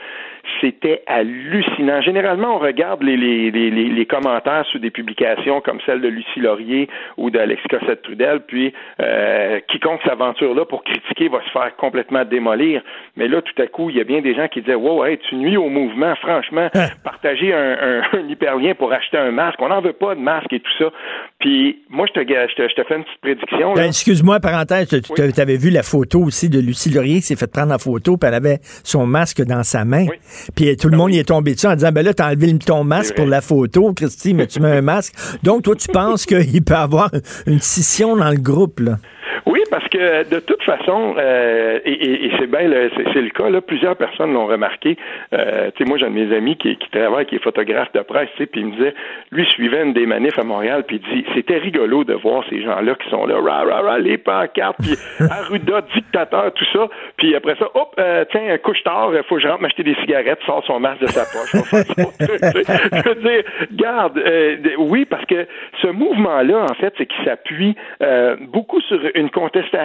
[0.61, 2.01] c'était hallucinant.
[2.01, 6.41] Généralement, on regarde les, les, les, les, commentaires sous des publications comme celle de Lucie
[6.41, 12.25] Laurier ou d'Alex Cossette-Trudel, puis euh, quiconque s'aventure là pour critiquer va se faire complètement
[12.25, 12.83] démolir.
[13.17, 15.19] Mais là, tout à coup, il y a bien des gens qui disaient Wow, hey,
[15.19, 16.89] tu nuis au mouvement, franchement, hein?
[17.05, 20.61] partager un, un, hyperlien pour acheter un masque, on n'en veut pas de masque et
[20.61, 20.91] tout ça.
[21.39, 23.75] Puis moi, je te, je te, je te fais une petite prédiction.
[23.75, 27.51] Ben, excuse-moi, parenthèse, tu avais vu la photo aussi de Lucie Laurier qui s'est fait
[27.51, 30.07] prendre la photo, puis elle avait son masque dans sa main.
[30.09, 30.17] Oui.
[30.55, 32.85] Puis tout le monde y est tombé dessus en disant ben là, t'as enlevé ton
[32.85, 35.15] masque pour la photo, Christy, mais tu mets un masque.
[35.43, 37.11] Donc, toi, tu penses qu'il peut avoir
[37.47, 38.99] une scission dans le groupe, là?
[39.47, 42.69] Oui, parce que de toute façon, euh, et, c'est bien,
[43.13, 44.97] c'est le cas, là, plusieurs personnes l'ont remarqué.
[45.33, 47.93] Euh, tu sais, moi, j'ai un de mes amis qui, qui travaille, qui est photographe
[47.93, 48.95] de presse, tu sais, puis il me disait,
[49.33, 52.63] lui suivait une des manifs à Montréal, puis il dit, c'était rigolo de voir ces
[52.63, 54.97] gens-là qui sont là, ra, ra, ra, les pancartes, puis
[55.31, 59.43] Arruda, dictateur, tout ça, puis après ça, hop, euh, tiens, couche tard, il faut que
[59.43, 61.53] je rentre m'acheter des cigarettes, sort son masque de sa poche.
[61.53, 65.47] je veux dire, garde, euh, oui, parce que
[65.83, 69.78] ce mouvement-là, en fait, c'est qu'il s'appuie euh, beaucoup sur une contestation,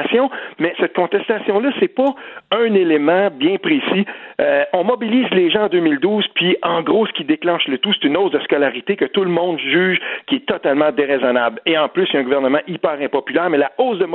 [0.60, 2.16] mais cette contestation-là, c'est pas
[2.52, 4.06] un élément bien précis.
[4.42, 7.94] Euh, on mobilise les gens en 2012, puis en gros, ce qui déclenche le tout,
[7.94, 11.62] c'est une hausse de scolarité que tout le monde juge qui est totalement déraisonnable.
[11.66, 14.08] Et en plus, il y a un gouvernement hyper impopulaire, mais la hausse de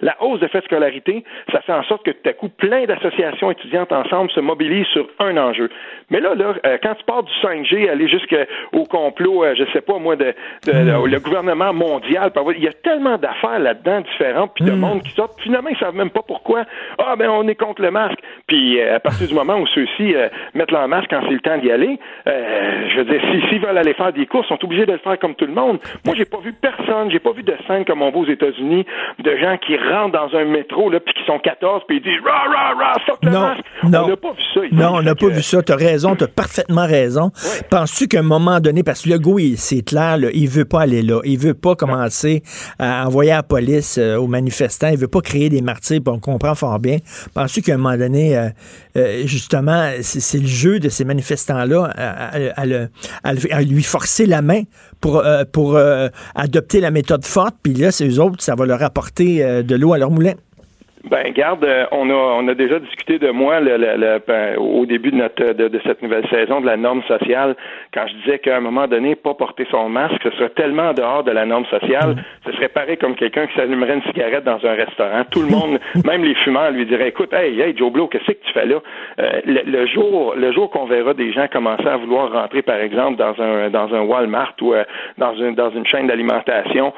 [0.00, 2.84] la hausse de fait de scolarité, ça fait en sorte que tout à coup, plein
[2.84, 5.70] d'associations étudiantes ensemble se mobilisent sur un enjeu.
[6.10, 9.80] Mais là, là, euh, quand tu pars du 5G, aller jusqu'au complot, euh, je sais
[9.80, 10.34] pas moi, de,
[10.66, 11.06] hmm.
[11.06, 14.80] le gouvernement mondial, il y a tellement d'affaires là-dedans différentes, puis de hmm.
[14.80, 15.12] monde qui
[15.42, 16.64] Finalement, ils savent même pas pourquoi.
[16.98, 18.18] Ah ben, on est contre le masque.
[18.46, 21.58] Puis à partir du moment où ceux-ci euh, mettent leur masque quand c'est le temps
[21.58, 21.98] d'y aller.
[22.26, 24.98] Euh, je veux dire, s'ils veulent aller faire des courses, ils sont obligés de le
[24.98, 25.78] faire comme tout le monde.
[26.04, 28.84] Moi, j'ai pas vu personne, j'ai pas vu de scène comme on voit aux États-Unis,
[29.18, 32.20] de gens qui rentrent dans un métro, là, puis qui sont 14, puis ils disent
[32.24, 33.64] rah, rah, rah, fuck le masque.
[33.84, 34.04] Non.
[34.04, 34.60] On n'a pas vu ça.
[34.72, 35.62] Non, on n'a pas vu ça.
[35.62, 37.30] T'as raison, t'as parfaitement raison.
[37.70, 40.82] Penses-tu qu'à un moment donné, parce que le goût, c'est clair, là, il veut pas
[40.82, 41.20] aller là.
[41.24, 42.42] Il veut pas commencer
[42.78, 44.88] à envoyer la police euh, aux manifestants.
[44.88, 46.98] Il veut pas créer des martyrs, puis on comprend fort bien.
[47.34, 48.50] Penses-tu qu'à un moment donné,
[49.24, 51.92] justement, c'est le jeu de ces manifestants-là
[53.22, 54.62] à, lui forcer la main
[55.00, 58.82] pour, euh, euh, adopter la méthode forte, puis là, c'est eux autres, ça va leur
[58.82, 60.34] apporter euh, de l'eau à leur moulin?
[61.10, 64.86] Ben, garde, euh, on a on a déjà discuté de moi le, le, ben, au
[64.86, 67.56] début de notre de, cette nouvelle saison de la norme sociale
[67.92, 70.92] quand je disais qu'à un moment donné, pas porter son masque, ce serait tellement en
[70.92, 72.16] dehors de la norme sociale,
[72.46, 75.24] ce serait pareil comme quelqu'un qui s'allumerait une cigarette dans un restaurant.
[75.28, 78.44] Tout le monde, même les fumeurs, lui diraient écoute, hey, hey, Joe Blow, qu'est-ce que
[78.44, 78.76] tu fais là?
[79.18, 83.16] Euh, le, jour le jour qu'on verra des gens commencer à vouloir rentrer, par exemple,
[83.16, 84.84] dans un dans un Walmart ou euh,
[85.18, 86.92] dans une dans une chaîne d'alimentation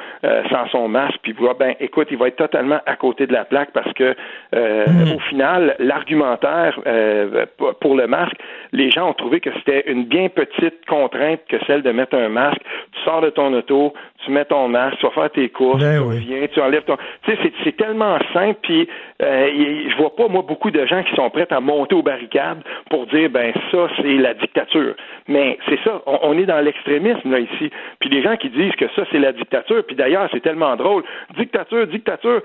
[0.51, 3.71] sans son masque, puis ben écoute, il va être totalement à côté de la plaque
[3.73, 4.15] parce que
[4.55, 5.13] euh, hmm.
[5.15, 7.47] au final, l'argumentaire euh,
[7.81, 8.37] pour le masque,
[8.75, 12.29] les gens ont trouvé que c'était une bien petite contrainte que celle de mettre un
[12.29, 12.61] masque.
[12.93, 13.95] Tu sors de ton auto,
[14.25, 16.97] tu mets ton masque, tu vas faire tes courses, ben tu reviens, tu enlèves ton.
[17.23, 18.59] Tu sais, c'est tellement simple.
[18.63, 18.89] Puis
[19.23, 19.49] euh,
[19.89, 23.07] je vois pas moi beaucoup de gens qui sont prêts à monter aux barricades pour
[23.07, 24.95] dire ben ça c'est la dictature.
[25.29, 27.71] Mais c'est ça, on, est dans l'extrémisme là ici.
[28.01, 29.85] Puis les gens qui disent que ça c'est la dictature.
[29.87, 31.05] Puis d'ailleurs c'est tellement drôle,
[31.39, 32.43] dictature, dictature.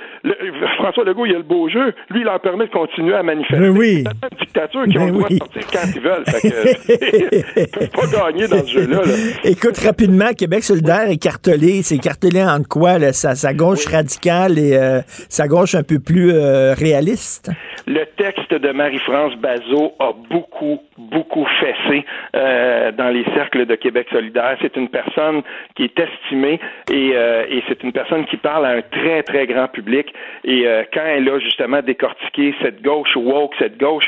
[0.78, 1.94] François Legault il le beau jeu.
[2.10, 3.60] Lui, il leur permet de continuer à manifester.
[3.60, 4.04] Ben oui.
[4.06, 6.19] C'est une dictature qui ont le droit de sortir quand ils veulent.
[6.26, 9.02] Fait que, ils peuvent pas gagner dans ce jeu-là.
[9.06, 9.14] là.
[9.44, 11.82] Écoute, rapidement, Québec solidaire écartelé.
[11.84, 12.98] C'est écartelé entre quoi?
[12.98, 13.14] Là?
[13.14, 17.52] Sa, sa gauche radicale et euh, sa gauche un peu plus euh, réaliste?
[17.88, 22.06] Le texte de Marie-France Bazot a beaucoup, beaucoup fessé
[22.36, 24.58] euh, dans les cercles de Québec solidaire.
[24.62, 25.42] C'est une personne
[25.76, 26.60] qui est estimée
[26.92, 30.14] et, et c'est une personne qui parle à un très, très grand public.
[30.44, 34.06] Et quand elle a justement décortiqué cette gauche woke, cette gauche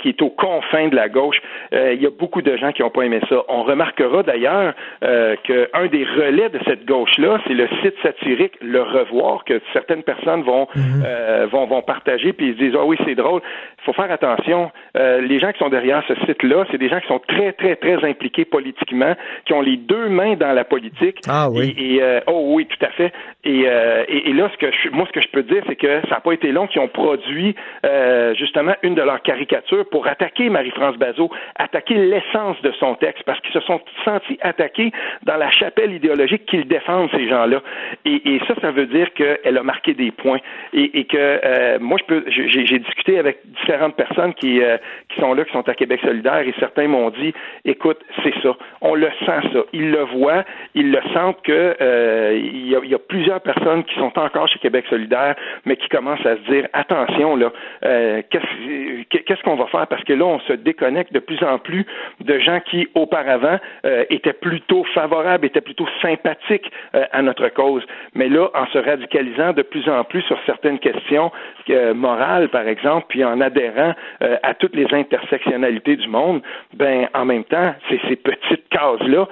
[0.00, 1.36] qui est aux confins de la gauche,
[1.72, 3.42] euh, il y a beaucoup de gens qui n'ont pas aimé ça.
[3.48, 4.74] On remarquera d'ailleurs
[5.04, 10.02] euh, qu'un des relais de cette gauche-là, c'est le site satirique Le Revoir que certaines
[10.02, 13.40] personnes vont, euh, vont, vont partager puis ils se disent ah oui c'est drôle.
[13.80, 14.70] Il faut faire attention.
[14.96, 17.76] Euh, les gens qui sont derrière ce site-là, c'est des gens qui sont très très
[17.76, 19.14] très impliqués politiquement,
[19.44, 21.18] qui ont les deux mains dans la politique.
[21.28, 21.74] Ah oui.
[21.76, 23.12] Et, et, euh, oh oui, tout à fait.
[23.44, 25.76] Et, euh, et, et là, ce que je, moi, ce que je peux dire, c'est
[25.76, 27.54] que ça n'a pas été long qu'ils ont produit
[27.84, 31.21] euh, justement une de leurs caricatures pour attaquer Marie-France Bazot,
[31.56, 34.92] attaquer l'essence de son texte, parce qu'ils se sont sentis attaqués
[35.24, 37.62] dans la chapelle idéologique qu'ils défendent ces gens-là.
[38.04, 40.40] Et, ça, ça veut dire qu'elle a marqué des points.
[40.72, 44.76] Et, et que euh, moi, je peux, j'ai, discuté avec différentes personnes qui euh,
[45.08, 47.32] qui sont là, qui sont à Québec solidaire, et certains m'ont dit,
[47.64, 50.44] écoute, c'est ça, on le sent ça, ils le voient,
[50.74, 54.48] ils le sentent que euh, il y, a, y a plusieurs personnes qui sont encore
[54.48, 55.34] chez Québec solidaire,
[55.64, 57.52] mais qui commencent à se dire, attention là,
[57.84, 59.86] euh, qu'est-ce qu'on va faire?
[59.86, 61.86] Parce que là, on se déconnecte de plus en plus
[62.20, 67.82] de gens qui auparavant euh, étaient plutôt favorables, étaient plutôt sympathiques euh, à notre cause,
[68.14, 71.30] mais là, en se radicalisant de plus en plus sur certaines questions
[71.70, 73.94] euh, morales, par exemple, puis en adhérant
[74.42, 76.42] à toutes les intersectionnalités du monde,
[76.74, 79.28] ben en même temps, c'est ces petites cases-là,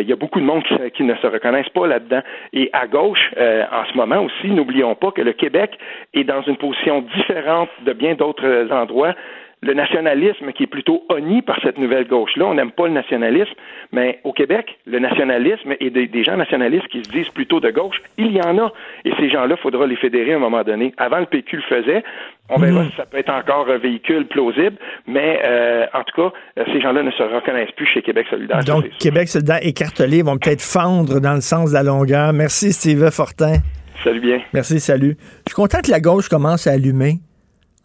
[0.00, 0.62] il y a beaucoup de monde
[0.94, 2.20] qui, ne se reconnaissent pas là-dedans.
[2.52, 5.78] Et à gauche, en ce moment aussi, n'oublions pas que le Québec
[6.14, 9.14] est dans une position différente de bien d'autres endroits
[9.62, 12.46] le nationalisme qui est plutôt honni par cette nouvelle gauche-là.
[12.46, 13.52] On n'aime pas le nationalisme,
[13.92, 17.70] mais au Québec, le nationalisme et des, des, gens nationalistes qui se disent plutôt de
[17.70, 18.72] gauche, il y en a.
[19.04, 20.94] Et ces gens-là, il faudra les fédérer à un moment donné.
[20.96, 22.04] Avant, le PQ le faisait.
[22.50, 22.90] On verra mmh.
[22.90, 24.76] si ça peut être encore un véhicule plausible,
[25.06, 28.64] mais euh, en tout cas, ces gens-là ne se reconnaissent plus chez Québec solidaire.
[28.64, 32.32] Donc, Québec solidaire écartelé vont peut-être fendre dans le sens de la longueur.
[32.32, 33.56] Merci, Steve Fortin.
[34.02, 34.40] Salut bien.
[34.54, 35.16] Merci, salut.
[35.46, 37.18] Je suis content que la gauche commence à allumer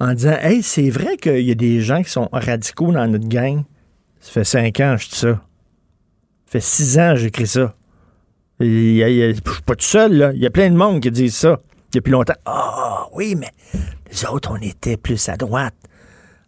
[0.03, 3.27] en disant Hey, c'est vrai qu'il y a des gens qui sont radicaux dans notre
[3.27, 3.63] gang.
[4.19, 5.31] Ça fait cinq ans que je dis ça.
[5.31, 5.39] Ça
[6.47, 7.75] fait six ans que j'écris ça.
[8.59, 10.31] je ne suis pas tout seul, là.
[10.33, 11.59] Il y a plein de monde qui disent ça
[11.93, 12.35] depuis longtemps.
[12.45, 13.51] Ah, oui, mais
[14.11, 15.75] les autres, on était plus à droite.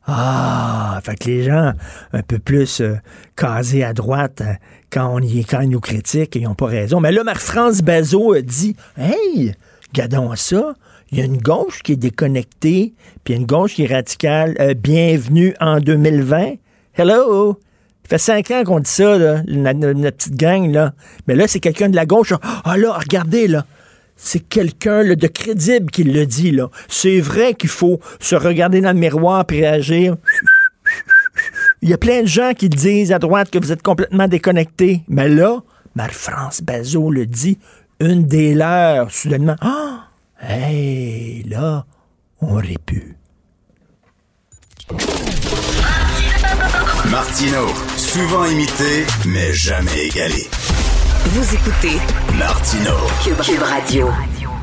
[0.07, 1.73] Ah, fait que les gens
[2.13, 2.95] un peu plus euh,
[3.35, 4.53] casés à droite, euh,
[4.91, 6.99] quand, on y, quand ils nous critiquent, ils n'ont pas raison.
[6.99, 9.55] Mais là, Marc-France Bazot a dit Hey,
[9.91, 10.75] regardons ça
[11.11, 13.83] il y a une gauche qui est déconnectée, puis il y a une gauche qui
[13.83, 14.55] est radicale.
[14.59, 16.55] Euh, bienvenue en 2020.
[16.95, 17.59] Hello!
[18.03, 20.93] Ça fait cinq ans qu'on dit ça, là, notre, petite gang, là.
[21.27, 22.33] Mais là, c'est quelqu'un de la gauche.
[22.41, 23.65] Ah oh, là, regardez, là.
[24.15, 26.69] C'est quelqu'un de crédible qui le dit, là.
[26.87, 30.17] C'est vrai qu'il faut se regarder dans le miroir et réagir.
[31.81, 35.01] Il y a plein de gens qui disent à droite que vous êtes complètement déconnecté.
[35.07, 35.59] Mais là,
[35.95, 37.57] Marie-France Bazot le dit,
[37.99, 39.55] une des leurs, soudainement.
[39.61, 40.04] Ah!
[40.47, 41.85] Hey, là,
[42.39, 43.17] on aurait pu.
[47.09, 47.67] Martino,
[47.97, 50.47] souvent imité, mais jamais égalé.
[51.25, 51.97] Vous écoutez
[52.37, 52.91] Martino,
[53.23, 54.09] Cube, Cube Radio.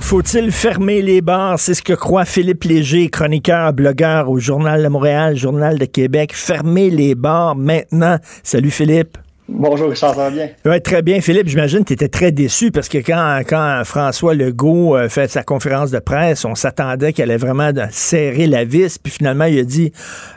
[0.01, 1.59] Faut-il fermer les bars?
[1.59, 6.33] C'est ce que croit Philippe Léger, chroniqueur, blogueur au Journal de Montréal, Journal de Québec.
[6.33, 8.19] Fermer les bars maintenant.
[8.45, 9.19] Salut Philippe.
[9.55, 10.49] Bonjour, Richard, ça va bien?
[10.65, 11.21] Oui, très bien.
[11.21, 15.31] Philippe, j'imagine que tu étais très déçu parce que quand, quand François Legault euh, fait
[15.31, 19.59] sa conférence de presse, on s'attendait qu'elle allait vraiment serrer la vis, puis finalement, il
[19.59, 19.93] a dit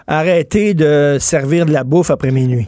[0.07, 2.67] arrêtez de servir de la bouffe après minuit.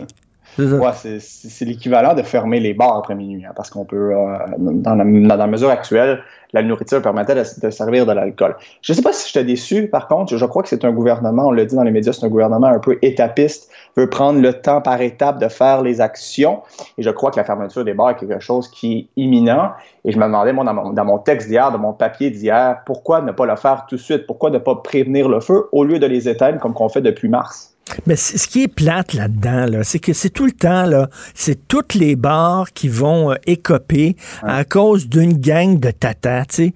[0.57, 4.95] Ouais, c'est l'équivalent de fermer les bars après minuit, hein, parce qu'on peut, euh, dans,
[4.95, 6.19] la, dans, la, mesure actuelle,
[6.53, 8.55] la nourriture permettait de, servir de l'alcool.
[8.81, 11.47] Je ne sais pas si j'étais déçu, par contre, je crois que c'est un gouvernement,
[11.47, 14.53] on l'a dit dans les médias, c'est un gouvernement un peu étapiste, veut prendre le
[14.53, 16.61] temps par étape de faire les actions,
[16.97, 19.71] et je crois que la fermeture des bars est quelque chose qui est imminent,
[20.05, 22.81] et je me demandais, moi, dans mon, dans mon texte d'hier, dans mon papier d'hier,
[22.85, 25.83] pourquoi ne pas le faire tout de suite, pourquoi ne pas prévenir le feu au
[25.83, 27.76] lieu de les éteindre comme qu'on fait depuis mars?
[28.05, 31.67] Mais ce qui est plate là-dedans, là, c'est que c'est tout le temps, là, c'est
[31.67, 36.73] toutes les bars qui vont euh, écoper à cause d'une gang de tata, tu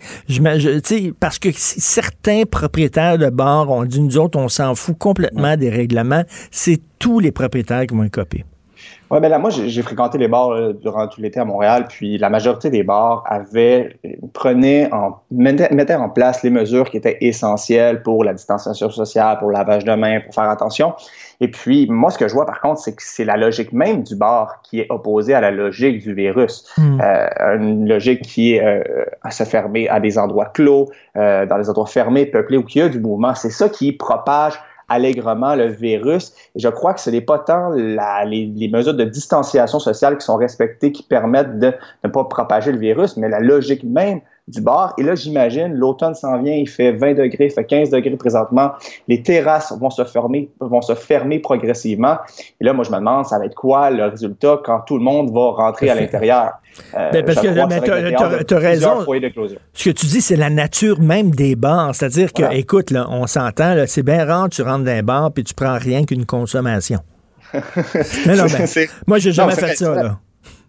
[0.83, 1.13] sais.
[1.19, 5.69] Parce que certains propriétaires de bars ont dit, nous autres, on s'en fout complètement des
[5.69, 6.23] règlements.
[6.51, 8.45] C'est tous les propriétaires qui vont écoper.
[9.11, 12.29] Oui, ben là, moi, j'ai fréquenté les bars durant tout l'été à Montréal, puis la
[12.29, 13.97] majorité des bars avaient,
[14.33, 19.49] prenaient en, mettaient en place les mesures qui étaient essentielles pour la distanciation sociale, pour
[19.49, 20.93] le lavage de mains, pour faire attention.
[21.41, 24.03] Et puis, moi, ce que je vois, par contre, c'est que c'est la logique même
[24.03, 26.71] du bar qui est opposée à la logique du virus.
[26.77, 27.01] Hmm.
[27.01, 31.57] Euh, une logique qui est euh, à se fermer à des endroits clos, euh, dans
[31.57, 33.33] des endroits fermés, peuplés, où il y a du mouvement.
[33.33, 34.53] C'est ça qui propage
[34.91, 36.33] allègrement le virus.
[36.55, 40.35] Et je crois que ce n'est pas tant les, mesures de distanciation sociale qui sont
[40.35, 41.73] respectées qui permettent de
[42.03, 44.93] ne pas propager le virus, mais la logique même du bar.
[44.97, 48.71] Et là, j'imagine, l'automne s'en vient, il fait 20 degrés, il fait 15 degrés présentement.
[49.07, 52.17] Les terrasses vont se fermer, vont se fermer progressivement.
[52.59, 55.03] Et là, moi, je me demande, ça va être quoi le résultat quand tout le
[55.03, 56.53] monde va rentrer à l'intérieur?
[56.95, 59.05] Euh, ben, parce que tu as, raison.
[59.73, 61.93] Ce que tu dis, c'est la nature même des bars.
[61.93, 65.43] C'est-à-dire que, écoute, là, on s'entend, c'est bien rare, tu rentres dans un bar puis
[65.43, 66.99] tu prends rien qu'une consommation.
[67.53, 68.67] non, non, ben,
[69.07, 69.93] moi, j'ai jamais fait ça.
[69.93, 70.19] Là.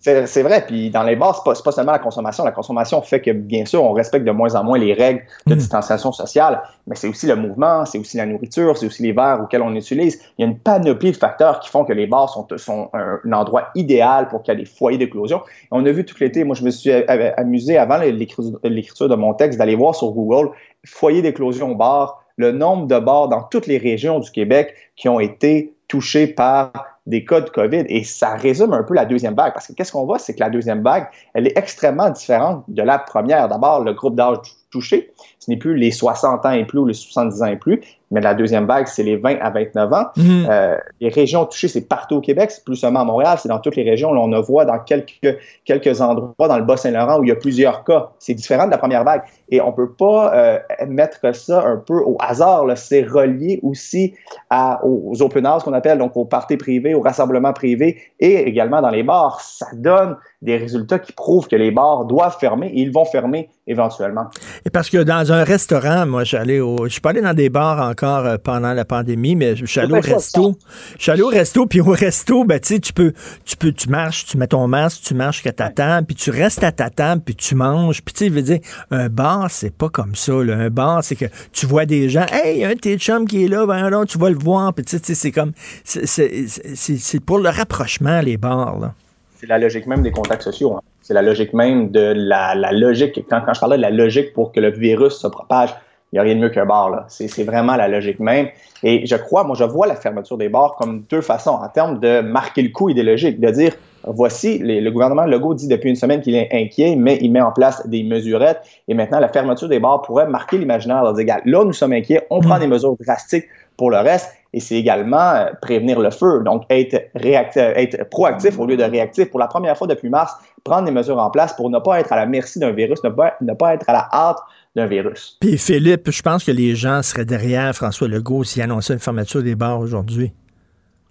[0.02, 2.44] C'est vrai, puis dans les bars, c'est pas, pas seulement la consommation.
[2.44, 5.54] La consommation fait que, bien sûr, on respecte de moins en moins les règles de
[5.54, 5.58] mm.
[5.58, 9.40] distanciation sociale, mais c'est aussi le mouvement, c'est aussi la nourriture, c'est aussi les verres
[9.44, 10.20] auxquels on utilise.
[10.38, 13.32] Il y a une panoplie de facteurs qui font que les bars sont, sont un,
[13.32, 15.40] endroit idéal pour qu'il y ait des foyers d'éclosion.
[15.70, 16.90] On a vu tout l'été, moi je me suis
[17.36, 20.50] amusé avant l'écriture de mon texte d'aller voir sur Google
[20.84, 25.20] foyer d'éclosion bar, le nombre de bars dans toutes les régions du Québec qui ont
[25.20, 26.72] été touchés par
[27.04, 27.84] des cas de COVID.
[27.88, 29.52] Et ça résume un peu la deuxième vague.
[29.52, 32.82] Parce que qu'est-ce qu'on voit, c'est que la deuxième vague, elle est extrêmement différente de
[32.82, 33.46] la première.
[33.46, 34.38] D'abord, le groupe d'âge
[34.72, 37.80] touché, ce n'est plus les 60 ans et plus ou les 70 ans et plus,
[38.12, 40.04] mais la deuxième vague, c'est les 20 à 29 ans.
[40.16, 40.46] Mhm.
[40.48, 43.58] Euh, les régions touchées, c'est partout au Québec, c'est plus seulement à Montréal, c'est dans
[43.58, 44.12] toutes les régions.
[44.12, 47.36] Là, on en voit dans quelques, quelques endroits dans le Bas-Saint-Laurent où il y a
[47.36, 48.10] plusieurs cas.
[48.18, 49.22] C'est différent de la première vague.
[49.48, 52.66] Et on ne peut pas euh, mettre ça un peu au hasard.
[52.76, 54.14] C'est relié aussi
[54.50, 58.82] à, aux open house qu'on appelle, donc aux parties privées, aux rassemblements privés et également
[58.82, 59.40] dans les bars.
[59.40, 63.48] Ça donne des résultats qui prouvent que les bars doivent fermer et ils vont fermer
[63.66, 64.26] éventuellement.
[64.64, 67.48] Et parce que dans un restaurant, moi, j'allais au, je suis pas allé dans des
[67.48, 70.56] bars encore euh, pendant la pandémie, mais je suis allé au resto.
[70.96, 73.12] Je suis allé au resto, puis au resto, ben, tu sais, tu peux,
[73.44, 76.30] tu peux, tu marches, tu mets ton masque, tu marches à ta table, puis tu
[76.30, 78.02] restes à ta table, puis tu manges.
[78.02, 78.60] Puis tu sais, veux dire,
[78.90, 80.56] un bar, c'est pas comme ça, là.
[80.56, 82.96] Un bar, c'est que tu vois des gens, hey, il y a un de tes
[82.98, 85.52] chums qui est là, ben non, tu vas le voir, puis tu sais, c'est comme,
[85.84, 88.94] c'est pour le rapprochement, les bars, là
[89.42, 90.76] c'est la logique même des contacts sociaux.
[90.76, 90.82] Hein.
[91.02, 93.24] C'est la logique même de la, logique.
[93.28, 95.70] Quand, quand, je parlais de la logique pour que le virus se propage,
[96.12, 96.90] il n'y a rien de mieux qu'un bar.
[96.90, 97.06] Là.
[97.08, 98.48] C'est, vraiment la logique même.
[98.82, 102.00] Et je crois, moi, je vois la fermeture des bars comme deux façons en termes
[102.00, 103.72] de marquer le coup idéologique, de dire
[104.04, 107.52] voici, le gouvernement Legault dit depuis une semaine qu'il est inquiet, mais il met en
[107.52, 108.60] place des mesurettes.
[108.88, 111.02] Et maintenant, la fermeture des bars pourrait marquer l'imaginaire.
[111.02, 112.60] Là, nous sommes inquiets, on prend mm.
[112.60, 113.46] des mesures drastiques
[113.76, 118.58] pour le reste et c'est également euh, prévenir le feu, donc être, réactif, être proactif
[118.58, 119.30] au lieu de réactif.
[119.30, 120.34] Pour la première fois depuis mars,
[120.64, 123.08] prendre des mesures en place pour ne pas être à la merci d'un virus, ne
[123.08, 124.38] pas, ne pas être à la hâte
[124.76, 125.38] d'un virus.
[125.40, 129.42] Puis Philippe, je pense que les gens seraient derrière François Legault s'il annonçait une fermeture
[129.42, 130.32] des bars aujourd'hui.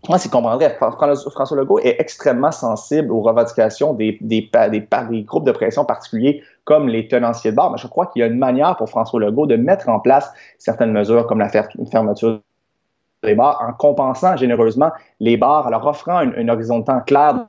[0.09, 0.75] Moi, c'est comprendrait.
[0.79, 6.41] François Legault est extrêmement sensible aux revendications des, des, des, des, groupes de pression particuliers
[6.63, 7.71] comme les tenanciers de bars.
[7.71, 10.31] Mais je crois qu'il y a une manière pour François Legault de mettre en place
[10.57, 12.41] certaines mesures comme la fermeture
[13.23, 17.47] les bars en compensant généreusement les bars, en leur offrant une, horizon de temps clair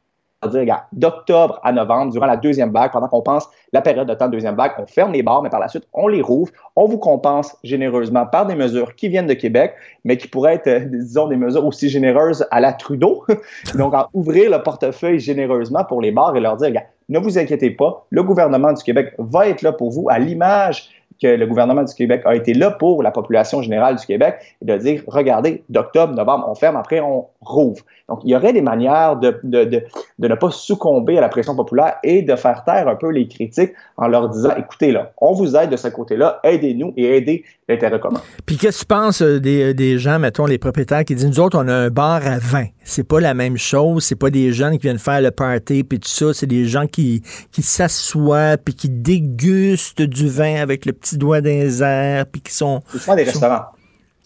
[0.48, 4.26] dire d'octobre à novembre, durant la deuxième vague, pendant qu'on pense la période de temps
[4.26, 6.50] de deuxième vague, on ferme les bars, mais par la suite, on les rouvre.
[6.76, 9.74] On vous compense généreusement par des mesures qui viennent de Québec,
[10.04, 13.24] mais qui pourraient être, euh, disons, des mesures aussi généreuses à la Trudeau.
[13.76, 16.72] Donc, en ouvrir le portefeuille généreusement pour les bars et leur dire,
[17.08, 20.90] ne vous inquiétez pas, le gouvernement du Québec va être là pour vous à l'image
[21.22, 24.64] que le gouvernement du Québec a été là pour la population générale du Québec et
[24.64, 27.84] de dire, regardez, d'octobre, novembre, on ferme, après on rouvre.
[28.12, 29.82] Donc, il y aurait des manières de, de, de,
[30.18, 33.26] de, ne pas succomber à la pression populaire et de faire taire un peu les
[33.26, 37.42] critiques en leur disant, écoutez, là, on vous aide de ce côté-là, aidez-nous et aidez
[37.70, 38.20] l'intérêt commun.
[38.44, 41.26] Puis qu'est-ce que tu penses euh, des, euh, des, gens, mettons, les propriétaires qui disent,
[41.26, 42.66] nous autres, on a un bar à vin.
[42.84, 45.98] C'est pas la même chose, c'est pas des jeunes qui viennent faire le party puis
[45.98, 50.92] tout ça, c'est des gens qui, qui s'assoient puis qui dégustent du vin avec le
[50.92, 52.82] petit doigt dans airs puis qui sont...
[52.94, 53.71] C'est des restaurants.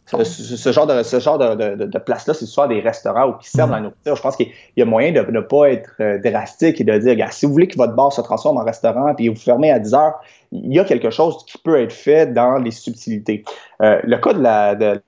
[0.07, 3.73] Ce, genre de, ce genre de, de, place-là, c'est souvent des restaurants où qui servent
[3.73, 4.15] la nourriture.
[4.15, 7.33] Je pense qu'il y a moyen de ne pas être euh, drastique et de dire,
[7.33, 9.95] si vous voulez que votre bar se transforme en restaurant puis vous fermez à 10
[9.95, 10.21] heures,
[10.53, 13.43] il y a quelque chose qui peut être fait dans les subtilités.
[13.83, 15.03] Euh, le cas de la, de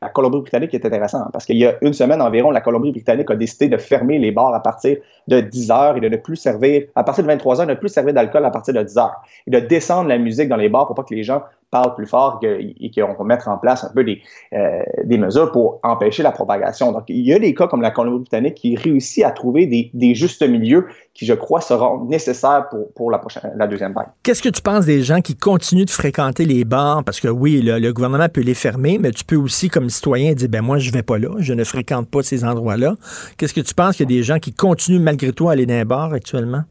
[0.00, 3.68] la Colombie-Britannique est intéressant parce qu'il y a une semaine environ, la Colombie-Britannique a décidé
[3.68, 4.96] de fermer les bars à partir
[5.28, 7.76] de 10 heures et de ne plus servir, à partir de 23 heures, de ne
[7.76, 10.70] plus servir d'alcool à partir de 10 heures et de descendre la musique dans les
[10.70, 13.84] bars pour pas que les gens parlent plus fort et qu'on va mettre en place
[13.84, 14.20] un peu des,
[14.52, 16.92] euh, des mesures pour empêcher la propagation.
[16.92, 20.14] Donc, il y a des cas comme la Colombie-Britannique qui réussit à trouver des, des,
[20.14, 24.08] justes milieux qui, je crois, seront nécessaires pour, pour la, prochaine, la deuxième vague.
[24.22, 27.04] Qu'est-ce que tu penses des gens qui continuent de fréquenter les bars?
[27.04, 30.32] Parce que oui, le, le, gouvernement peut les fermer, mais tu peux aussi, comme citoyen,
[30.32, 32.94] dire, ben moi, je vais pas là, je ne fréquente pas ces endroits-là.
[33.36, 35.66] Qu'est-ce que tu penses qu'il y a des gens qui continuent malgré tout à aller
[35.66, 36.62] dans les bars actuellement?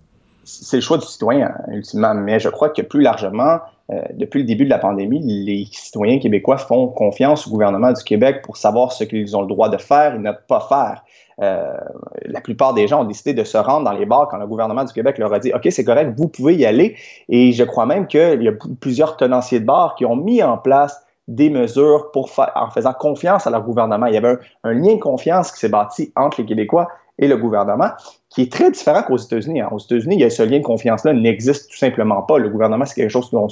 [0.50, 2.14] c'est le choix du citoyen, ultimement.
[2.16, 3.60] Mais je crois que plus largement,
[3.92, 8.04] euh, depuis le début de la pandémie, les citoyens québécois font confiance au gouvernement du
[8.04, 11.04] Québec pour savoir ce qu'ils ont le droit de faire et ne pas faire.
[11.42, 11.74] Euh,
[12.26, 14.84] la plupart des gens ont décidé de se rendre dans les bars quand le gouvernement
[14.84, 16.98] du Québec leur a dit OK, c'est correct, vous pouvez y aller.
[17.30, 20.58] Et je crois même qu'il y a plusieurs tenanciers de bars qui ont mis en
[20.58, 22.12] place des mesures
[22.56, 24.08] en faisant confiance à leur gouvernement.
[24.08, 27.38] Il y avait un lien de confiance qui s'est bâti entre les Québécois et le
[27.38, 27.92] gouvernement
[28.30, 29.62] qui est très différent qu'aux États-Unis.
[29.62, 29.70] Hein.
[29.72, 32.38] Aux États-Unis, il y a ce lien de confiance-là n'existe tout simplement pas.
[32.38, 33.48] Le gouvernement, c'est quelque chose dont,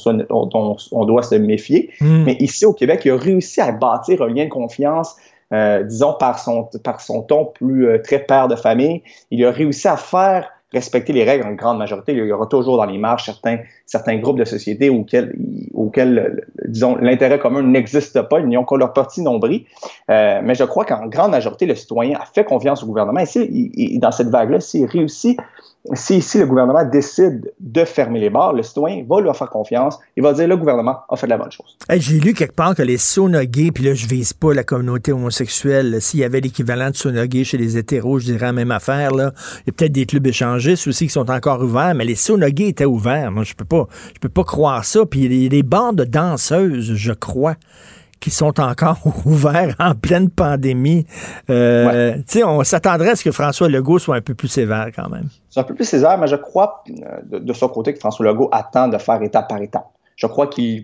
[0.91, 1.89] on doit se méfier.
[1.99, 2.23] Hmm.
[2.25, 5.15] Mais ici, au Québec, il a réussi à bâtir un lien de confiance,
[5.51, 9.01] euh, disons, par son, par son ton plus euh, très père de famille.
[9.31, 12.11] Il a réussi à faire respecter les règles en grande majorité.
[12.11, 15.35] Il y aura toujours dans les marches certains, certains groupes de sociétés auxquels,
[15.73, 18.39] auxquels disons, l'intérêt commun n'existe pas.
[18.39, 19.63] Ils n'y ont que leur parti nombril.
[20.09, 23.21] Euh, mais je crois qu'en grande majorité, le citoyen a fait confiance au gouvernement.
[23.35, 25.39] Et, dans cette vague-là, s'il réussit
[25.93, 29.97] si ici le gouvernement décide de fermer les bars, le citoyen va lui faire confiance.
[30.15, 31.77] Il va dire le gouvernement a fait de la bonne chose.
[31.89, 36.01] J'ai lu quelque part que les sonogués, puis là, je vise pas la communauté homosexuelle.
[36.01, 39.11] S'il y avait l'équivalent de sonogués chez les hétéros, je dirais la même affaire.
[39.11, 39.31] Là.
[39.61, 42.69] Il y a peut-être des clubs échangistes aussi qui sont encore ouverts, mais les sonogués
[42.69, 43.31] étaient ouverts.
[43.31, 45.05] Moi, je peux pas, je peux pas croire ça.
[45.05, 47.55] Puis il y a des bandes de danseuses, je crois
[48.19, 51.05] qui sont encore ouverts en pleine pandémie.
[51.49, 55.27] Euh, On s'attendrait à ce que François Legault soit un peu plus sévère quand même.
[55.49, 58.49] C'est un peu plus sévère, mais je crois euh, de, son côté que François Legault
[58.51, 59.87] attend de faire étape par étape.
[60.15, 60.83] Je crois qu'il,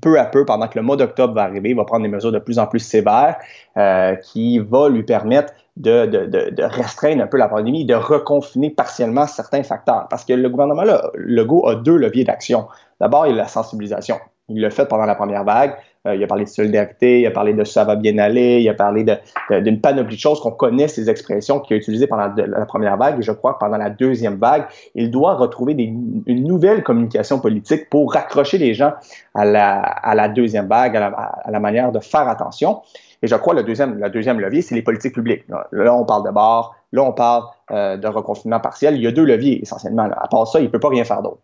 [0.00, 2.32] peu à peu, pendant que le mois d'octobre va arriver, il va prendre des mesures
[2.32, 3.36] de plus en plus sévères
[3.76, 8.70] euh, qui vont lui permettre de, de, de, restreindre un peu la pandémie, de reconfiner
[8.70, 10.08] partiellement certains facteurs.
[10.10, 12.66] Parce que le gouvernement là, Legault a deux leviers d'action.
[13.00, 14.16] D'abord, il y a la sensibilisation.
[14.48, 15.76] Il l'a fait pendant la première vague.
[16.06, 18.68] Euh, il a parlé de solidarité, il a parlé de ça va bien aller, il
[18.68, 19.04] a parlé
[19.50, 23.18] d'une panoplie de choses qu'on connaît, ces expressions qu'il a utilisées pendant la première vague.
[23.18, 27.90] Et je crois que pendant la deuxième vague, il doit retrouver une nouvelle communication politique
[27.90, 28.92] pour raccrocher les gens
[29.34, 32.80] à la, deuxième vague, à la, manière de faire attention.
[33.22, 35.44] Et je crois le deuxième, le deuxième levier, c'est les politiques publiques.
[35.72, 38.94] Là, on parle de bord, là, on parle euh, de reconfinement partiel.
[38.96, 40.04] Il y a deux leviers essentiellement.
[40.04, 41.40] À part ça, il ne peut pas rien faire d'autre.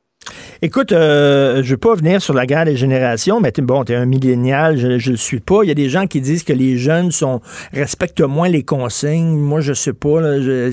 [0.60, 3.92] Écoute, euh, je ne veux pas venir sur la guerre des générations, mais bon, tu
[3.92, 5.60] es un millénial, je ne le suis pas.
[5.64, 7.40] Il y a des gens qui disent que les jeunes sont
[7.72, 9.36] respectent moins les consignes.
[9.38, 10.20] Moi, je sais pas.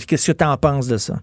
[0.08, 1.16] Qu'est-ce que tu en penses de ça?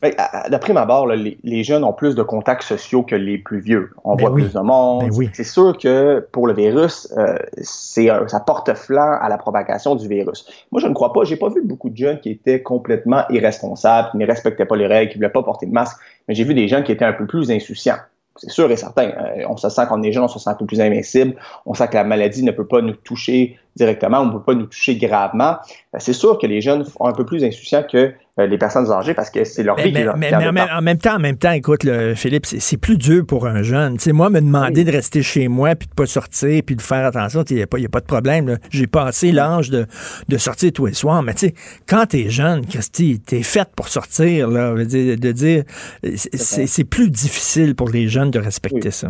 [0.00, 0.12] Ben,
[0.48, 3.90] d'après ma barre, les, jeunes ont plus de contacts sociaux que les plus vieux.
[4.04, 5.10] On ben voit plus de monde.
[5.10, 9.96] Ben c'est sûr que pour le virus, euh, c'est ça porte flanc à la propagation
[9.96, 10.46] du virus.
[10.70, 11.24] Moi, je ne crois pas.
[11.24, 14.86] J'ai pas vu beaucoup de jeunes qui étaient complètement irresponsables, qui ne respectaient pas les
[14.86, 15.98] règles, qui ne voulaient pas porter de masque.
[16.28, 17.98] Mais j'ai vu des jeunes qui étaient un peu plus insouciants
[18.38, 19.10] c'est sûr et certain.
[19.10, 21.34] Euh, on se sent quand on est jeune, on se sent un peu plus invincible.
[21.66, 24.54] On sent que la maladie ne peut pas nous toucher directement, on ne peut pas
[24.54, 25.56] nous toucher gravement.
[25.94, 28.90] Euh, c'est sûr que les jeunes sont un peu plus insouciants que euh, les personnes
[28.90, 30.34] âgées parce que c'est leur vie mais, mais,
[30.70, 33.96] en même temps, en même temps, écoute, Philippe, c'est plus dur pour un jeune.
[33.96, 36.82] Tu sais, moi, me demander de rester chez moi puis de pas sortir puis de
[36.82, 38.58] faire attention, il n'y a, a, pas de problème.
[38.70, 39.86] J'ai passé l'âge de,
[40.28, 41.22] de, sortir tous les soirs.
[41.22, 41.54] Mais tu sais,
[41.88, 45.64] quand t'es jeune, Christy, t'es faite pour sortir, là, de dire,
[46.14, 49.08] c'est plus difficile pour les jeunes de respecter ça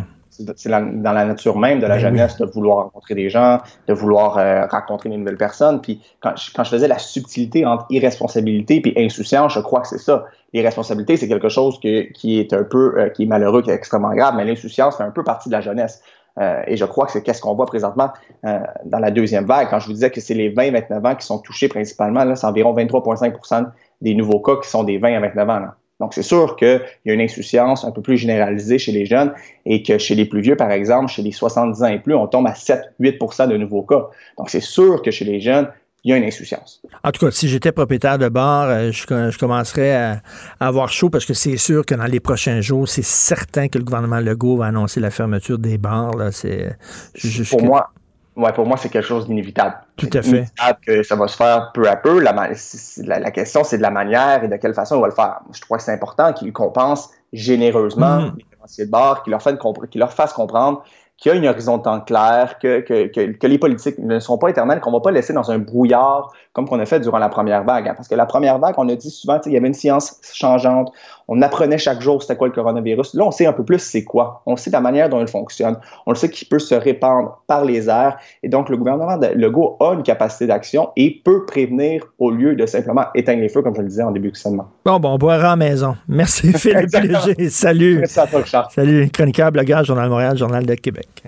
[0.57, 3.93] c'est dans la nature même de la ben jeunesse de vouloir rencontrer des gens, de
[3.93, 5.81] vouloir euh, rencontrer de nouvelles personnes.
[5.81, 9.89] Puis quand je, quand je faisais la subtilité entre irresponsabilité et insouciance, je crois que
[9.89, 10.27] c'est ça.
[10.53, 13.75] L'irresponsabilité, c'est quelque chose que, qui est un peu, euh, qui est malheureux, qui est
[13.75, 16.03] extrêmement grave, mais l'insouciance fait un peu partie de la jeunesse.
[16.39, 18.13] Euh, et je crois que c'est qu'est-ce qu'on voit présentement
[18.45, 19.69] dans la deuxième vague.
[19.71, 22.47] Quand je vous disais que c'est les 20-29 ans qui sont touchés principalement, là, c'est
[22.47, 23.67] environ 23,5%
[24.01, 25.59] des nouveaux cas qui sont des 20 à 29 ans.
[25.59, 25.75] Là.
[26.01, 29.33] Donc, c'est sûr qu'il y a une insouciance un peu plus généralisée chez les jeunes
[29.67, 32.27] et que chez les plus vieux, par exemple, chez les 70 ans et plus, on
[32.27, 34.07] tombe à 7-8% de nouveaux cas.
[34.37, 35.69] Donc, c'est sûr que chez les jeunes,
[36.05, 36.81] il y a une insouciance.
[37.03, 40.23] En tout cas, si j'étais propriétaire de bar, euh, je, commencerais à,
[40.61, 43.85] avoir chaud parce que c'est sûr que dans les prochains jours, c'est certain que le
[43.85, 46.17] gouvernement Legault va annoncer la fermeture des bars.
[46.17, 46.31] Là.
[46.31, 46.77] C'est,
[47.51, 47.91] Pour moi,
[48.39, 49.75] Ouais, pour moi, c'est quelque chose d'inévitable.
[49.97, 50.45] Tout à fait.
[50.87, 52.21] que ça va se faire peu à peu.
[52.21, 55.41] La, la, question, c'est de la manière et de quelle façon on va le faire.
[55.53, 58.35] Je crois que c'est important qu'ils compensent généreusement mm.
[58.39, 59.43] les financiers de bord, qu'ils leur,
[59.97, 60.85] leur fassent comprendre
[61.19, 64.39] qu'il y a une horizon de temps clair, que, que, que, les politiques ne sont
[64.39, 67.19] pas éternelles, qu'on ne va pas laisser dans un brouillard comme qu'on a fait durant
[67.19, 67.89] la première vague.
[67.89, 67.95] Hein.
[67.97, 70.93] parce que la première vague, on a dit souvent, il y avait une science changeante,
[71.29, 73.15] on apprenait chaque jour c'était quoi le coronavirus.
[73.15, 74.43] Là, on sait un peu plus c'est quoi.
[74.47, 75.77] On sait la manière dont il fonctionne.
[76.07, 78.17] On le sait qu'il peut se répandre par les airs.
[78.43, 82.57] Et donc, le gouvernement de Legault a une capacité d'action et peut prévenir au lieu
[82.57, 84.69] de simplement éteindre les feux, comme je le disais en début de segment.
[84.85, 85.97] Bon, bon, on boira à la maison.
[86.09, 87.51] Merci, Philippe Léger.
[87.51, 87.99] Salut.
[87.99, 88.73] Merci à toi, Richard.
[88.73, 91.25] Salut, chroniqueur, blogueur, Journal de Montréal, Journal de Québec.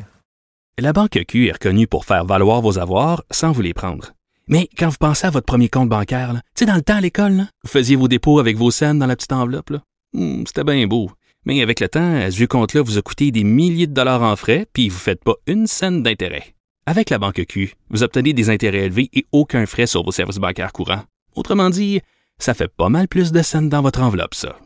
[0.78, 4.12] La Banque Q est reconnue pour faire valoir vos avoirs sans vous les prendre.
[4.48, 7.00] Mais quand vous pensez à votre premier compte bancaire, tu sais, dans le temps à
[7.00, 9.74] l'école, vous faisiez vos dépôts avec vos scènes dans la petite enveloppe.
[10.12, 11.10] Hmm, c'était bien beau.
[11.46, 14.36] Mais avec le temps, ce vieux compte-là vous a coûté des milliers de dollars en
[14.36, 16.54] frais, puis vous ne faites pas une scène d'intérêt.
[16.86, 20.38] Avec la Banque Q, vous obtenez des intérêts élevés et aucun frais sur vos services
[20.38, 21.04] bancaires courants.
[21.36, 22.00] Autrement dit,
[22.38, 24.58] ça fait pas mal plus de scènes dans votre enveloppe, ça.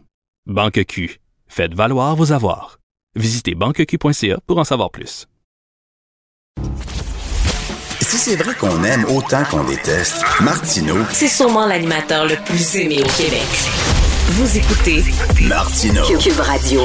[0.46, 2.78] Banque Q, faites valoir vos avoirs.
[3.14, 5.26] Visitez banqueq.ca pour en savoir plus.
[8.00, 13.02] Si c'est vrai qu'on aime autant qu'on déteste, Martineau, C'est sûrement l'animateur le plus aimé
[13.02, 14.13] au Québec.
[14.26, 15.02] Vous écoutez
[15.46, 16.02] Martineau.
[16.18, 16.80] Cube Radio.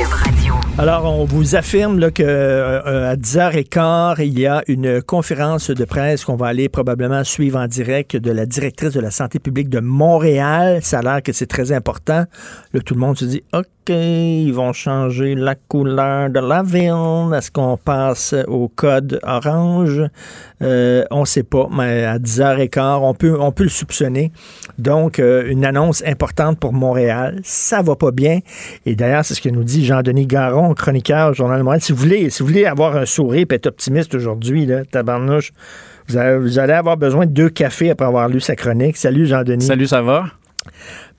[0.78, 5.86] Alors, on vous affirme là, que euh, à 10h15, il y a une conférence de
[5.86, 9.70] presse qu'on va aller probablement suivre en direct de la directrice de la santé publique
[9.70, 10.80] de Montréal.
[10.84, 12.26] Ça a l'air que c'est très important.
[12.74, 17.36] Là, tout le monde se dit, OK, ils vont changer la couleur de la ville.
[17.36, 20.02] Est-ce qu'on passe au code orange?
[20.62, 24.32] Euh, on ne sait pas, mais à 10h15, on peut, on peut le soupçonner.
[24.78, 27.40] Donc, euh, une annonce importante pour Montréal.
[27.44, 28.40] Ça va pas bien.
[28.86, 31.82] Et d'ailleurs, c'est ce que nous dit Jean-Denis Garon, chroniqueur au Journal de Montréal.
[31.82, 32.00] Si vous
[32.46, 35.52] voulez, avoir un sourire et être optimiste aujourd'hui, tabarnouche,
[36.08, 38.98] vous, vous allez avoir besoin de deux cafés après avoir lu sa chronique.
[38.98, 39.66] Salut, Jean-Denis.
[39.66, 40.26] Salut, ça va?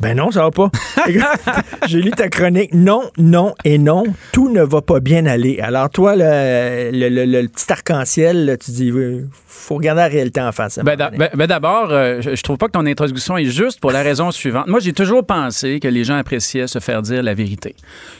[0.00, 0.70] Ben non, ça va pas.
[1.86, 2.72] J'ai lu ta chronique.
[2.74, 4.04] Non, non et non.
[4.32, 5.60] Tout ne va pas bien aller.
[5.60, 10.40] Alors, toi, le, le- le- le petit arc-en-ciel, tu dis, oui, faut regarder la réalité
[10.40, 10.78] en face.
[10.82, 13.92] Ben, ben- ben d'abord, euh, je, je trouve pas que ton introduction est juste pour
[13.92, 14.66] la raison suivante.
[14.68, 17.74] Moi, j'ai toujours pensé que les gens appréciaient se faire dire la vérité.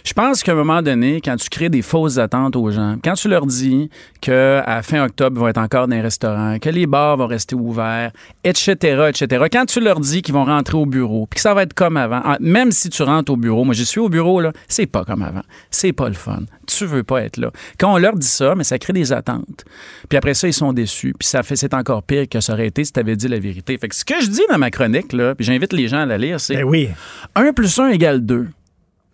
[0.05, 3.15] Je pense qu'à un moment donné, quand tu crées des fausses attentes aux gens, quand
[3.15, 3.89] tu leur dis
[4.20, 7.27] que à fin octobre, ils vont être encore dans les restaurants, que les bars vont
[7.27, 8.11] rester ouverts,
[8.44, 8.74] etc.,
[9.09, 11.69] etc., quand tu leur dis qu'ils vont rentrer au bureau, puis que ça va être
[11.74, 14.52] comme avant, ah, même si tu rentres au bureau, moi, j'y suis au bureau, là,
[14.68, 15.42] c'est pas comme avant.
[15.70, 16.40] C'est pas le fun.
[16.66, 17.51] Tu veux pas être là.
[17.78, 19.64] Quand on leur dit ça, mais ça crée des attentes.
[20.09, 21.14] Puis après ça, ils sont déçus.
[21.18, 23.38] Puis ça fait, c'est encore pire que ça aurait été si tu avais dit la
[23.38, 23.76] vérité.
[23.78, 26.06] Fait que ce que je dis dans ma chronique, là, puis j'invite les gens à
[26.06, 26.88] la lire, c'est Ben oui.
[27.34, 28.48] 1 plus 1 égale 2.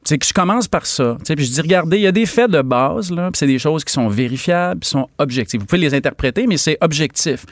[0.04, 1.16] C'est que je commence par ça.
[1.24, 3.58] Puis je dis, regardez, il y a des faits de base, là, puis c'est des
[3.58, 5.58] choses qui sont vérifiables, qui sont objectives.
[5.60, 7.44] Vous pouvez les interpréter, mais c'est objectif.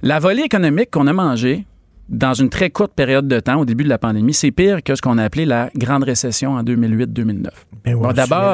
[0.00, 1.66] La volée économique qu'on a mangée
[2.12, 4.94] dans une très courte période de temps au début de la pandémie, c'est pire que
[4.94, 7.48] ce qu'on a appelé la grande récession en 2008-2009.
[7.84, 8.12] Ben ouais, Bon,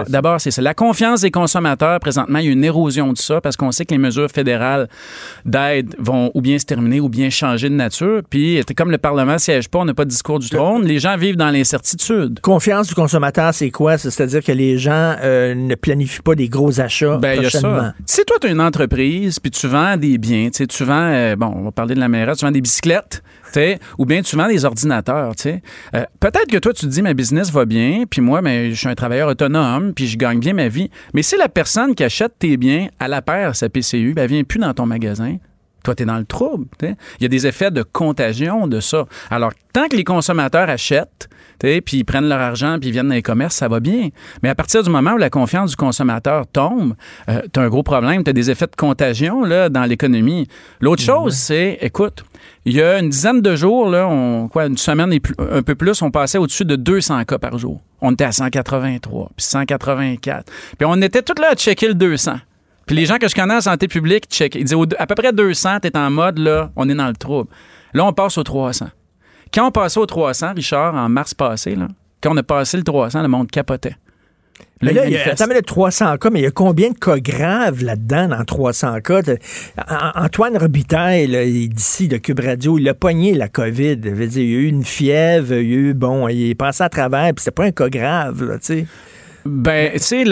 [0.09, 0.62] d'abord, c'est ça.
[0.62, 3.85] La confiance des consommateurs, présentement, il y a une érosion de ça parce qu'on sait
[3.85, 4.89] que les mesures fédérales
[5.44, 8.22] d'aide vont ou bien se terminer ou bien changer de nature.
[8.30, 10.98] Puis, comme le Parlement ne siège pas, on n'a pas de discours du trône, les
[10.98, 12.40] gens vivent dans l'incertitude.
[12.40, 13.98] Confiance du consommateur, c'est quoi?
[13.98, 17.90] C'est- C'est-à-dire que les gens euh, ne planifient pas des gros achats Ben, prochainement.
[18.06, 21.52] Si toi, tu as une entreprise, puis tu vends des biens, tu vends, euh, bon,
[21.55, 23.22] on va parler de la mairesse, tu vends des bicyclettes,
[23.99, 25.33] ou bien tu vends des ordinateurs.
[25.47, 28.75] Euh, Peut-être que toi, tu te dis, ma business va bien, puis moi, ben, je
[28.75, 30.91] suis un travailleur autonome, puis je gagne bien ma vie.
[31.15, 34.45] Mais si la personne qui achète tes biens à la paire, sa PCU, ben, vient
[34.45, 35.37] plus dans ton magasin,
[35.85, 36.66] toi, tu es dans le trouble.
[36.83, 39.07] Il y a des effets de contagion de ça.
[39.31, 43.14] Alors, tant que les consommateurs achètent, puis ils prennent leur argent, puis ils viennent dans
[43.14, 44.09] les commerces, ça va bien.
[44.43, 46.94] Mais à partir du moment où la confiance du consommateur tombe,
[47.26, 48.22] tu as un gros problème.
[48.24, 50.47] Tu as des effets de contagion là, dans l'économie.
[50.80, 52.24] L'autre chose, c'est, écoute,
[52.64, 55.62] il y a une dizaine de jours, là, on, quoi, une semaine et plus- un
[55.62, 57.80] peu plus, on passait au-dessus de 200 cas par jour.
[58.01, 60.44] On était à 183, puis 184.
[60.78, 62.36] Puis on était tous là à checker le 200.
[62.86, 65.32] Puis les gens que je connais en santé publique, check, ils disaient à peu près
[65.32, 67.51] 200, t'es en mode, là, on est dans le trouble.
[67.93, 68.86] Là, on passe au 300.
[69.53, 71.89] Quand on passait au 300, Richard, en mars passé, là,
[72.20, 73.97] quand on a passé le 300, le monde capotait.
[74.81, 75.41] Mais il là, il y a, manifeste.
[75.41, 78.45] attends, mais là, 300 cas, mais il y a combien de cas graves là-dedans, dans
[78.45, 79.20] 300 cas?
[80.15, 83.97] Antoine Robitaille, là, il est d'ici, de Cube Radio, il a pogné la COVID.
[83.97, 86.85] Dire, il y a eu une fièvre, il y a eu, bon, il est passé
[86.85, 88.87] à travers, puis c'était pas un cas grave, là, tu sais.
[89.45, 90.25] Ben, tu sais,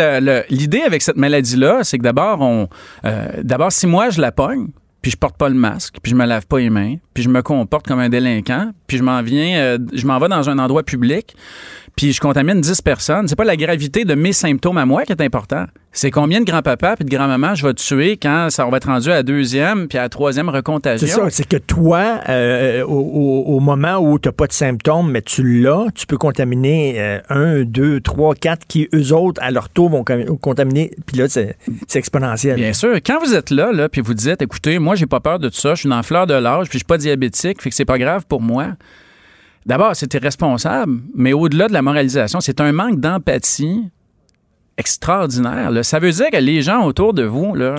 [0.50, 2.68] l'idée avec cette maladie-là, c'est que d'abord, on,
[3.04, 4.68] euh, d'abord, si moi je la pogne,
[5.02, 7.28] puis je porte pas le masque, puis je me lave pas les mains, puis je
[7.28, 10.58] me comporte comme un délinquant, puis je m'en viens, euh, je m'en vais dans un
[10.58, 11.36] endroit public,
[11.96, 15.12] puis je contamine 10 personnes, c'est pas la gravité de mes symptômes à moi qui
[15.12, 15.64] est important.
[15.92, 19.10] C'est combien de grands-papas puis de grand-mamans je vais tuer quand ça va être rendu
[19.10, 21.06] à la deuxième puis à la troisième recontagion?
[21.06, 25.22] C'est ça, c'est que toi, euh, au, moment où tu n'as pas de symptômes, mais
[25.22, 29.70] tu l'as, tu peux contaminer euh, un, deux, trois, quatre, qui eux autres, à leur
[29.70, 30.90] tour, vont contaminer.
[31.06, 31.56] Puis là, c'est
[31.88, 32.56] c'est exponentiel.
[32.56, 32.96] Bien sûr.
[32.96, 35.56] Quand vous êtes là, là puis vous dites, écoutez, moi, j'ai pas peur de tout
[35.56, 37.74] ça, je suis dans la fleur de l'âge, puis je suis pas diabétique, fait que
[37.74, 38.74] c'est pas grave pour moi.
[39.66, 43.90] D'abord, c'est irresponsable, mais au-delà de la moralisation, c'est un manque d'empathie
[44.76, 45.72] extraordinaire.
[45.84, 47.74] Ça veut dire que les gens autour de vous, là,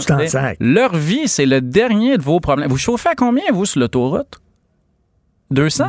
[0.60, 2.70] leur vie, c'est le dernier de vos problèmes.
[2.70, 4.42] Vous chauffez à combien, vous, sur l'autoroute?
[5.52, 5.86] 200?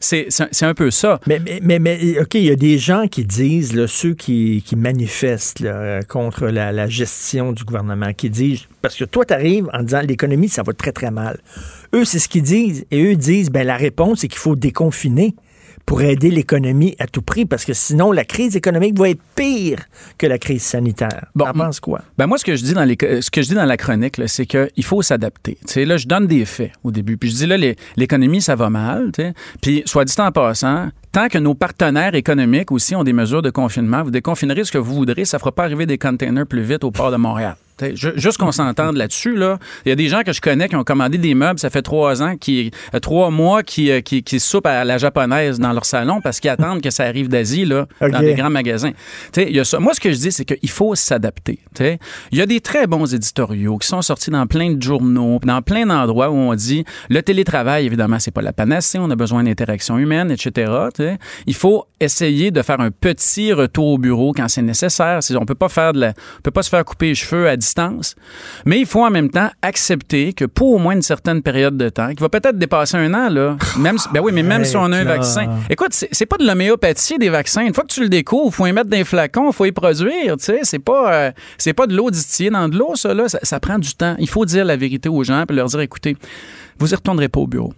[0.00, 1.20] C'est un peu ça.
[1.26, 4.76] Mais, mais, mais, OK, il y a des gens qui disent, là, ceux qui, qui
[4.76, 5.64] manifestent
[6.08, 10.48] contre la, gestion du gouvernement, qui disent, parce que toi, tu arrives en disant l'économie,
[10.48, 11.38] ça va très, très mal.
[11.94, 12.86] Eux, c'est ce qu'ils disent.
[12.90, 15.34] Et eux disent, ben la réponse, c'est qu'il faut déconfiner
[15.90, 19.80] pour aider l'économie à tout prix, parce que sinon, la crise économique va être pire
[20.18, 21.26] que la crise sanitaire.
[21.34, 22.02] Bon, T'en penses quoi?
[22.16, 24.20] Ben moi, ce que je dis dans, les, ce que je dis dans la chronique,
[24.28, 25.58] c'est qu'il faut s'adapter.
[25.74, 27.16] Là, je donne des faits au début.
[27.16, 27.56] Puis je dis, là,
[27.96, 29.10] l'économie, ça va mal.
[29.60, 33.50] Puis, soit dit en passant, tant que nos partenaires économiques aussi ont des mesures de
[33.50, 36.62] confinement, vous déconfinerez ce que vous voudrez, ça ne fera pas arriver des containers plus
[36.62, 37.56] vite au port de Montréal.
[37.94, 39.58] Juste qu'on s'entende là-dessus, là.
[39.84, 41.82] Il y a des gens que je connais qui ont commandé des meubles, ça fait
[41.82, 45.72] trois ans, qui, euh, trois mois, qui, euh, qui, qui soupent à la japonaise dans
[45.72, 48.92] leur salon parce qu'ils attendent que ça arrive d'Asie, là, dans des grands magasins.
[49.36, 49.78] Il y a ça.
[49.78, 51.58] Moi, ce que je dis, c'est qu'il faut s'adapter.
[51.80, 55.62] Il y a des très bons éditoriaux qui sont sortis dans plein de journaux, dans
[55.62, 59.44] plein d'endroits où on dit le télétravail, évidemment, c'est pas la panacée, on a besoin
[59.44, 60.72] d'interaction humaine, etc.
[61.46, 65.20] Il faut essayer de faire un petit retour au bureau quand c'est nécessaire.
[65.34, 67.56] On peut pas faire de la, on peut pas se faire couper les cheveux à
[67.56, 67.69] distance,
[68.64, 71.88] mais il faut en même temps accepter que pour au moins une certaine période de
[71.88, 74.84] temps, qui va peut-être dépasser un an là, même ben oui, mais même si on
[74.92, 75.58] a un vaccin.
[75.68, 77.62] Écoute, c'est pas de l'homéopathie des vaccins.
[77.62, 80.36] Une fois que tu le découvres, faut y mettre des flacons, faut y produire.
[80.36, 83.28] Tu sais, c'est pas euh, c'est pas de l'eau distillée dans de l'eau, ça là.
[83.28, 84.16] Ça, prend du temps.
[84.18, 86.16] Il faut dire la vérité aux gens et leur dire, écoutez,
[86.78, 87.72] vous y retournerez pas au bureau.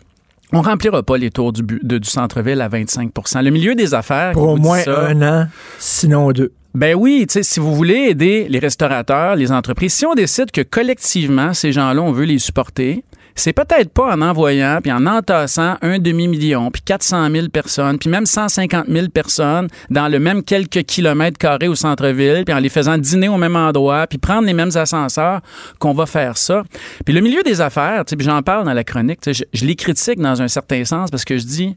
[0.52, 4.32] On remplira pas les tours du, du centre-ville à 25% Le milieu des affaires.
[4.32, 5.48] Pour au moins un an,
[5.78, 6.52] sinon deux.
[6.74, 11.52] Ben oui, si vous voulez aider les restaurateurs, les entreprises, si on décide que collectivement,
[11.52, 15.98] ces gens-là, on veut les supporter, c'est peut-être pas en envoyant puis en entassant un
[15.98, 21.38] demi-million puis 400 000 personnes puis même 150 000 personnes dans le même quelques kilomètres
[21.38, 24.70] carrés au centre-ville puis en les faisant dîner au même endroit puis prendre les mêmes
[24.74, 25.40] ascenseurs
[25.78, 26.62] qu'on va faire ça.
[27.04, 29.74] Puis le milieu des affaires, tu sais, j'en parle dans la chronique, je, je, les
[29.74, 31.76] critique dans un certain sens parce que je dis,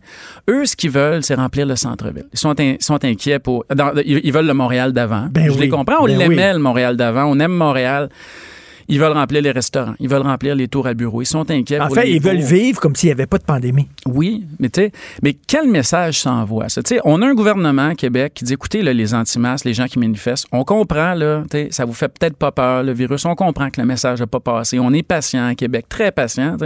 [0.49, 2.25] eux, ce qu'ils veulent, c'est remplir le centre-ville.
[2.33, 3.65] Ils sont, sont inquiets pour...
[4.05, 5.27] ils, veulent le Montréal d'avant.
[5.31, 8.09] Ben je les comprends, on ben l'aimait le Montréal d'avant, on aime Montréal.
[8.87, 9.95] Ils veulent remplir les restaurants.
[9.99, 11.21] Ils veulent remplir les tours à bureau.
[11.21, 11.79] Ils sont inquiets.
[11.79, 13.87] En fait, ils veulent vivre comme s'il n'y avait pas de pandémie.
[14.05, 14.91] Oui, mais tu sais,
[15.23, 16.69] mais quel message s'envoie?
[16.69, 16.81] Ça?
[17.03, 19.99] On a un gouvernement à Québec qui dit écoutez, là, les anti-masques, les gens qui
[19.99, 23.25] manifestent, on comprend, là, ça vous fait peut-être pas peur, le virus.
[23.25, 24.79] On comprend que le message n'a pas passé.
[24.79, 26.57] On est patient à Québec, très patient.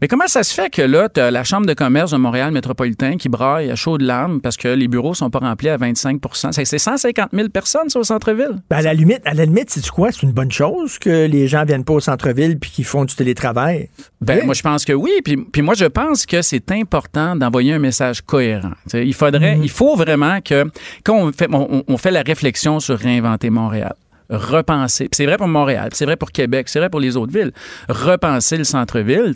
[0.00, 2.50] Mais comment ça se fait que là, tu as la Chambre de commerce de Montréal
[2.52, 5.76] métropolitain qui braille à chaud de larmes parce que les bureaux sont pas remplis à
[5.76, 8.56] 25% C'est 150 000 personnes, ça, au centre-ville?
[8.70, 10.10] Ben à la limite, à la limite, c'est quoi?
[10.12, 13.14] C'est une bonne chose que les gens viennent pas au centre-ville puis qu'ils font du
[13.14, 13.88] télétravail?
[14.20, 15.10] Ben, moi, je pense que oui.
[15.24, 18.72] Puis, puis moi, je pense que c'est important d'envoyer un message cohérent.
[18.92, 19.64] il faudrait, mhm.
[19.64, 20.64] il faut vraiment que,
[21.04, 23.94] quand on fait, on, fait la réflexion sur réinventer Montréal,
[24.32, 25.08] repenser.
[25.12, 27.52] C'est vrai pour Montréal, c'est vrai pour Québec, c'est vrai pour les autres villes.
[27.88, 29.32] Repenser le centre-ville.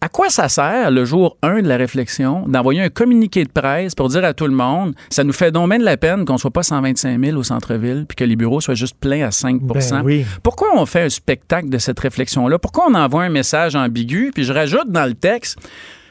[0.00, 3.94] À quoi ça sert, le jour 1 de la réflexion, d'envoyer un communiqué de presse
[3.94, 6.50] pour dire à tout le monde, ça nous fait donc de la peine qu'on soit
[6.50, 10.24] pas 125 000 au centre-ville puis que les bureaux soient juste pleins à 5% ben
[10.42, 12.58] Pourquoi on fait un spectacle de cette réflexion-là?
[12.58, 14.32] Pourquoi on envoie un message ambigu?
[14.34, 15.56] Puis je rajoute dans le texte,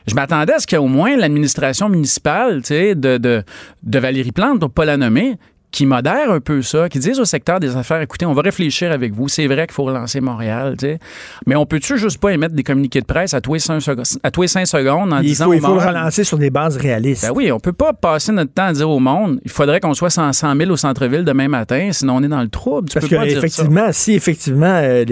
[0.08, 3.44] je m'attendais à ce qu'au moins l'administration municipale de, de,
[3.84, 5.36] de Valérie Plante, pour ne pas la nommer,
[5.72, 8.92] qui modèrent un peu ça, qui disent au secteur des affaires, écoutez, on va réfléchir
[8.92, 9.30] avec vous.
[9.30, 11.00] C'est vrai qu'il faut relancer Montréal, tu sais.
[11.48, 15.14] Mais on peut-tu juste pas émettre des communiqués de presse à tous les cinq, secondes
[15.14, 17.26] en il disant faut, Il faut le relancer sur des bases réalistes.
[17.26, 19.94] Ben oui, on peut pas passer notre temps à dire au monde, il faudrait qu'on
[19.94, 22.90] soit 100 000 au centre-ville demain matin, sinon on est dans le trouble.
[22.94, 25.06] Parce que effectivement, si effectivement euh,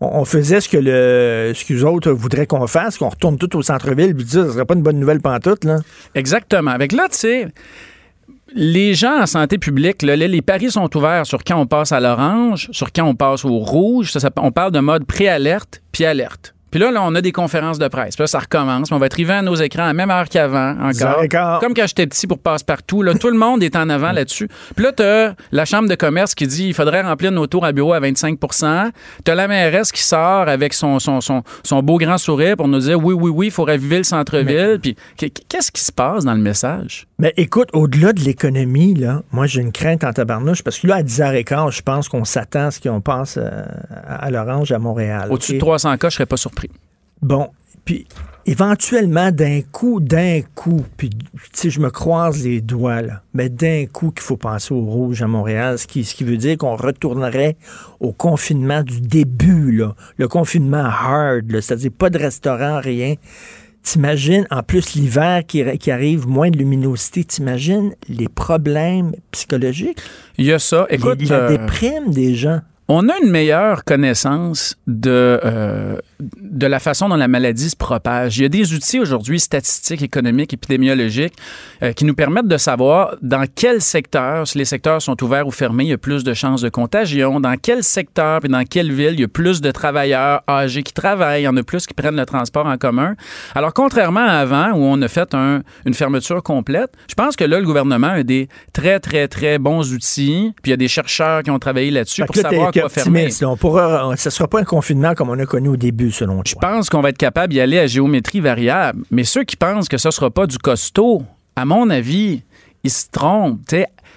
[0.00, 3.56] on faisait ce que le ce que les autres voudraient qu'on fasse, qu'on retourne tout
[3.56, 5.78] au centre-ville, puis ça, ce serait pas une bonne nouvelle pantoute, là.
[6.14, 6.70] Exactement.
[6.70, 7.48] Avec là, tu sais
[8.54, 12.68] les gens en santé publique, les paris sont ouverts sur quand on passe à l'orange,
[12.72, 14.12] sur quand on passe au rouge.
[14.36, 16.54] on parle de mode pré-alerte puis alerte.
[16.76, 18.16] Puis là, là, on a des conférences de presse.
[18.16, 18.90] Puis là, ça recommence.
[18.90, 21.60] On va être arrivé à nos écrans à la même heure qu'avant, encore.
[21.60, 23.02] Comme quand j'étais petit pour passe-partout.
[23.02, 24.48] Là, tout le monde est en avant là-dessus.
[24.74, 27.64] Puis là, tu as la Chambre de commerce qui dit il faudrait remplir nos tours
[27.64, 31.96] à bureau à 25 Tu as la mairesse qui sort avec son, son, son, beau
[31.96, 34.78] grand sourire pour nous dire oui, oui, oui, il faudrait vivre le centre-ville.
[34.80, 37.06] Puis qu'est-ce qui se passe dans le message?
[37.18, 40.96] Mais écoute, au-delà de l'économie, là, moi, j'ai une crainte en tabarnouche parce que là,
[40.96, 43.64] à 10h15, je pense qu'on s'attend à ce qu'on passe euh,
[44.06, 45.28] à l'Orange à Montréal.
[45.30, 46.70] Au-dessus de 300 cas, je serais pas surpris.
[47.22, 47.48] Bon,
[47.86, 48.06] puis
[48.44, 51.08] éventuellement, d'un coup, d'un coup, puis
[51.54, 55.22] tu je me croise les doigts, là, mais d'un coup qu'il faut passer au rouge
[55.22, 57.56] à Montréal, ce qui, ce qui veut dire qu'on retournerait
[57.98, 63.14] au confinement du début, là, le confinement hard, c'est-à-dire pas de restaurant, rien
[63.86, 70.00] T'imagines, en plus, l'hiver qui, qui, arrive, moins de luminosité, t'imagines les problèmes psychologiques?
[70.38, 70.88] Il y a ça.
[70.90, 76.78] Écoute, la euh, déprime des gens on a une meilleure connaissance de, euh, de la
[76.78, 78.38] façon dont la maladie se propage.
[78.38, 81.34] Il y a des outils aujourd'hui, statistiques, économiques, épidémiologiques,
[81.82, 85.50] euh, qui nous permettent de savoir dans quel secteur, si les secteurs sont ouverts ou
[85.50, 88.92] fermés, il y a plus de chances de contagion, dans quel secteur et dans quelle
[88.92, 91.86] ville il y a plus de travailleurs âgés qui travaillent, il y en a plus
[91.86, 93.14] qui prennent le transport en commun.
[93.54, 97.58] Alors, contrairement à avant, où on a fait une fermeture complète, je pense que là,
[97.58, 101.42] le gouvernement a des très, très, très bons outils, puis il y a des chercheurs
[101.42, 103.42] qui ont travaillé là-dessus pour savoir optimiste.
[103.42, 106.42] On pourra, ça ne sera pas un confinement comme on a connu au début, selon
[106.42, 106.44] toi.
[106.46, 109.02] Je pense qu'on va être capable d'y aller à géométrie variable.
[109.10, 111.22] Mais ceux qui pensent que ce ne sera pas du costaud,
[111.54, 112.42] à mon avis,
[112.84, 113.60] ils se trompent.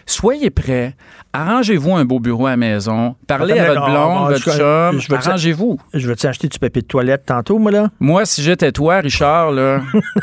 [0.06, 0.96] soyez prêts.
[1.32, 3.16] Arrangez-vous un beau bureau à la maison.
[3.28, 5.16] Parlez à votre blonde, votre chum.
[5.16, 5.80] Arrangez-vous.
[5.94, 7.90] Je veux-tu acheter du papier de toilette tantôt, moi, là?
[8.00, 9.82] Moi, si j'étais toi, Richard, là,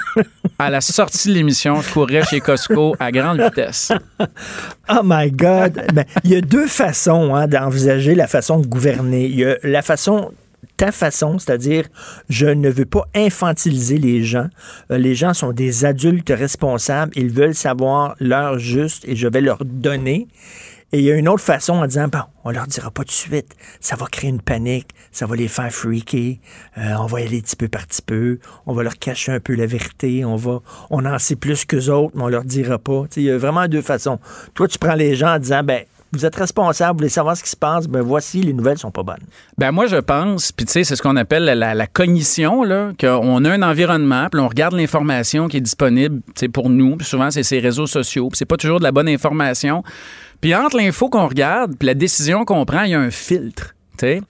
[0.58, 3.92] à la sortie de l'émission, je courrais chez Costco à grande vitesse.
[4.88, 5.82] Oh my God!
[5.92, 9.24] Ben, il y a deux façons hein, d'envisager la façon de gouverner.
[9.26, 10.30] Il y a la façon
[10.76, 11.86] ta façon, c'est-à-dire
[12.28, 14.48] je ne veux pas infantiliser les gens.
[14.90, 19.40] Euh, les gens sont des adultes responsables, ils veulent savoir l'heure juste et je vais
[19.40, 20.28] leur donner.
[20.92, 23.08] Et il y a une autre façon en disant, bon, on leur dira pas tout
[23.08, 26.36] de suite, ça va créer une panique, ça va les faire freaker,
[26.78, 29.40] euh, on va y aller petit peu par petit peu, on va leur cacher un
[29.40, 30.60] peu la vérité, on va,
[30.90, 33.04] on en sait plus qu'eux autres, mais on leur dira pas.
[33.16, 34.20] il y a vraiment deux façons.
[34.54, 37.42] Toi, tu prends les gens en disant, ben, vous êtes responsable, vous voulez savoir ce
[37.42, 39.24] qui se passe, ben voici, les nouvelles sont pas bonnes.
[39.58, 43.44] Ben moi, je pense, puis tu sais, c'est ce qu'on appelle la, cognition, là, qu'on
[43.44, 46.20] a un environnement, puis on regarde l'information qui est disponible
[46.52, 49.08] pour nous, puis souvent, c'est ces réseaux sociaux, puis c'est pas toujours de la bonne
[49.08, 49.82] information.
[50.40, 53.74] Puis entre l'info qu'on regarde puis la décision qu'on prend, il y a un filtre.
[53.98, 54.20] sais.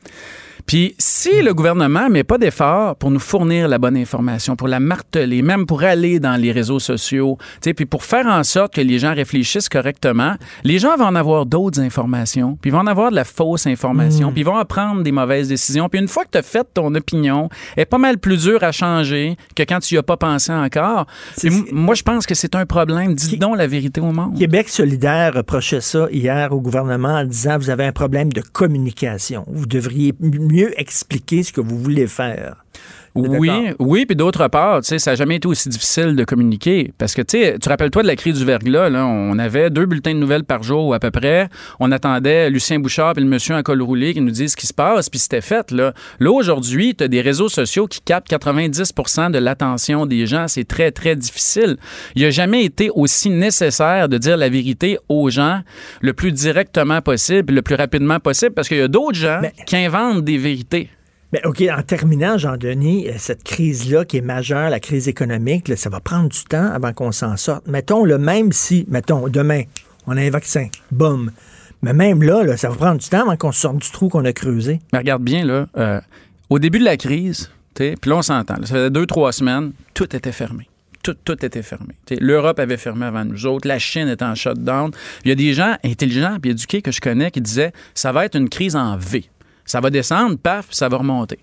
[0.66, 4.80] Puis si le gouvernement met pas d'effort pour nous fournir la bonne information, pour la
[4.80, 8.98] marteler, même pour aller dans les réseaux sociaux, puis pour faire en sorte que les
[8.98, 10.34] gens réfléchissent correctement,
[10.64, 13.68] les gens vont en avoir d'autres informations, puis ils vont en avoir de la fausse
[13.68, 14.32] information, hmm.
[14.32, 15.88] puis ils vont prendre des mauvaises décisions.
[15.88, 18.64] Puis une fois que tu as fait ton opinion, elle est pas mal plus dure
[18.64, 21.06] à changer que quand tu n'y as pas pensé encore.
[21.70, 23.14] moi, je pense que c'est un problème.
[23.14, 24.36] Dis donc la vérité au monde.
[24.36, 29.44] Québec solidaire reprochait ça hier au gouvernement en disant vous avez un problème de communication.
[29.46, 32.64] Vous devriez mieux mieux expliquer ce que vous voulez faire.
[33.16, 36.92] Oui, oui, puis d'autre part, tu sais, ça n'a jamais été aussi difficile de communiquer
[36.98, 39.86] parce que tu sais, tu rappelles-toi de la crise du verglas, là, on avait deux
[39.86, 41.48] bulletins de nouvelles par jour à peu près.
[41.80, 44.66] On attendait Lucien Bouchard et le monsieur en col roulé qui nous disent ce qui
[44.66, 45.92] se passe, puis c'était fait là.
[46.20, 48.92] Là aujourd'hui, tu as des réseaux sociaux qui captent 90
[49.32, 51.76] de l'attention des gens, c'est très très difficile.
[52.14, 55.60] Il n'a jamais été aussi nécessaire de dire la vérité aux gens
[56.00, 59.76] le plus directement possible, le plus rapidement possible parce qu'il y a d'autres gens qui
[59.76, 60.90] inventent des vérités.
[61.32, 65.90] Mais OK, en terminant, Jean-Denis, euh, cette crise-là qui est majeure, la crise économique, ça
[65.90, 67.66] va prendre du temps avant qu'on s'en sorte.
[67.66, 69.62] Mettons, le même si, mettons, demain,
[70.06, 71.32] on a un vaccin, boum.
[71.82, 74.32] Mais même là, ça va prendre du temps avant qu'on sorte du trou qu'on a
[74.32, 74.80] creusé.
[74.92, 76.00] Mais regarde bien, là, euh,
[76.48, 80.16] au début de la crise, puis là, on s'entend, ça faisait deux, trois semaines, tout
[80.16, 80.68] était fermé.
[81.02, 81.94] Tout, tout, était fermé.
[82.18, 84.90] L'Europe avait fermé avant nous autres, la Chine était en shutdown.
[85.24, 88.24] Il y a des gens intelligents et éduqués que je connais qui disaient ça va
[88.24, 89.24] être une crise en V.
[89.66, 91.38] Ça va descendre, paf, ça va remonter.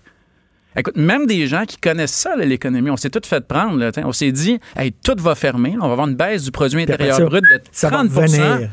[0.76, 3.78] Écoute, même des gens qui connaissent ça, l'économie, on s'est tout fait prendre.
[3.78, 6.82] Là, on s'est dit, hey, tout va fermer, on va avoir une baisse du produit
[6.82, 8.68] intérieur brut de 30%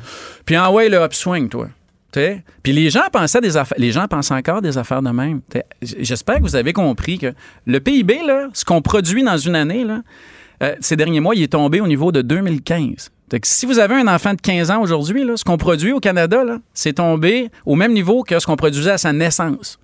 [0.46, 1.68] Puis en ouais, le upswing, toi.
[2.12, 5.42] Puis les gens pensaient des affaires, les gens pensent encore des affaires de même.
[5.82, 7.34] J'espère que vous avez compris que
[7.66, 10.02] le PIB, là, ce qu'on produit dans une année, là,
[10.62, 13.12] euh, ces derniers mois, il est tombé au niveau de 2015
[13.44, 16.44] si vous avez un enfant de 15 ans aujourd'hui, ce qu'on produit au Canada,
[16.74, 19.80] c'est tombé au même niveau que ce qu'on produisait à sa naissance.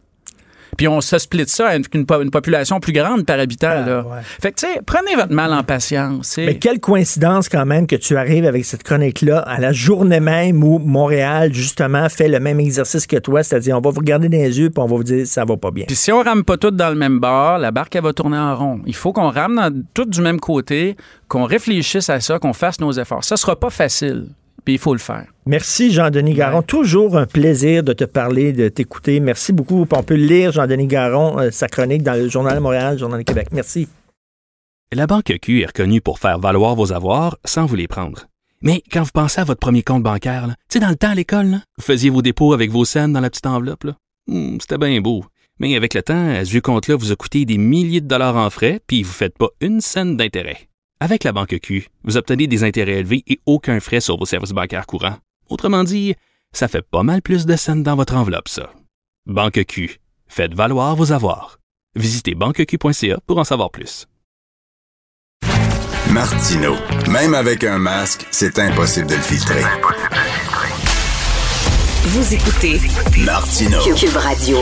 [0.77, 3.69] Puis on se split ça à une, population plus grande par habitant.
[3.71, 4.05] Ah, là.
[4.41, 6.37] Fait que, tu sais, prenez votre mal en patience.
[6.37, 10.63] Mais quelle coïncidence quand même que tu arrives avec cette chronique-là à la journée même
[10.63, 14.37] où Montréal, justement, fait le même exercice que toi, c'est-à-dire on va vous regarder dans
[14.37, 15.85] les yeux puis on va vous dire ça va pas bien.
[15.87, 18.37] Puis si on rame pas toutes dans le même bar, la barque, elle va tourner
[18.37, 18.81] en rond.
[18.85, 20.95] Il faut qu'on rame dans, toutes du même côté,
[21.27, 23.23] qu'on réfléchisse à ça, qu'on fasse nos efforts.
[23.23, 24.27] Ça sera pas facile
[24.73, 25.25] il faut le faire.
[25.45, 26.61] Merci, Jean-Denis Garon.
[26.61, 29.19] Toujours un plaisir de te parler, de t'écouter.
[29.19, 29.85] Merci beaucoup.
[29.91, 33.19] On peut lire Jean-Denis Garon, euh, sa chronique dans le Journal de Montréal, le Journal
[33.19, 33.49] de Québec.
[33.51, 33.87] Merci.
[34.93, 38.27] La Banque Q est reconnue pour faire valoir vos avoirs sans vous les prendre.
[38.61, 41.15] Mais quand vous pensez à votre premier compte bancaire, tu sais, dans le temps à
[41.15, 43.85] l'école, vous faisiez vos dépôts avec vos scènes dans la petite enveloppe.
[44.27, 45.25] Hmm, c'était bien beau.
[45.59, 48.49] Mais avec le temps, à ce compte-là vous a coûté des milliers de dollars en
[48.49, 50.66] frais, puis vous ne faites pas une scène d'intérêt.
[50.99, 54.51] Avec la banque Q, vous obtenez des intérêts élevés et aucun frais sur vos services
[54.51, 55.17] bancaires courants.
[55.47, 56.15] Autrement dit,
[56.53, 58.71] ça fait pas mal plus de scènes dans votre enveloppe, ça.
[59.27, 61.59] Banque Q, faites valoir vos avoirs.
[61.95, 64.07] Visitez banqueq.ca pour en savoir plus.
[66.09, 66.75] Martino.
[67.11, 69.61] Même avec un masque, c'est impossible de le filtrer.
[72.05, 72.79] Vous écoutez
[73.23, 73.79] Martino.
[73.95, 74.57] Cube Radio.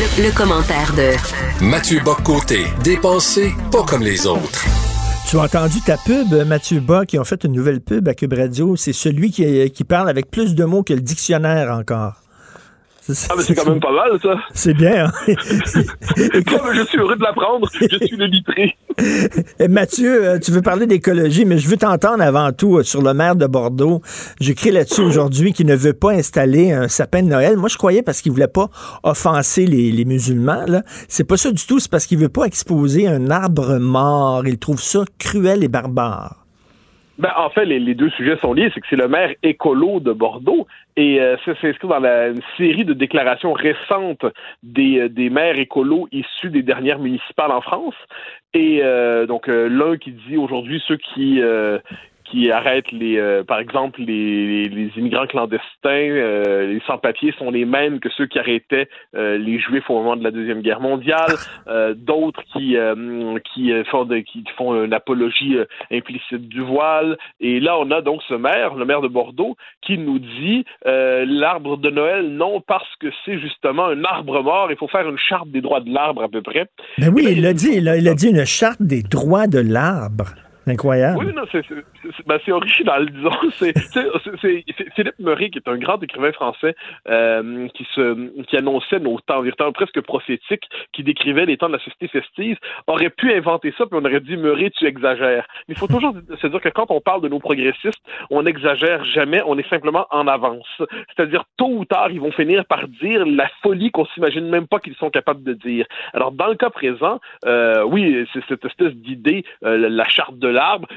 [0.00, 4.64] Le, le commentaire de Mathieu Boccoté, dépensé pas comme les autres.
[5.28, 8.32] Tu as entendu ta pub, Mathieu Bas, qui ont fait une nouvelle pub à Cube
[8.32, 8.76] Radio.
[8.76, 12.19] C'est celui qui, qui parle avec plus de mots que le dictionnaire encore.
[13.08, 14.34] Ah, mais c'est quand même pas mal, ça.
[14.52, 15.12] C'est bien, hein?
[16.46, 18.76] Comme je suis heureux de l'apprendre, je suis le litré.
[19.68, 23.14] Mathieu, euh, tu veux parler d'écologie, mais je veux t'entendre avant tout euh, sur le
[23.14, 24.02] maire de Bordeaux.
[24.40, 27.56] J'écris là-dessus aujourd'hui qu'il ne veut pas installer un sapin de Noël.
[27.56, 28.68] Moi, je croyais parce qu'il voulait pas
[29.02, 30.64] offenser les, les musulmans.
[30.66, 30.82] Là.
[31.08, 31.78] C'est pas ça du tout.
[31.78, 34.46] C'est parce qu'il veut pas exposer un arbre mort.
[34.46, 36.39] Il trouve ça cruel et barbare.
[37.20, 38.70] Ben, en fait, les, deux sujets sont liés.
[38.72, 40.66] C'est que c'est le maire écolo de Bordeaux
[40.96, 44.24] et euh, ça s'inscrit dans la, une série de déclarations récentes
[44.62, 47.94] des, euh, des maires écolos issus des dernières municipales en France.
[48.54, 51.42] Et euh, donc, l'un qui dit aujourd'hui ceux qui
[52.30, 57.64] qui arrêtent les, euh, par exemple, les, les, immigrants clandestins, euh, les sans-papiers sont les
[57.64, 61.34] mêmes que ceux qui arrêtaient euh, les Juifs au moment de la deuxième guerre mondiale.
[61.96, 62.76] D'autres qui
[63.54, 65.56] qui font de, qui font une apologie
[65.90, 67.16] implicite du voile.
[67.40, 71.76] Et là, on a donc ce maire, le maire de Bordeaux, qui nous dit l'arbre
[71.76, 74.70] de Noël non parce que c'est justement un arbre mort.
[74.70, 76.66] Il faut faire une charte des droits de l'arbre à peu près.
[76.98, 80.34] Ben oui, il a dit, il a dit une charte des droits de l'arbre.
[80.70, 81.18] Incroyable.
[81.18, 83.30] Oui, c'est ben, original, disons.
[83.58, 84.64] C'est
[84.94, 86.74] Philippe Murray, qui est un grand écrivain français,
[87.08, 91.74] euh, qui, se, qui annonçait nos temps, temps presque prophétiques, qui décrivait les temps de
[91.74, 92.56] la société festive,
[92.86, 95.46] aurait pu inventer ça, puis on aurait dit Murray, tu exagères.
[95.68, 99.04] Mais il faut toujours se dire que quand on parle de nos progressistes, on n'exagère
[99.04, 100.82] jamais, on est simplement en avance.
[101.14, 104.78] C'est-à-dire, tôt ou tard, ils vont finir par dire la folie qu'on s'imagine même pas
[104.78, 105.86] qu'ils sont capables de dire.
[106.14, 110.48] Alors, dans le cas présent, euh, oui, c'est cette espèce d'idée, euh, la charte de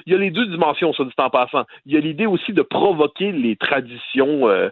[0.06, 1.64] Il y a les deux dimensions, ça dit en passant.
[1.86, 4.70] Il y a l'idée aussi de provoquer les traditions euh,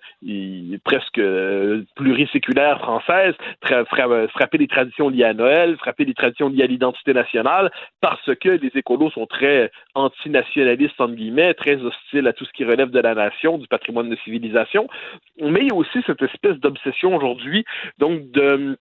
[0.84, 6.68] presque euh, pluriséculaires françaises, frapper les traditions liées à Noël, frapper les traditions liées à
[6.68, 12.46] l'identité nationale, parce que les écolos sont très antinationalistes, entre guillemets, très hostiles à tout
[12.46, 14.88] ce qui relève de la nation, du patrimoine de civilisation.
[15.40, 17.66] Mais il y a aussi cette espèce d'obsession aujourd'hui,
[17.98, 18.78] donc de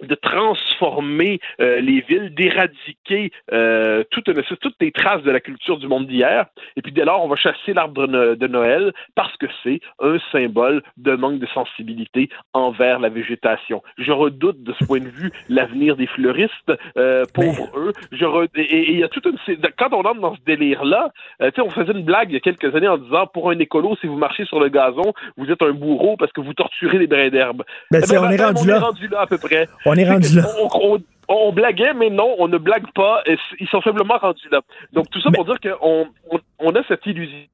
[0.00, 5.88] de transformer euh, les villes, d'éradiquer euh, toutes, toutes les traces de la culture du
[5.88, 6.46] monde d'hier.
[6.76, 10.82] Et puis dès lors, on va chasser l'arbre de Noël parce que c'est un symbole
[10.96, 13.82] de manque de sensibilité envers la végétation.
[13.98, 17.92] Je redoute de ce point de vue l'avenir des fleuristes, euh, pauvres eux.
[18.10, 18.24] Je
[18.56, 19.38] Et il y a toute une...
[19.78, 21.10] Quand on entre dans ce délire-là,
[21.42, 23.96] euh, on faisait une blague il y a quelques années en disant, pour un écolo,
[24.00, 27.06] si vous marchez sur le gazon, vous êtes un bourreau parce que vous torturez les
[27.06, 27.62] brins d'herbe.
[27.90, 28.76] Ben, eh ben, on, est rendu, là.
[28.76, 29.68] est rendu là à peu près.
[29.84, 30.44] On est rendu là.
[31.28, 33.22] On, blaguait, mais non, on ne blague pas.
[33.58, 34.60] Ils sont simplement rendus là.
[34.92, 36.06] Donc, tout ça pour dire qu'on
[36.58, 37.46] on, a cette illusion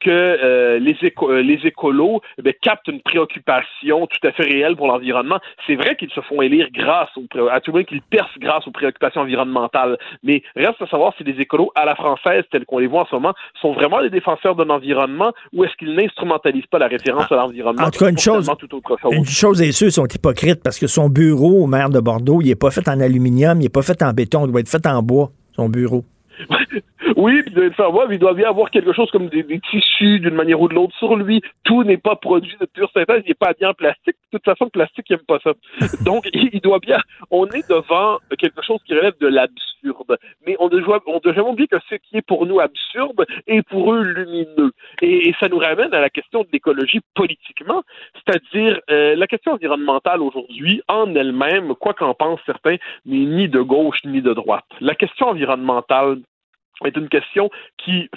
[0.00, 4.86] que euh, les, euh, les écolos eh captent une préoccupation tout à fait réelle pour
[4.86, 5.38] l'environnement.
[5.66, 8.66] C'est vrai qu'ils se font élire grâce, aux, à tout le moins qu'ils percent grâce
[8.66, 12.78] aux préoccupations environnementales, mais reste à savoir si les écolos à la française, tels qu'on
[12.78, 16.66] les voit en ce moment, sont vraiment les défenseurs d'un environnement ou est-ce qu'ils n'instrumentalisent
[16.66, 18.50] pas la référence à l'environnement En tout cas, une chose,
[19.10, 22.40] une chose est sûre, ils sont hypocrites parce que son bureau au maire de Bordeaux,
[22.40, 24.68] il n'est pas fait en aluminium, il n'est pas fait en béton, il doit être
[24.68, 26.04] fait en bois, son bureau.
[27.16, 30.68] Oui, puis voir, il doit bien avoir quelque chose comme des, tissus d'une manière ou
[30.68, 31.42] de l'autre sur lui.
[31.64, 34.16] Tout n'est pas produit de pure synthèse, il n'est pas bien en plastique.
[34.32, 35.52] De toute façon, le plastique, il n'aime pas ça.
[36.04, 36.98] Donc, il, doit bien.
[37.30, 40.18] On est devant quelque chose qui relève de l'absurde.
[40.46, 43.26] Mais on ne doit, on doit jamais oublier que ce qui est pour nous absurde
[43.46, 44.72] est pour eux lumineux.
[45.02, 47.82] Et, ça nous ramène à la question de l'écologie politiquement,
[48.14, 53.60] c'est-à-dire euh, la question environnementale aujourd'hui, en elle-même, quoi qu'en pensent certains, n'est ni de
[53.60, 54.64] gauche ni de droite.
[54.80, 56.18] La question environnementale
[56.84, 58.08] est une question qui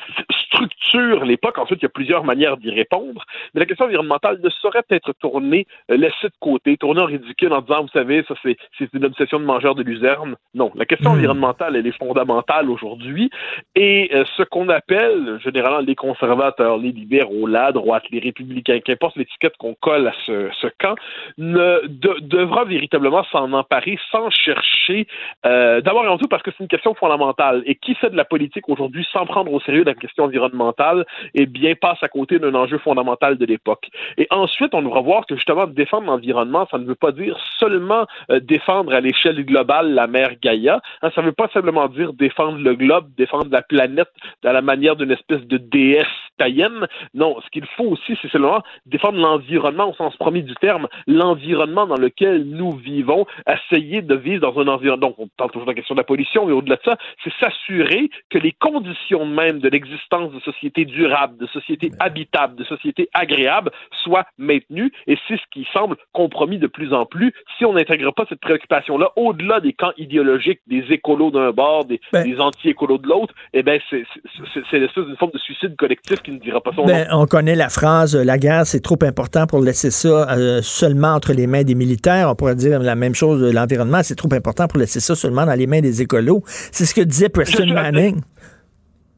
[0.47, 1.57] structure l'époque.
[1.57, 3.23] Ensuite, il y a plusieurs manières d'y répondre.
[3.53, 7.53] Mais la question environnementale ne saurait être tournée, euh, laissée de côté, tournée en ridicule
[7.53, 8.57] en disant, vous savez, ça c'est,
[8.93, 10.35] une obsession de mangeur de luzerne.
[10.53, 11.17] Non, la question hmm.
[11.17, 13.29] environnementale, elle est fondamentale aujourd'hui.
[13.75, 19.15] Et euh, ce qu'on appelle généralement les conservateurs, les libéraux, la droite, les républicains, qu'importe
[19.17, 20.95] l'étiquette qu'on colle à ce, ce camp,
[21.38, 25.07] ne, devra véritablement s'en emparer sans chercher,
[25.45, 27.63] euh, d'abord et en tout parce que c'est une question fondamentale.
[27.65, 31.05] Et qui fait de la politique politique aujourd'hui, sans prendre au sérieux la question environnementale,
[31.35, 33.89] eh bien, passe à côté d'un enjeu fondamental de l'époque.
[34.17, 38.05] Et ensuite, on devra voir que justement, défendre l'environnement, ça ne veut pas dire seulement
[38.31, 40.81] euh, défendre à l'échelle globale la mer Gaïa.
[41.01, 44.11] Hein, ça ne veut pas simplement dire défendre le globe, défendre la planète
[44.45, 46.07] à la manière d'une espèce de déesse
[46.37, 46.87] taïenne.
[47.13, 51.85] Non, ce qu'il faut aussi, c'est seulement défendre l'environnement au sens premier du terme, l'environnement
[51.87, 55.07] dans lequel nous vivons, essayer de vivre dans un environnement.
[55.07, 57.33] Donc, on parle toujours de la question de la pollution, mais au-delà de ça, c'est
[57.39, 63.09] s'assurer que les conditions même de l'existence de sociétés durables, de sociétés habitables, de sociétés
[63.14, 63.72] agréables
[64.03, 64.91] soient maintenues.
[65.07, 68.39] Et c'est ce qui semble compromis de plus en plus si on n'intègre pas cette
[68.39, 73.34] préoccupation-là au-delà des camps idéologiques, des écolos d'un bord, des, ben anti-écolos de l'autre.
[73.53, 77.07] Eh bien, c'est l'espèce d'une forme de suicide collectif qui ne dira pas son ben,
[77.11, 81.34] On connaît la phrase la guerre, c'est trop important pour laisser ça euh, seulement entre
[81.34, 82.30] les mains des militaires.
[82.30, 85.45] On pourrait dire la même chose de l'environnement, c'est trop important pour laisser ça seulement
[85.45, 86.43] dans les mains des écolos.
[86.45, 88.22] C'est ce que disait Preston Manning.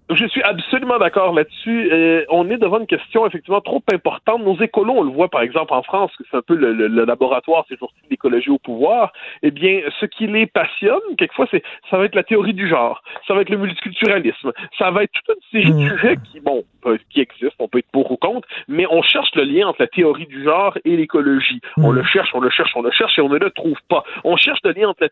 [0.10, 1.90] Je suis absolument d'accord là-dessus.
[1.92, 4.44] Euh, on est devant une question effectivement trop importante.
[4.44, 7.06] Nos écolos, on le voit par exemple en France, que c'est un peu le, le,
[7.06, 9.14] laboratoire ces jours-ci d'écologie au pouvoir.
[9.44, 13.04] Eh bien, ce qui les passionne, quelquefois, c'est ça va être la théorie du genre,
[13.28, 15.98] ça va être le multiculturalisme, ça va être toute une série de mmh.
[15.98, 16.64] sujets qui, bon,
[17.10, 19.88] qui existent, on peut être pour ou contre, mais on cherche le lien entre la
[19.88, 21.62] théorie du genre et l'écologie.
[21.78, 21.96] On mmh.
[21.96, 24.04] le cherche, on le cherche, on le cherche et on ne le trouve pas.
[24.24, 25.04] On cherche le lien entre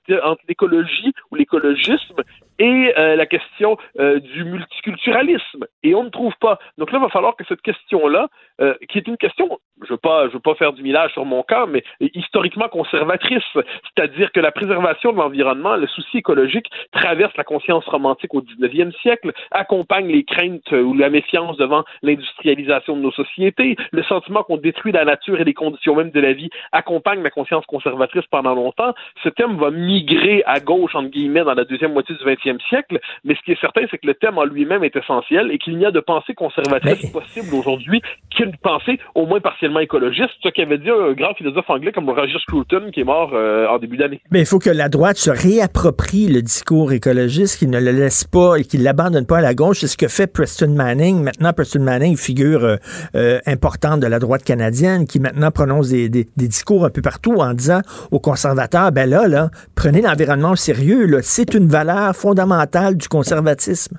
[0.48, 2.16] l'écologie ou l'écologisme
[2.60, 5.66] et euh, la question euh, du multiculturalisme.
[5.84, 6.60] Et on ne trouve pas.
[6.78, 8.28] Donc là, il va falloir que cette question-là,
[8.62, 11.12] euh, qui est une question, je ne veux, pas, je veux pas faire du millage
[11.14, 16.68] sur mon cas, mais historiquement conservatrice, c'est-à-dire que la préservation de l'environnement, le souci écologique
[16.92, 22.96] traverse la conscience romantique au 19e siècle, accompagne les craintes ou la méfiance devant l'industrialisation
[22.96, 26.34] de nos sociétés, le sentiment qu'on détruit la nature et les conditions même de la
[26.34, 28.94] vie accompagne la conscience conservatrice pendant longtemps.
[29.24, 32.36] Ce thème va migrer à gauche, entre guillemets, dans la deuxième moitié du 20
[32.70, 35.58] siècle, mais ce qui est certain, c'est que le thème en lui-même est essentiel et
[35.58, 38.02] qu'il n'y a de pensée conservatrice possible aujourd'hui
[38.36, 42.38] qu'une pensée au moins partiellement écologiste, ce qu'avait dit un grand philosophe anglais comme Roger
[42.40, 44.22] Scruton qui est mort euh, en début d'année.
[44.32, 48.24] Mais il faut que la droite se réapproprie le discours écologiste, qu'il ne le laisse
[48.26, 49.80] pas et qu'il l'abandonne pas à la gauche.
[49.80, 51.24] C'est ce que fait Preston Manning.
[51.24, 52.76] Maintenant, Preston Manning, figure euh,
[53.16, 57.54] euh, importante de la droite canadienne, qui maintenant prononce des, discours un peu partout en
[57.54, 63.08] disant aux conservateurs, ben là, là, prenez l'environnement au sérieux, c'est une valeur fondamentale du
[63.08, 63.98] conservatisme.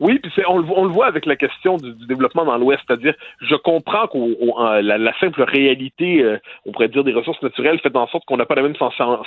[0.00, 3.54] Oui, puis on, on, le voit avec la question du, développement dans l'Ouest, c'est-à-dire, je
[3.56, 8.24] comprends que la, simple réalité, euh, on pourrait dire des ressources naturelles, fait en sorte
[8.24, 8.76] qu'on n'a pas la même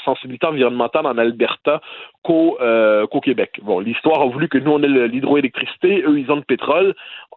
[0.06, 1.82] sensibilité environnementale en Alberta
[2.30, 3.60] euh, qu'au Québec.
[3.64, 6.94] Bon, l'histoire a voulu que nous on ait l'hydroélectricité, eux ils ont le pétrole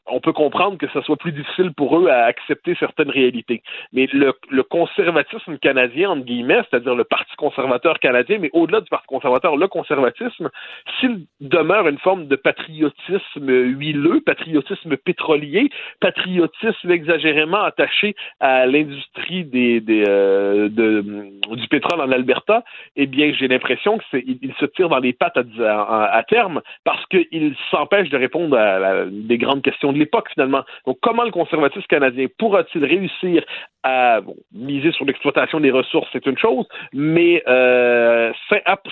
[0.07, 3.63] on peut comprendre que ce soit plus difficile pour eux à accepter certaines réalités.
[3.93, 4.33] Mais le,
[4.63, 9.69] conservatisme canadien, entre guillemets, c'est-à-dire le Parti conservateur canadien, mais au-delà du Parti conservateur, le
[9.69, 10.51] conservatisme,
[10.99, 15.70] s'il demeure une forme de patriotisme huileux, patriotisme pétrolier,
[16.01, 22.65] patriotisme exagérément attaché à l'industrie euh, du pétrole en Alberta,
[22.97, 28.09] eh bien, j'ai l'impression qu'il se tire dans les pattes à, terme parce qu'il s'empêche
[28.11, 30.62] de répondre à des grandes questions de l'époque, finalement.
[30.86, 33.44] Donc, comment le conservatisme canadien pourra-t-il réussir
[33.85, 34.21] à
[34.53, 38.33] miser sur l'exploitation des ressources, c'est une chose, mais euh,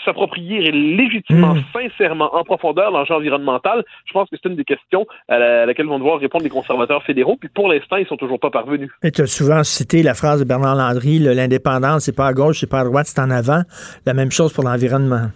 [0.05, 1.63] s'approprier légitimement, hmm.
[1.73, 5.99] sincèrement, en profondeur l'enjeu environnemental, je pense que c'est une des questions à, laquelle vont
[5.99, 8.91] devoir répondre les conservateurs fédéraux, puis pour l'instant, ils sont toujours pas parvenus.
[9.03, 12.61] Et tu as souvent cité la phrase de Bernard Landry, l'indépendance, c'est pas à gauche,
[12.61, 13.63] c'est pas à droite, c'est en avant.
[14.07, 15.29] La même chose pour l'environnement.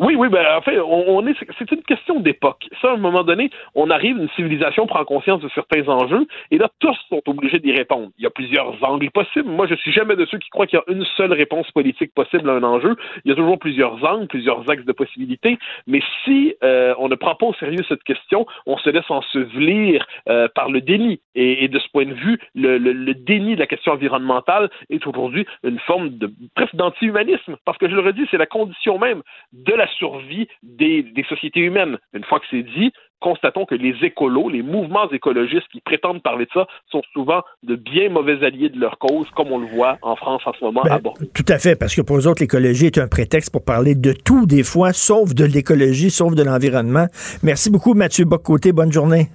[0.00, 2.66] Oui, oui, ben en fait, on, est, c'est une question d'époque.
[2.82, 6.58] Ça, à un moment donné, on arrive, une civilisation prend conscience de certains enjeux, et
[6.58, 8.08] là, tous sont obligés d'y répondre.
[8.18, 9.48] Il y a plusieurs angles possibles.
[9.48, 12.12] Moi, je suis jamais de ceux qui croient qu'il y a une seule réponse politique
[12.12, 12.96] possible à un enjeu.
[13.24, 15.58] Il y a toujours plusieurs angles, plusieurs axes de possibilités.
[15.86, 20.04] Mais si euh, on ne prend pas au sérieux cette question, on se laisse ensevelir
[20.28, 21.20] euh, par le déni.
[21.36, 25.46] Et, de ce point de vue, le, le, déni de la question environnementale est aujourd'hui
[25.62, 29.22] une forme de presque d'anti-humanisme, parce que je le redis, c'est la condition même
[29.52, 31.98] de la survie des, sociétés humaines.
[32.12, 36.44] Une fois que c'est dit, constatons que les écolos, les mouvements écologistes qui prétendent parler
[36.44, 39.98] de ça, sont souvent de bien mauvais alliés de leur cause, comme on le voit
[40.02, 41.24] en France en ce moment ben, à Bordeaux.
[41.34, 44.12] Tout à fait, parce que pour eux autres, l'écologie est un prétexte pour parler de
[44.12, 47.06] tout, des fois, sauf de l'écologie, sauf de l'environnement.
[47.42, 48.72] Merci beaucoup, Mathieu Bocoté.
[48.72, 49.28] Bonne journée.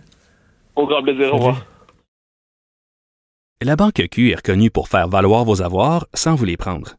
[0.76, 1.34] Au grand plaisir.
[1.34, 1.66] Au revoir.
[3.62, 6.99] La Banque Q est reconnue pour faire valoir vos avoirs sans vous les prendre.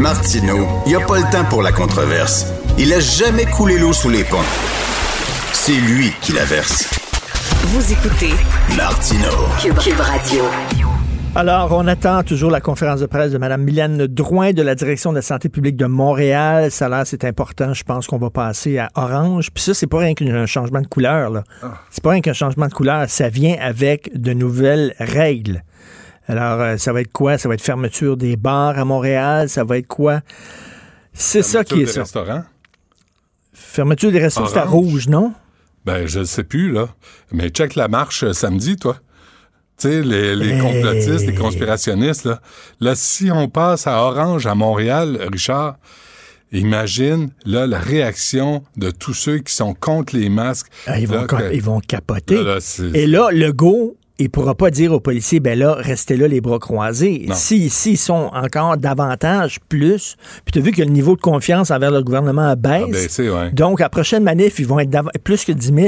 [0.00, 2.46] Martineau, il n'y a pas le temps pour la controverse.
[2.78, 4.38] Il a jamais coulé l'eau sous les ponts.
[5.52, 6.88] C'est lui qui la verse.
[7.64, 8.32] Vous écoutez
[8.78, 9.28] Martineau.
[9.60, 10.44] Cube, Cube Radio.
[11.34, 15.10] Alors, on attend toujours la conférence de presse de Mme Mylène Drouin de la Direction
[15.10, 16.70] de la santé publique de Montréal.
[16.70, 17.74] Ça là, c'est important.
[17.74, 19.50] Je pense qu'on va passer à orange.
[19.52, 21.28] Puis ça, c'est pas rien qu'un changement de couleur.
[21.28, 21.44] Là.
[21.90, 23.04] C'est pas rien qu'un changement de couleur.
[23.10, 25.62] Ça vient avec de nouvelles règles.
[26.30, 27.38] Alors, euh, ça va être quoi?
[27.38, 29.48] Ça va être fermeture des bars à Montréal?
[29.48, 30.20] Ça va être quoi?
[31.12, 32.02] C'est ça qui est des ça.
[32.02, 32.44] restaurants?
[33.52, 35.32] Fermeture des restaurants, c'est à rouge, non?
[35.84, 36.88] Ben, je ne sais plus, là.
[37.32, 38.96] Mais check la marche euh, samedi, toi.
[39.78, 40.60] Tu sais, les, les Hey.
[40.60, 42.40] complotistes, les conspirationnistes, là.
[42.80, 45.76] Là, si on passe à Orange, à Montréal, Richard,
[46.52, 50.68] imagine, là, la réaction de tous ceux qui sont contre les masques.
[50.86, 52.36] Ah, ils, vont, Là, ca- que- ils vont capoter.
[52.36, 55.74] Là, là, c'est- Et là, le go, il pourra pas dire aux policiers, ben là,
[55.78, 57.24] restez là les bras croisés.
[57.28, 57.34] Non.
[57.34, 61.20] Si, si ils sont encore davantage, plus, puis tu as vu que le niveau de
[61.20, 62.84] confiance envers le gouvernement baisse.
[62.86, 63.50] Ah, baissé, ouais.
[63.52, 65.78] Donc, à la prochaine manif, ils vont être plus que 10 000.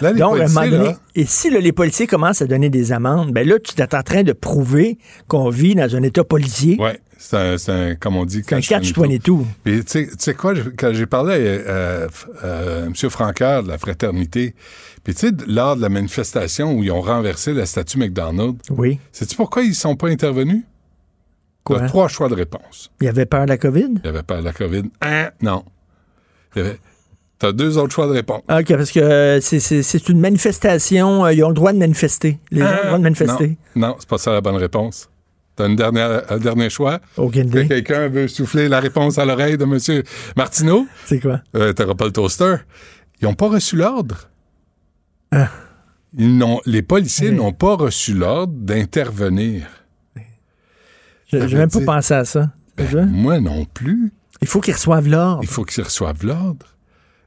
[0.00, 2.42] Là, les Donc, à un moment policiers, donné, là- et si là, les policiers commencent
[2.42, 4.98] à donner des amendes, ben là, tu es en train de prouver
[5.28, 6.76] qu'on vit dans un état policier.
[6.80, 9.44] Ouais, c'est un, comme on dit, C'est un catch-22.
[9.64, 12.08] Puis, tu sais- tu sais quoi, quand j'ai parlé à euh,
[12.44, 12.94] euh, M.
[13.10, 14.54] Francaire de la fraternité,
[15.04, 18.98] puis tu sais, lors de la manifestation où ils ont renversé la statue McDonald's, Oui.
[19.12, 20.62] sais-tu pourquoi ils sont pas intervenus?
[21.64, 21.76] Quoi?
[21.78, 22.90] Il y a trois choix de réponse.
[23.00, 23.80] Il y avait peur de la COVID?
[23.96, 24.82] Il n'y avait pas la COVID.
[25.00, 25.30] Hein?
[25.40, 25.64] Non.
[26.54, 26.78] Il y avait...
[27.38, 28.42] T'as deux autres choix de réponse.
[28.46, 31.24] Ah, OK, parce que euh, c'est- une manifestation.
[31.24, 32.38] euh, ils ont le droit de manifester.
[32.52, 33.58] Les gens ont le droit de manifester.
[33.74, 35.08] Non, non c'est pas ça la bonne réponse.
[35.58, 37.00] Une dernière, un dernier choix?
[37.16, 37.68] Aucune Que idée.
[37.68, 40.02] quelqu'un veut souffler la réponse à l'oreille de M.
[40.36, 40.86] Martineau?
[41.04, 41.40] C'est quoi?
[41.56, 42.56] Euh, T'auras pas le toaster.
[43.20, 44.28] Ils n'ont pas reçu l'ordre.
[45.32, 45.48] Ah.
[46.16, 47.36] Ils n'ont- les policiers Oui.
[47.36, 49.66] n'ont pas reçu l'ordre d'intervenir.
[51.32, 52.50] Je n'ai même pas pensé à ça.
[52.76, 54.12] Ben, moi non plus.
[54.42, 55.40] Il faut qu'ils reçoivent l'ordre.
[55.42, 56.66] Il faut qu'ils reçoivent l'ordre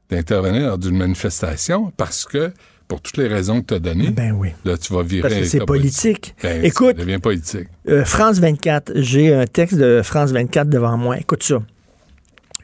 [0.09, 2.51] d'intervenir lors d'une manifestation parce que,
[2.87, 4.49] pour toutes les raisons que tu as données, Ben oui.
[4.63, 5.21] là, tu vas virer.
[5.27, 6.35] Parce que c'est politique.
[6.43, 7.67] Ben, Écoute, Ça devient politique.
[7.89, 11.17] euh, France 24, j'ai un texte de France 24 devant moi.
[11.17, 11.57] Écoute ça.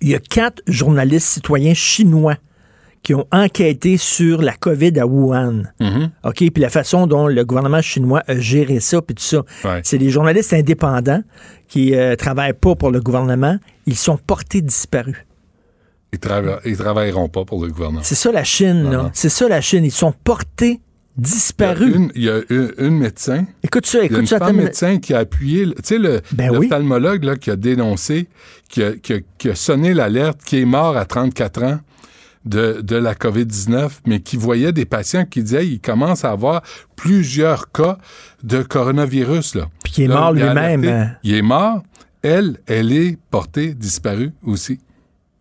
[0.02, 2.36] Il y a quatre journalistes citoyens chinois
[3.04, 5.64] qui ont enquêté sur la COVID à Wuhan.
[5.80, 6.12] Mhm.
[6.24, 6.36] OK?
[6.38, 9.44] Puis la façon dont le gouvernement chinois a géré ça, puis tout ça.
[9.64, 9.82] Ouais.
[9.84, 11.24] C'est des journalistes indépendants
[11.68, 13.58] qui euh, travaillent pas pour le gouvernement.
[13.88, 15.16] Ils sont portés disparus.
[16.14, 18.02] Ils, trava- ils travailleront pas pour le gouvernement.
[18.04, 19.12] C'est ça la Chine, Non, là.
[19.14, 19.86] C'est ça la Chine.
[19.86, 20.80] Ils sont portés
[21.18, 21.96] Il y a disparus.
[21.96, 24.40] une, il y a une- une médecin Écoute ça, Il y a une écoute ça.
[24.40, 26.68] femme médecin qui a appuyé, tu sais, le, Ben oui.
[26.68, 28.28] l'ophtalmologue là, qui a dénoncé,
[28.70, 31.80] qui a, qui a- qui a sonné l'alerte, qui est mort à 34 ans
[32.46, 36.62] de, de la COVID-19, mais qui voyait des patients qui disaient il commence à avoir
[36.96, 37.98] plusieurs cas
[38.44, 39.56] de coronavirus.
[39.56, 39.70] Là.
[39.84, 41.12] Puis qui est Là, mort il lui-même, hein.
[41.24, 41.84] Il est mort.
[42.24, 44.80] Elle, elle est portée disparue aussi.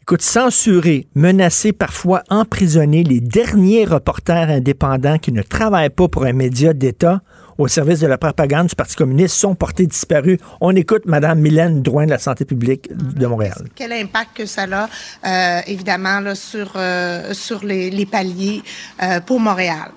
[0.03, 6.33] Écoute, censurer, menacer, parfois emprisonner les derniers reporters indépendants qui ne travaillent pas pour un
[6.33, 7.21] média d'État
[7.61, 10.39] au service de la propagande du Parti communiste sont portés disparus.
[10.61, 13.69] On écoute Mme Mylène Drouin de la santé publique de Montréal.
[13.75, 14.89] Quel impact que ça a,
[15.27, 18.63] euh, évidemment, là, sur, euh, sur les, paliers
[19.03, 19.91] euh, pour Montréal?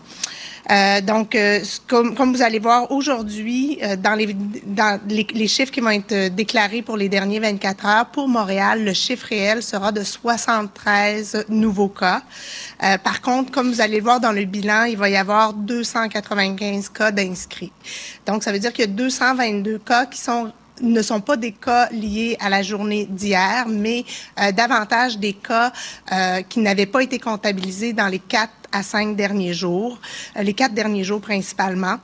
[0.71, 4.33] Euh, donc, euh, comme, comme vous allez voir aujourd'hui, euh, dans, les,
[4.65, 8.83] dans les, chiffres qui vont être euh, déclarés pour les derniers 24 heures, pour Montréal,
[8.85, 12.21] le chiffre réel sera de 73 nouveaux cas.
[12.81, 15.53] Euh, par contre, comme vous allez le voir dans le bilan, il va y avoir
[15.53, 17.73] 295 cas d'inscrits.
[18.25, 21.51] Donc, ça veut dire qu'il y a 222 cas qui sont ne sont pas des
[21.51, 24.05] cas liés à la journée d'hier, mais
[24.39, 25.71] euh, davantage des cas
[26.11, 29.99] euh, qui n'avaient pas été comptabilisés dans les quatre à cinq derniers jours,
[30.37, 31.97] euh, les quatre derniers jours principalement.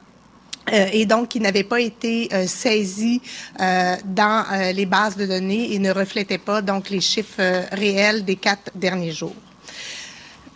[0.72, 3.22] Et donc qui n'avaient pas été euh, saisis
[3.58, 8.70] dans les bases de données et ne reflétaient pas donc les chiffres réels des quatre
[8.76, 9.49] derniers jours.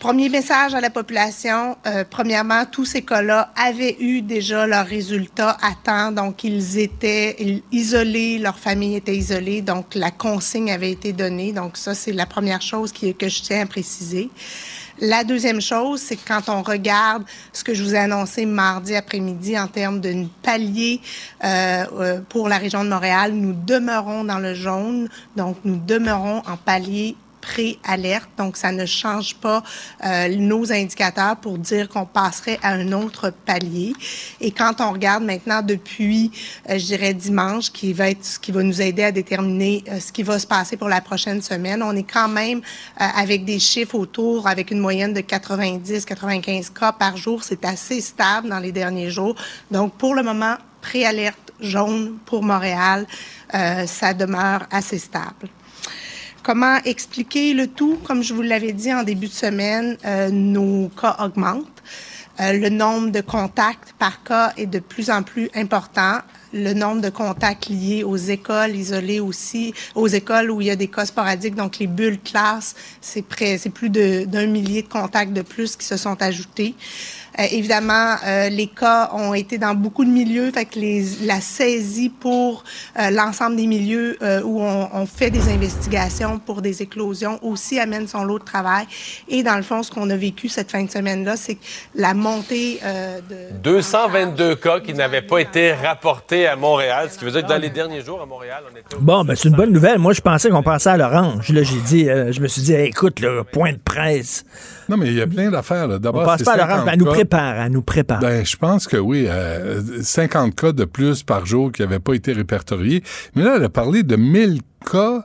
[0.04, 1.78] Premier message à la population.
[1.86, 7.62] euh, premièrement, tous ces cas-là avaient eu déjà leurs résultats à temps, donc ils étaient
[7.72, 11.54] isolés, leur famille était isolée, donc la consigne avait été donnée.
[11.54, 14.28] Donc ça, c'est la première chose qui, que je tiens à préciser.
[15.00, 17.24] La deuxième chose, c'est que quand on regarde
[17.54, 21.00] ce que je vous ai annoncé mardi après-midi en termes de palier
[21.42, 26.42] euh, euh, pour la région de Montréal, nous demeurons dans le jaune, donc nous demeurons
[26.46, 29.62] en palier pré-alerte, donc ça ne change pas
[30.04, 33.92] euh, nos indicateurs pour dire qu'on passerait à un autre palier.
[34.40, 36.30] Et quand on regarde maintenant depuis,
[36.70, 40.00] euh, je dirais dimanche, qui va être ce qui va nous aider à déterminer euh,
[40.00, 42.62] ce qui va se passer pour la prochaine semaine, on est quand même
[42.96, 47.44] avec des chiffres autour, avec une moyenne de 90-95 cas par jour.
[47.44, 49.34] C'est assez stable dans les derniers jours.
[49.70, 53.06] Donc pour le moment, préalerte jaune pour Montréal,
[53.50, 55.48] ça demeure assez stable.
[56.44, 57.98] Comment expliquer le tout?
[58.04, 61.82] Comme je vous l'avais dit en début de semaine, euh, nos cas augmentent.
[62.38, 66.18] Euh, le nombre de contacts par cas est de plus en plus important.
[66.52, 70.76] Le nombre de contacts liés aux écoles isolées aussi, aux écoles où il y a
[70.76, 73.24] des cas sporadiques, donc les bulles classes, c'est
[73.56, 76.74] c'est plus d'un millier de contacts de plus qui se sont ajoutés.
[77.38, 81.40] Euh, évidemment, euh, les cas ont été dans beaucoup de milieux, fait que les, la
[81.40, 82.64] saisie pour
[82.98, 88.06] euh, l'ensemble des milieux où on, on, fait des investigations pour des éclosions aussi amène
[88.06, 88.86] son lot de travail.
[89.28, 91.58] Et dans le fond, ce qu'on a vécu cette fin de semaine-là, c'est
[91.94, 92.80] la montée
[93.28, 93.56] de...
[93.62, 97.60] 222 cas qui n'avaient pas été rapportés à Montréal, ce qui veut dire que dans
[97.60, 98.96] les derniers jours à Montréal, on était...
[98.98, 99.98] Bon, ben c'est une bonne nouvelle.
[99.98, 101.50] Moi, je pensais qu'on passait à l'orange.
[101.50, 104.44] Là, j'ai dit, je me suis dit, écoute, le point de presse
[104.88, 105.88] non, mais il y a plein d'affaires.
[106.00, 108.20] D'abord, On passe pas à elle nous prépare, elle nous prépare.
[108.20, 109.28] Ben, je pense que oui.
[110.02, 113.02] 50 euh, cas de plus par jour qui n'avaient pas été répertoriés.
[113.34, 115.24] Mais là, elle a parlé de 1000 cas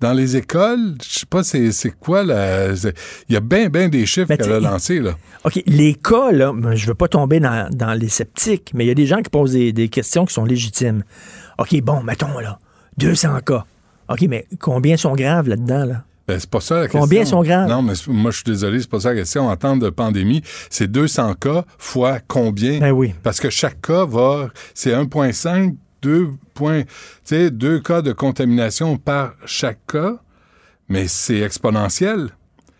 [0.00, 2.68] dans les écoles, je sais pas c'est quoi là.
[3.28, 5.12] Il y a bien, bien des chiffres qu'elle a lancés, là.
[5.44, 8.90] OK, les cas, là, ben, je veux pas tomber dans, les sceptiques, mais il y
[8.90, 11.04] a des gens qui posent des, des, questions qui sont légitimes.
[11.58, 12.58] OK, bon, mettons là,
[12.96, 13.66] 200 cas.
[14.08, 16.04] OK, mais combien sont graves là-dedans, là?
[16.30, 17.00] Ben, c'est pas ça la question.
[17.00, 17.68] Combien sont graves?
[17.68, 19.48] Non, mais moi, je suis désolé, c'est pas ça la question.
[19.48, 22.78] En temps de pandémie, c'est 200 cas fois combien?
[22.78, 23.14] Ben oui.
[23.24, 26.88] Parce que chaque cas va, c'est 1,5, 2 points, tu
[27.24, 30.18] sais, deux cas de contamination par chaque cas,
[30.88, 32.28] mais c'est exponentiel.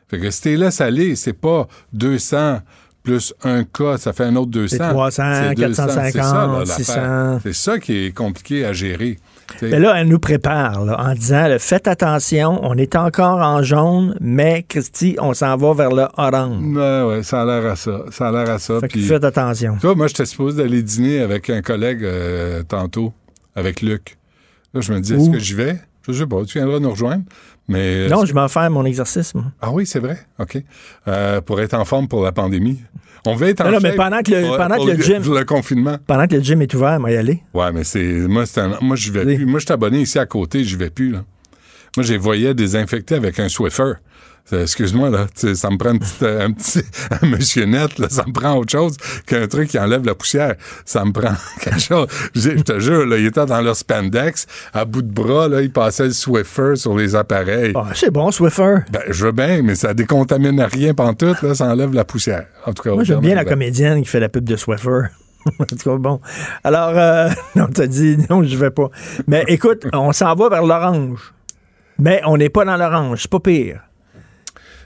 [0.08, 2.60] Fait que si tu laisses aller, c'est pas 200
[3.02, 4.76] plus un cas, ça fait un autre 200.
[4.78, 7.38] C'est 300, 450, 600.
[7.42, 9.18] C'est ça qui est compliqué à gérer.
[9.62, 14.64] Mais là, elle nous prépare en disant faites attention, on est encore en jaune, mais
[14.68, 16.76] Christy, on s'en va vers le orange.
[16.76, 18.04] Ouais, ouais, ça a l'air à ça.
[18.10, 18.80] Ça a l'air à ça.
[18.80, 19.76] Fait faites attention.
[19.80, 23.12] Toi, moi, j'étais supposé d'aller dîner avec un collègue euh, tantôt,
[23.54, 24.16] avec Luc.
[24.74, 25.76] Là, je me dis, est-ce que j'y vais?
[26.06, 27.24] Je sais pas, tu viendras nous rejoindre.
[27.68, 29.32] Mais, non, je vais en faire mon exercice.
[29.60, 30.18] Ah oui, c'est vrai?
[30.38, 30.58] OK.
[31.06, 32.80] Euh, pour être en forme pour la pandémie.
[33.26, 35.22] On va être en non, non, mais pendant que le, pendant que le gym.
[35.22, 35.98] le confinement.
[36.06, 37.42] Pendant que le gym est ouvert, moi y aller.
[37.52, 38.02] Ouais, mais c'est.
[38.02, 39.46] Moi, c'est moi je vais plus.
[39.46, 41.24] Moi, je suis abonné ici à côté, je vais plus, là.
[41.96, 43.94] Moi, j'ai voyé désinfecter avec un Swiffer.
[44.52, 46.82] Excuse-moi, là, ça me prend euh, un petit,
[47.22, 48.96] un monsieur net, là, ça me prend autre chose
[49.26, 50.54] qu'un truc qui enlève la poussière.
[50.84, 52.06] Ça me prend quelque chose.
[52.34, 55.72] Je te jure, là, il était dans leur spandex, à bout de bras, là, il
[55.72, 57.72] passait le Swiffer sur les appareils.
[57.74, 58.78] Ah, c'est bon, Swiffer.
[58.90, 62.46] Ben, je veux bien, mais ça décontamine rien pantoute, là, ça enlève la poussière.
[62.66, 65.08] En tout cas, Moi, j'aime bien la comédienne qui fait la pub de Swiffer.
[65.58, 66.20] en tout cas, bon.
[66.64, 68.90] Alors, euh, non, t'as dit, non, je vais pas.
[69.26, 71.32] Mais écoute, on s'en va vers l'orange.
[71.98, 73.80] Mais on n'est pas dans l'orange, c'est pas pire.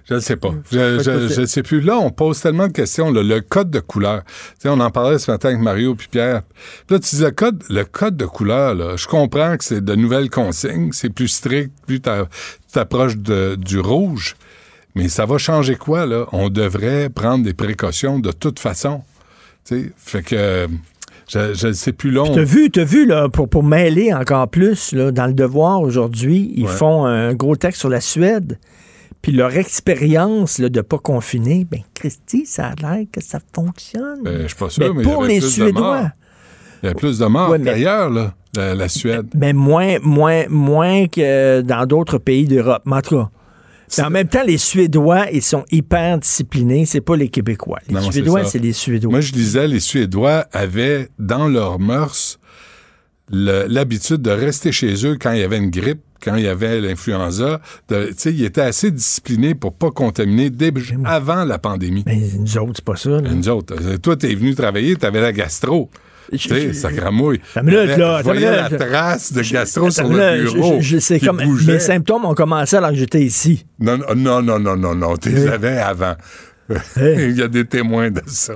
[0.09, 0.55] Je ne sais pas.
[0.71, 1.81] Je ne sais plus.
[1.81, 3.11] Là, on pose tellement de questions.
[3.11, 4.23] le code de couleur.
[4.65, 6.43] on en parlait ce matin avec Mario puis Pierre.
[6.91, 9.95] là, tu dis le code, le code de couleur, là, je comprends que c'est de
[9.95, 10.91] nouvelles consignes.
[10.93, 12.11] C'est plus strict, plus tu
[12.73, 14.37] t'approches du rouge.
[14.95, 16.27] Mais ça va changer quoi, là?
[16.33, 19.03] On devrait prendre des précautions de toute façon.
[19.65, 20.69] fait que...
[21.27, 22.31] Je ne sais plus long.
[22.35, 25.81] Tu as vu, as vu là, pour, pour mêler encore plus, là, dans le devoir
[25.81, 28.59] aujourd'hui, ils font un gros texte sur la Suède.
[29.25, 34.23] Puis leur expérience de ne pas confiner, ben Christy, ça a l'air que ça fonctionne.
[34.23, 36.11] Ben, je suis pas sûr, mais, pour les Suédois.
[36.83, 39.29] Il y a plus de morts qu'ailleurs, là, la, Suède.
[39.35, 42.83] Mais moins, moins, moins que dans d'autres pays d'Europe.
[42.85, 46.85] Mais en tout cas, en même temps, les Suédois, ils sont hyper disciplinés.
[46.85, 47.79] C'est pas les Québécois.
[47.89, 49.11] Les Suédois, c'est les Suédois.
[49.11, 52.39] Moi, je disais, les Suédois avaient dans leurs mœurs
[53.31, 56.81] l'habitude de rester chez eux quand il y avait une grippe quand il y avait
[56.81, 57.61] l'influenza,
[57.91, 60.73] il était assez discipliné pour pas contaminer dès
[61.05, 62.03] avant la pandémie.
[62.07, 63.21] Mais nous autres, c'est pas ça.
[63.21, 63.75] Nous autres.
[63.81, 65.91] Euh, toi, t'es venu travailler, t'avais la gastro.
[66.33, 67.41] Tu sais, ça cramouille.
[67.55, 70.79] là, voyais la trace de gastro sur le bureau.
[70.81, 73.67] Je, comme, mes symptômes ont commencé alors que j'étais ici.
[73.79, 75.17] Non, non, non, non, non, non.
[75.17, 76.15] Tu les avais avant.
[76.97, 78.55] Il y a des témoins de ça.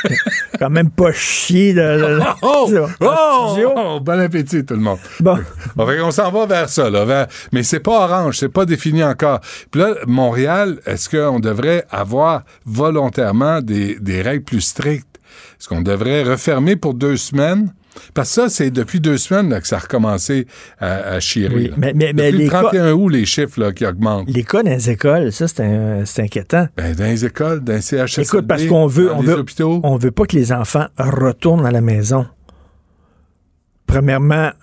[0.58, 2.20] Quand même pas chier de.
[2.42, 2.70] oh,
[3.00, 4.98] oh, oh, bon appétit, tout le monde.
[5.20, 5.38] Bon.
[5.76, 7.28] on s'en va vers ça, là.
[7.52, 9.40] Mais c'est pas orange, c'est pas défini encore.
[9.70, 15.20] Puis là, Montréal, est-ce qu'on devrait avoir volontairement des, des règles plus strictes?
[15.58, 17.72] Est-ce qu'on devrait refermer pour deux semaines?
[18.14, 20.46] Parce que ça, c'est depuis deux semaines là, que ça a recommencé
[20.80, 21.54] à, à chirer.
[21.54, 24.28] Oui, mais- mais- mais depuis le cas- 31 août, les chiffres là, qui augmentent.
[24.28, 26.66] Les cas dans les écoles, ça, c'est inquiétant.
[26.76, 29.38] Ben, dans les écoles, dans les CHSLD, Écoute, parce qu'on veut, dans on les veut,
[29.38, 29.80] hôpitaux.
[29.84, 32.26] on veut pas que les enfants retournent à la maison.
[33.86, 34.50] Premièrement,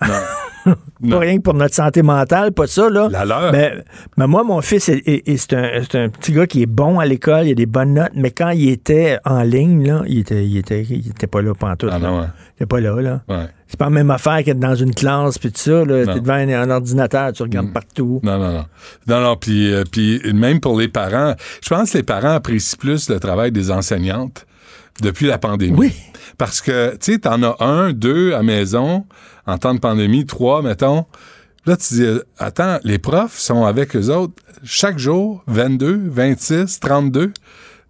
[1.10, 3.08] pas rien que pour notre santé mentale, pas ça, là.
[3.10, 3.52] La leur.
[3.52, 3.72] Mais,
[4.16, 6.66] mais moi, mon fils, est- est- est- c'est un, c'est un petit gars qui est
[6.66, 10.02] bon à l'école, il a des bonnes notes, mais quand il était en ligne, là,
[10.06, 11.90] il était, il était, il était pas là pantoute.
[11.92, 12.08] Ah là.
[12.08, 12.26] non, ouais.
[12.26, 13.22] Il était pas là, là.
[13.28, 13.46] Ouais.
[13.68, 16.04] C'est pas la même affaire qu'être dans une classe, puis tout ça, là.
[16.04, 18.20] T'es devant un, un ordinateur, tu regardes partout.
[18.22, 18.64] Non, non, non.
[19.06, 22.76] Non, non, puis, euh, puis même pour les parents, je pense que les parents apprécient
[22.78, 24.44] plus le travail des enseignantes
[25.02, 25.76] depuis la pandémie.
[25.76, 25.92] Oui.
[26.38, 29.06] Parce que, tu sais, t'en as un, deux à maison,
[29.46, 31.06] en temps de pandémie, trois, mettons.
[31.66, 32.06] Là, tu dis,
[32.38, 37.32] attends, les profs sont avec eux autres chaque jour, 22, 26, 32.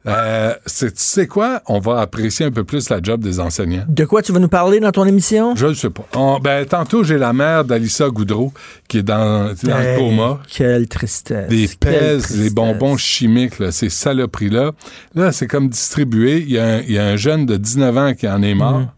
[0.07, 1.61] Euh, c'est- tu sais quoi?
[1.67, 3.85] On va apprécier un peu plus la job des enseignants.
[3.87, 5.55] De quoi tu vas nous parler dans ton émission?
[5.57, 6.07] Je ne sais pas.
[6.17, 8.53] On- ben, tantôt, j'ai la mère d'Alissa Goudreau
[8.89, 10.41] qui est dans, dans le Hey, coma.
[10.49, 11.51] Quelle tristesse.
[11.51, 14.73] Des pèses, des bonbons chimiques, là, ces saloperies-là.
[15.15, 16.39] Là, c'est comme distribué.
[16.41, 18.55] Il y, a un, il y a un jeune de 19 ans qui en est
[18.55, 18.79] mort.
[18.81, 18.89] Mhm.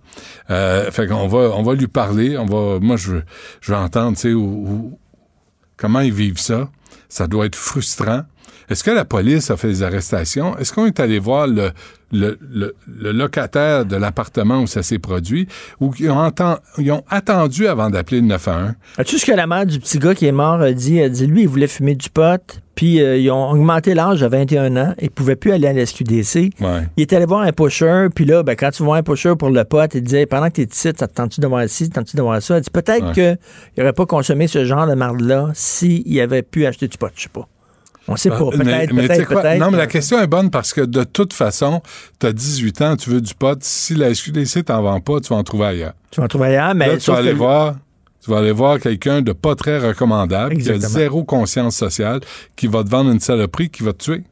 [0.50, 2.36] Euh, fait qu'on va, on va lui parler.
[2.38, 3.22] On va, moi, je, veux-
[3.60, 4.98] je veux entendre, tu sais, où- où-
[5.76, 6.68] comment ils vivent ça.
[7.08, 8.22] Ça doit être frustrant.
[8.72, 10.56] Est-ce que la police a fait des arrestations?
[10.58, 11.70] Est-ce qu'on est allé voir le,
[12.10, 15.46] le, le- le locataire de l'appartement où ça s'est produit?
[15.80, 18.72] Ou ils ont, enten- ils ont attendu avant d'appeler le 911?
[18.98, 20.96] As-tu ce que la mère du petit gars qui est mort a dit?
[20.98, 24.28] Elle dit, lui, il voulait fumer du pot, puis euh, ils ont augmenté l'âge à
[24.28, 26.52] 21 ans, il pouvait plus aller à la SQDC.
[26.60, 26.88] Ouais.
[26.96, 29.50] Il est allé voir un pusher, puis là, ben, quand tu vois un pusher pour
[29.50, 31.90] le pot, il disait, pendant que t'es ici, ça te tente-tu de voir ci, ça
[31.90, 32.56] te tente-tu de voir ça?
[32.56, 33.12] Elle dit, peut-être Ouais.
[33.12, 33.38] qu'il
[33.78, 37.28] n'aurait pas consommé ce genre de marde-là s'il avait pu acheter du pot, je sais
[37.28, 37.46] pas.
[38.08, 39.60] On sait pas, Ah, peut-être, peut-être, peut-être.
[39.60, 41.80] Non, mais la question est bonne parce que de toute façon,
[42.18, 43.56] tu as 18 ans, tu veux du pot.
[43.62, 45.92] Si la SQDC t'en vend pas, tu vas en trouver ailleurs.
[46.10, 47.74] Tu vas en trouver ailleurs, mais Là, tu vas aller que- voir.
[48.24, 52.20] Tu vas aller voir quelqu'un de pas très recommandable, qui a zéro conscience sociale,
[52.54, 54.22] qui va te vendre une saloperie, qui va te tuer.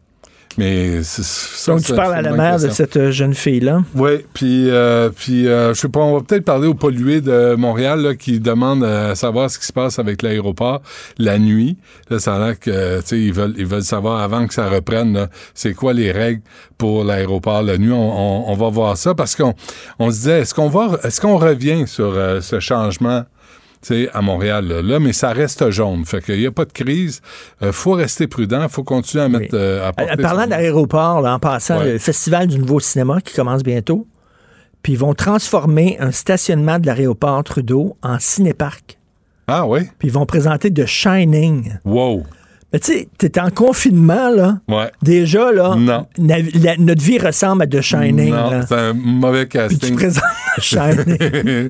[0.58, 3.82] Mais c'est ça, Donc, tu parles à la mère de cette euh, jeune fille-là?
[3.94, 7.54] Oui, puis, euh, puis euh, je sais pas, on va peut-être parler aux pollués de
[7.54, 10.82] Montréal là, qui demandent euh, à savoir ce qui se passe avec l'aéroport
[11.18, 11.78] la nuit.
[12.10, 14.68] Là, ça a l'air que, tu sais, ils veulent, ils veulent savoir avant que ça
[14.68, 16.42] reprenne, c'est quoi les règles
[16.76, 17.92] pour l'aéroport la nuit.
[17.92, 17.96] On,
[18.48, 19.54] on- on va voir ça parce qu'on
[20.00, 23.22] on se disait, est-ce qu'on va, est-ce qu'on revient sur euh, ce changement?
[24.12, 25.00] À Montréal, là.
[25.00, 26.04] Mais ça reste jaune.
[26.04, 27.20] Fait qu'il n'y a pas de crise.
[27.62, 28.68] Euh, faut rester prudent.
[28.68, 29.54] faut continuer à mettre...
[29.54, 31.92] euh, à En parlant d'aéroport, en passant, Ouais.
[31.92, 34.06] le Festival du Nouveau Cinéma qui commence bientôt,
[34.82, 38.98] puis ils vont transformer un stationnement de l'aéroport Trudeau en cinéparc.
[39.46, 39.80] Ah oui?
[39.98, 41.78] Puis ils vont présenter The Shining.
[41.84, 42.24] Wow!
[42.72, 44.58] Mais tu sais, t'es en confinement, là.
[44.68, 44.90] Ouais.
[45.02, 46.06] Déjà, là, Non.
[46.18, 48.30] na- la- notre vie ressemble à The Shining.
[48.30, 49.90] Non, c'est un mauvais Puis casting.
[49.90, 50.22] tu présentes
[50.56, 51.68] The Shining.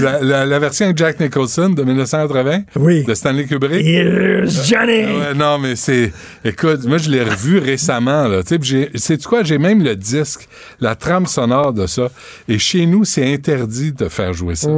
[0.00, 3.02] la, la- la version avec Jack Nicholson de 1980 Oui.
[3.02, 3.84] de Stanley Kubrick.
[3.84, 5.02] Here's Johnny.
[5.04, 6.12] Ah ouais, non, mais c'est.
[6.44, 8.28] Écoute, moi, je l'ai revu récemment.
[8.28, 8.42] Là.
[8.44, 9.42] Tu sais, puis Sais-tu quoi?
[9.42, 10.48] J'ai même le disque,
[10.80, 12.08] la trame sonore de ça.
[12.46, 14.68] Et chez nous, c'est interdit de faire jouer ça.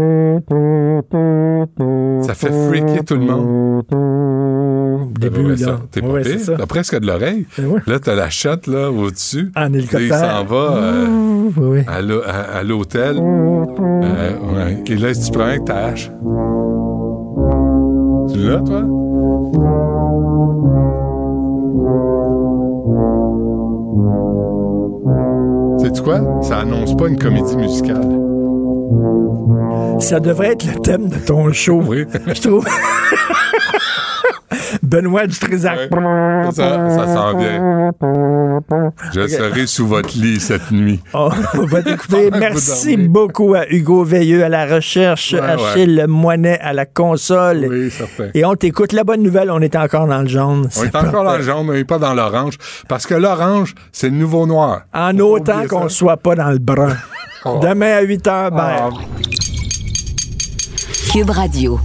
[2.27, 5.10] Ça fait freaker tout le monde.
[5.19, 5.79] Début, là.
[5.91, 6.55] T'es pas Ouais, ça.
[6.57, 7.47] T'as presque de l'oreille.
[7.59, 7.81] Ouais.
[7.87, 9.51] Là, t'as la chatte là, au-dessus.
[9.57, 10.01] En hélicoptère.
[10.01, 11.07] Et il s'en va euh,
[11.57, 13.17] Oui, à l'hô- à à l'hôtel.
[13.19, 14.83] Euh, ouais.
[14.87, 16.11] Et là, si tu prends avec ta hache.
[18.33, 18.85] Tu l'as, toi?
[25.79, 26.21] Sais-tu quoi?
[26.43, 28.05] Ça annonce pas une comédie musicale.
[30.01, 31.81] Ça devrait être le thème de ton show.
[31.87, 32.05] Oui.
[32.27, 32.67] Je trouve.
[34.83, 35.91] Benoît Dutrisac.
[36.53, 37.91] Ça, ça sent bien.
[39.13, 41.01] Je serai sous votre lit cette nuit.
[41.15, 42.31] Oh, on va t'écouter.
[42.39, 47.67] Merci beaucoup à Hugo Veilleux à la recherche, Ouais, Achille Moinet à la console.
[47.69, 48.31] Oui, certain.
[48.35, 48.93] Et on t'écoute.
[48.93, 50.69] La bonne nouvelle, on est encore dans le jaune.
[50.79, 52.57] On est encore dans le jaune, on n'est pas dans l'orange.
[52.89, 54.83] Parce que l'orange, c'est le nouveau noir.
[54.95, 55.95] En Faut autant qu'on ça.
[55.97, 56.97] soit pas dans le brun.
[57.43, 57.59] Oh.
[57.63, 58.91] Demain à 8 h, Ah.
[61.11, 61.81] Cube Radio.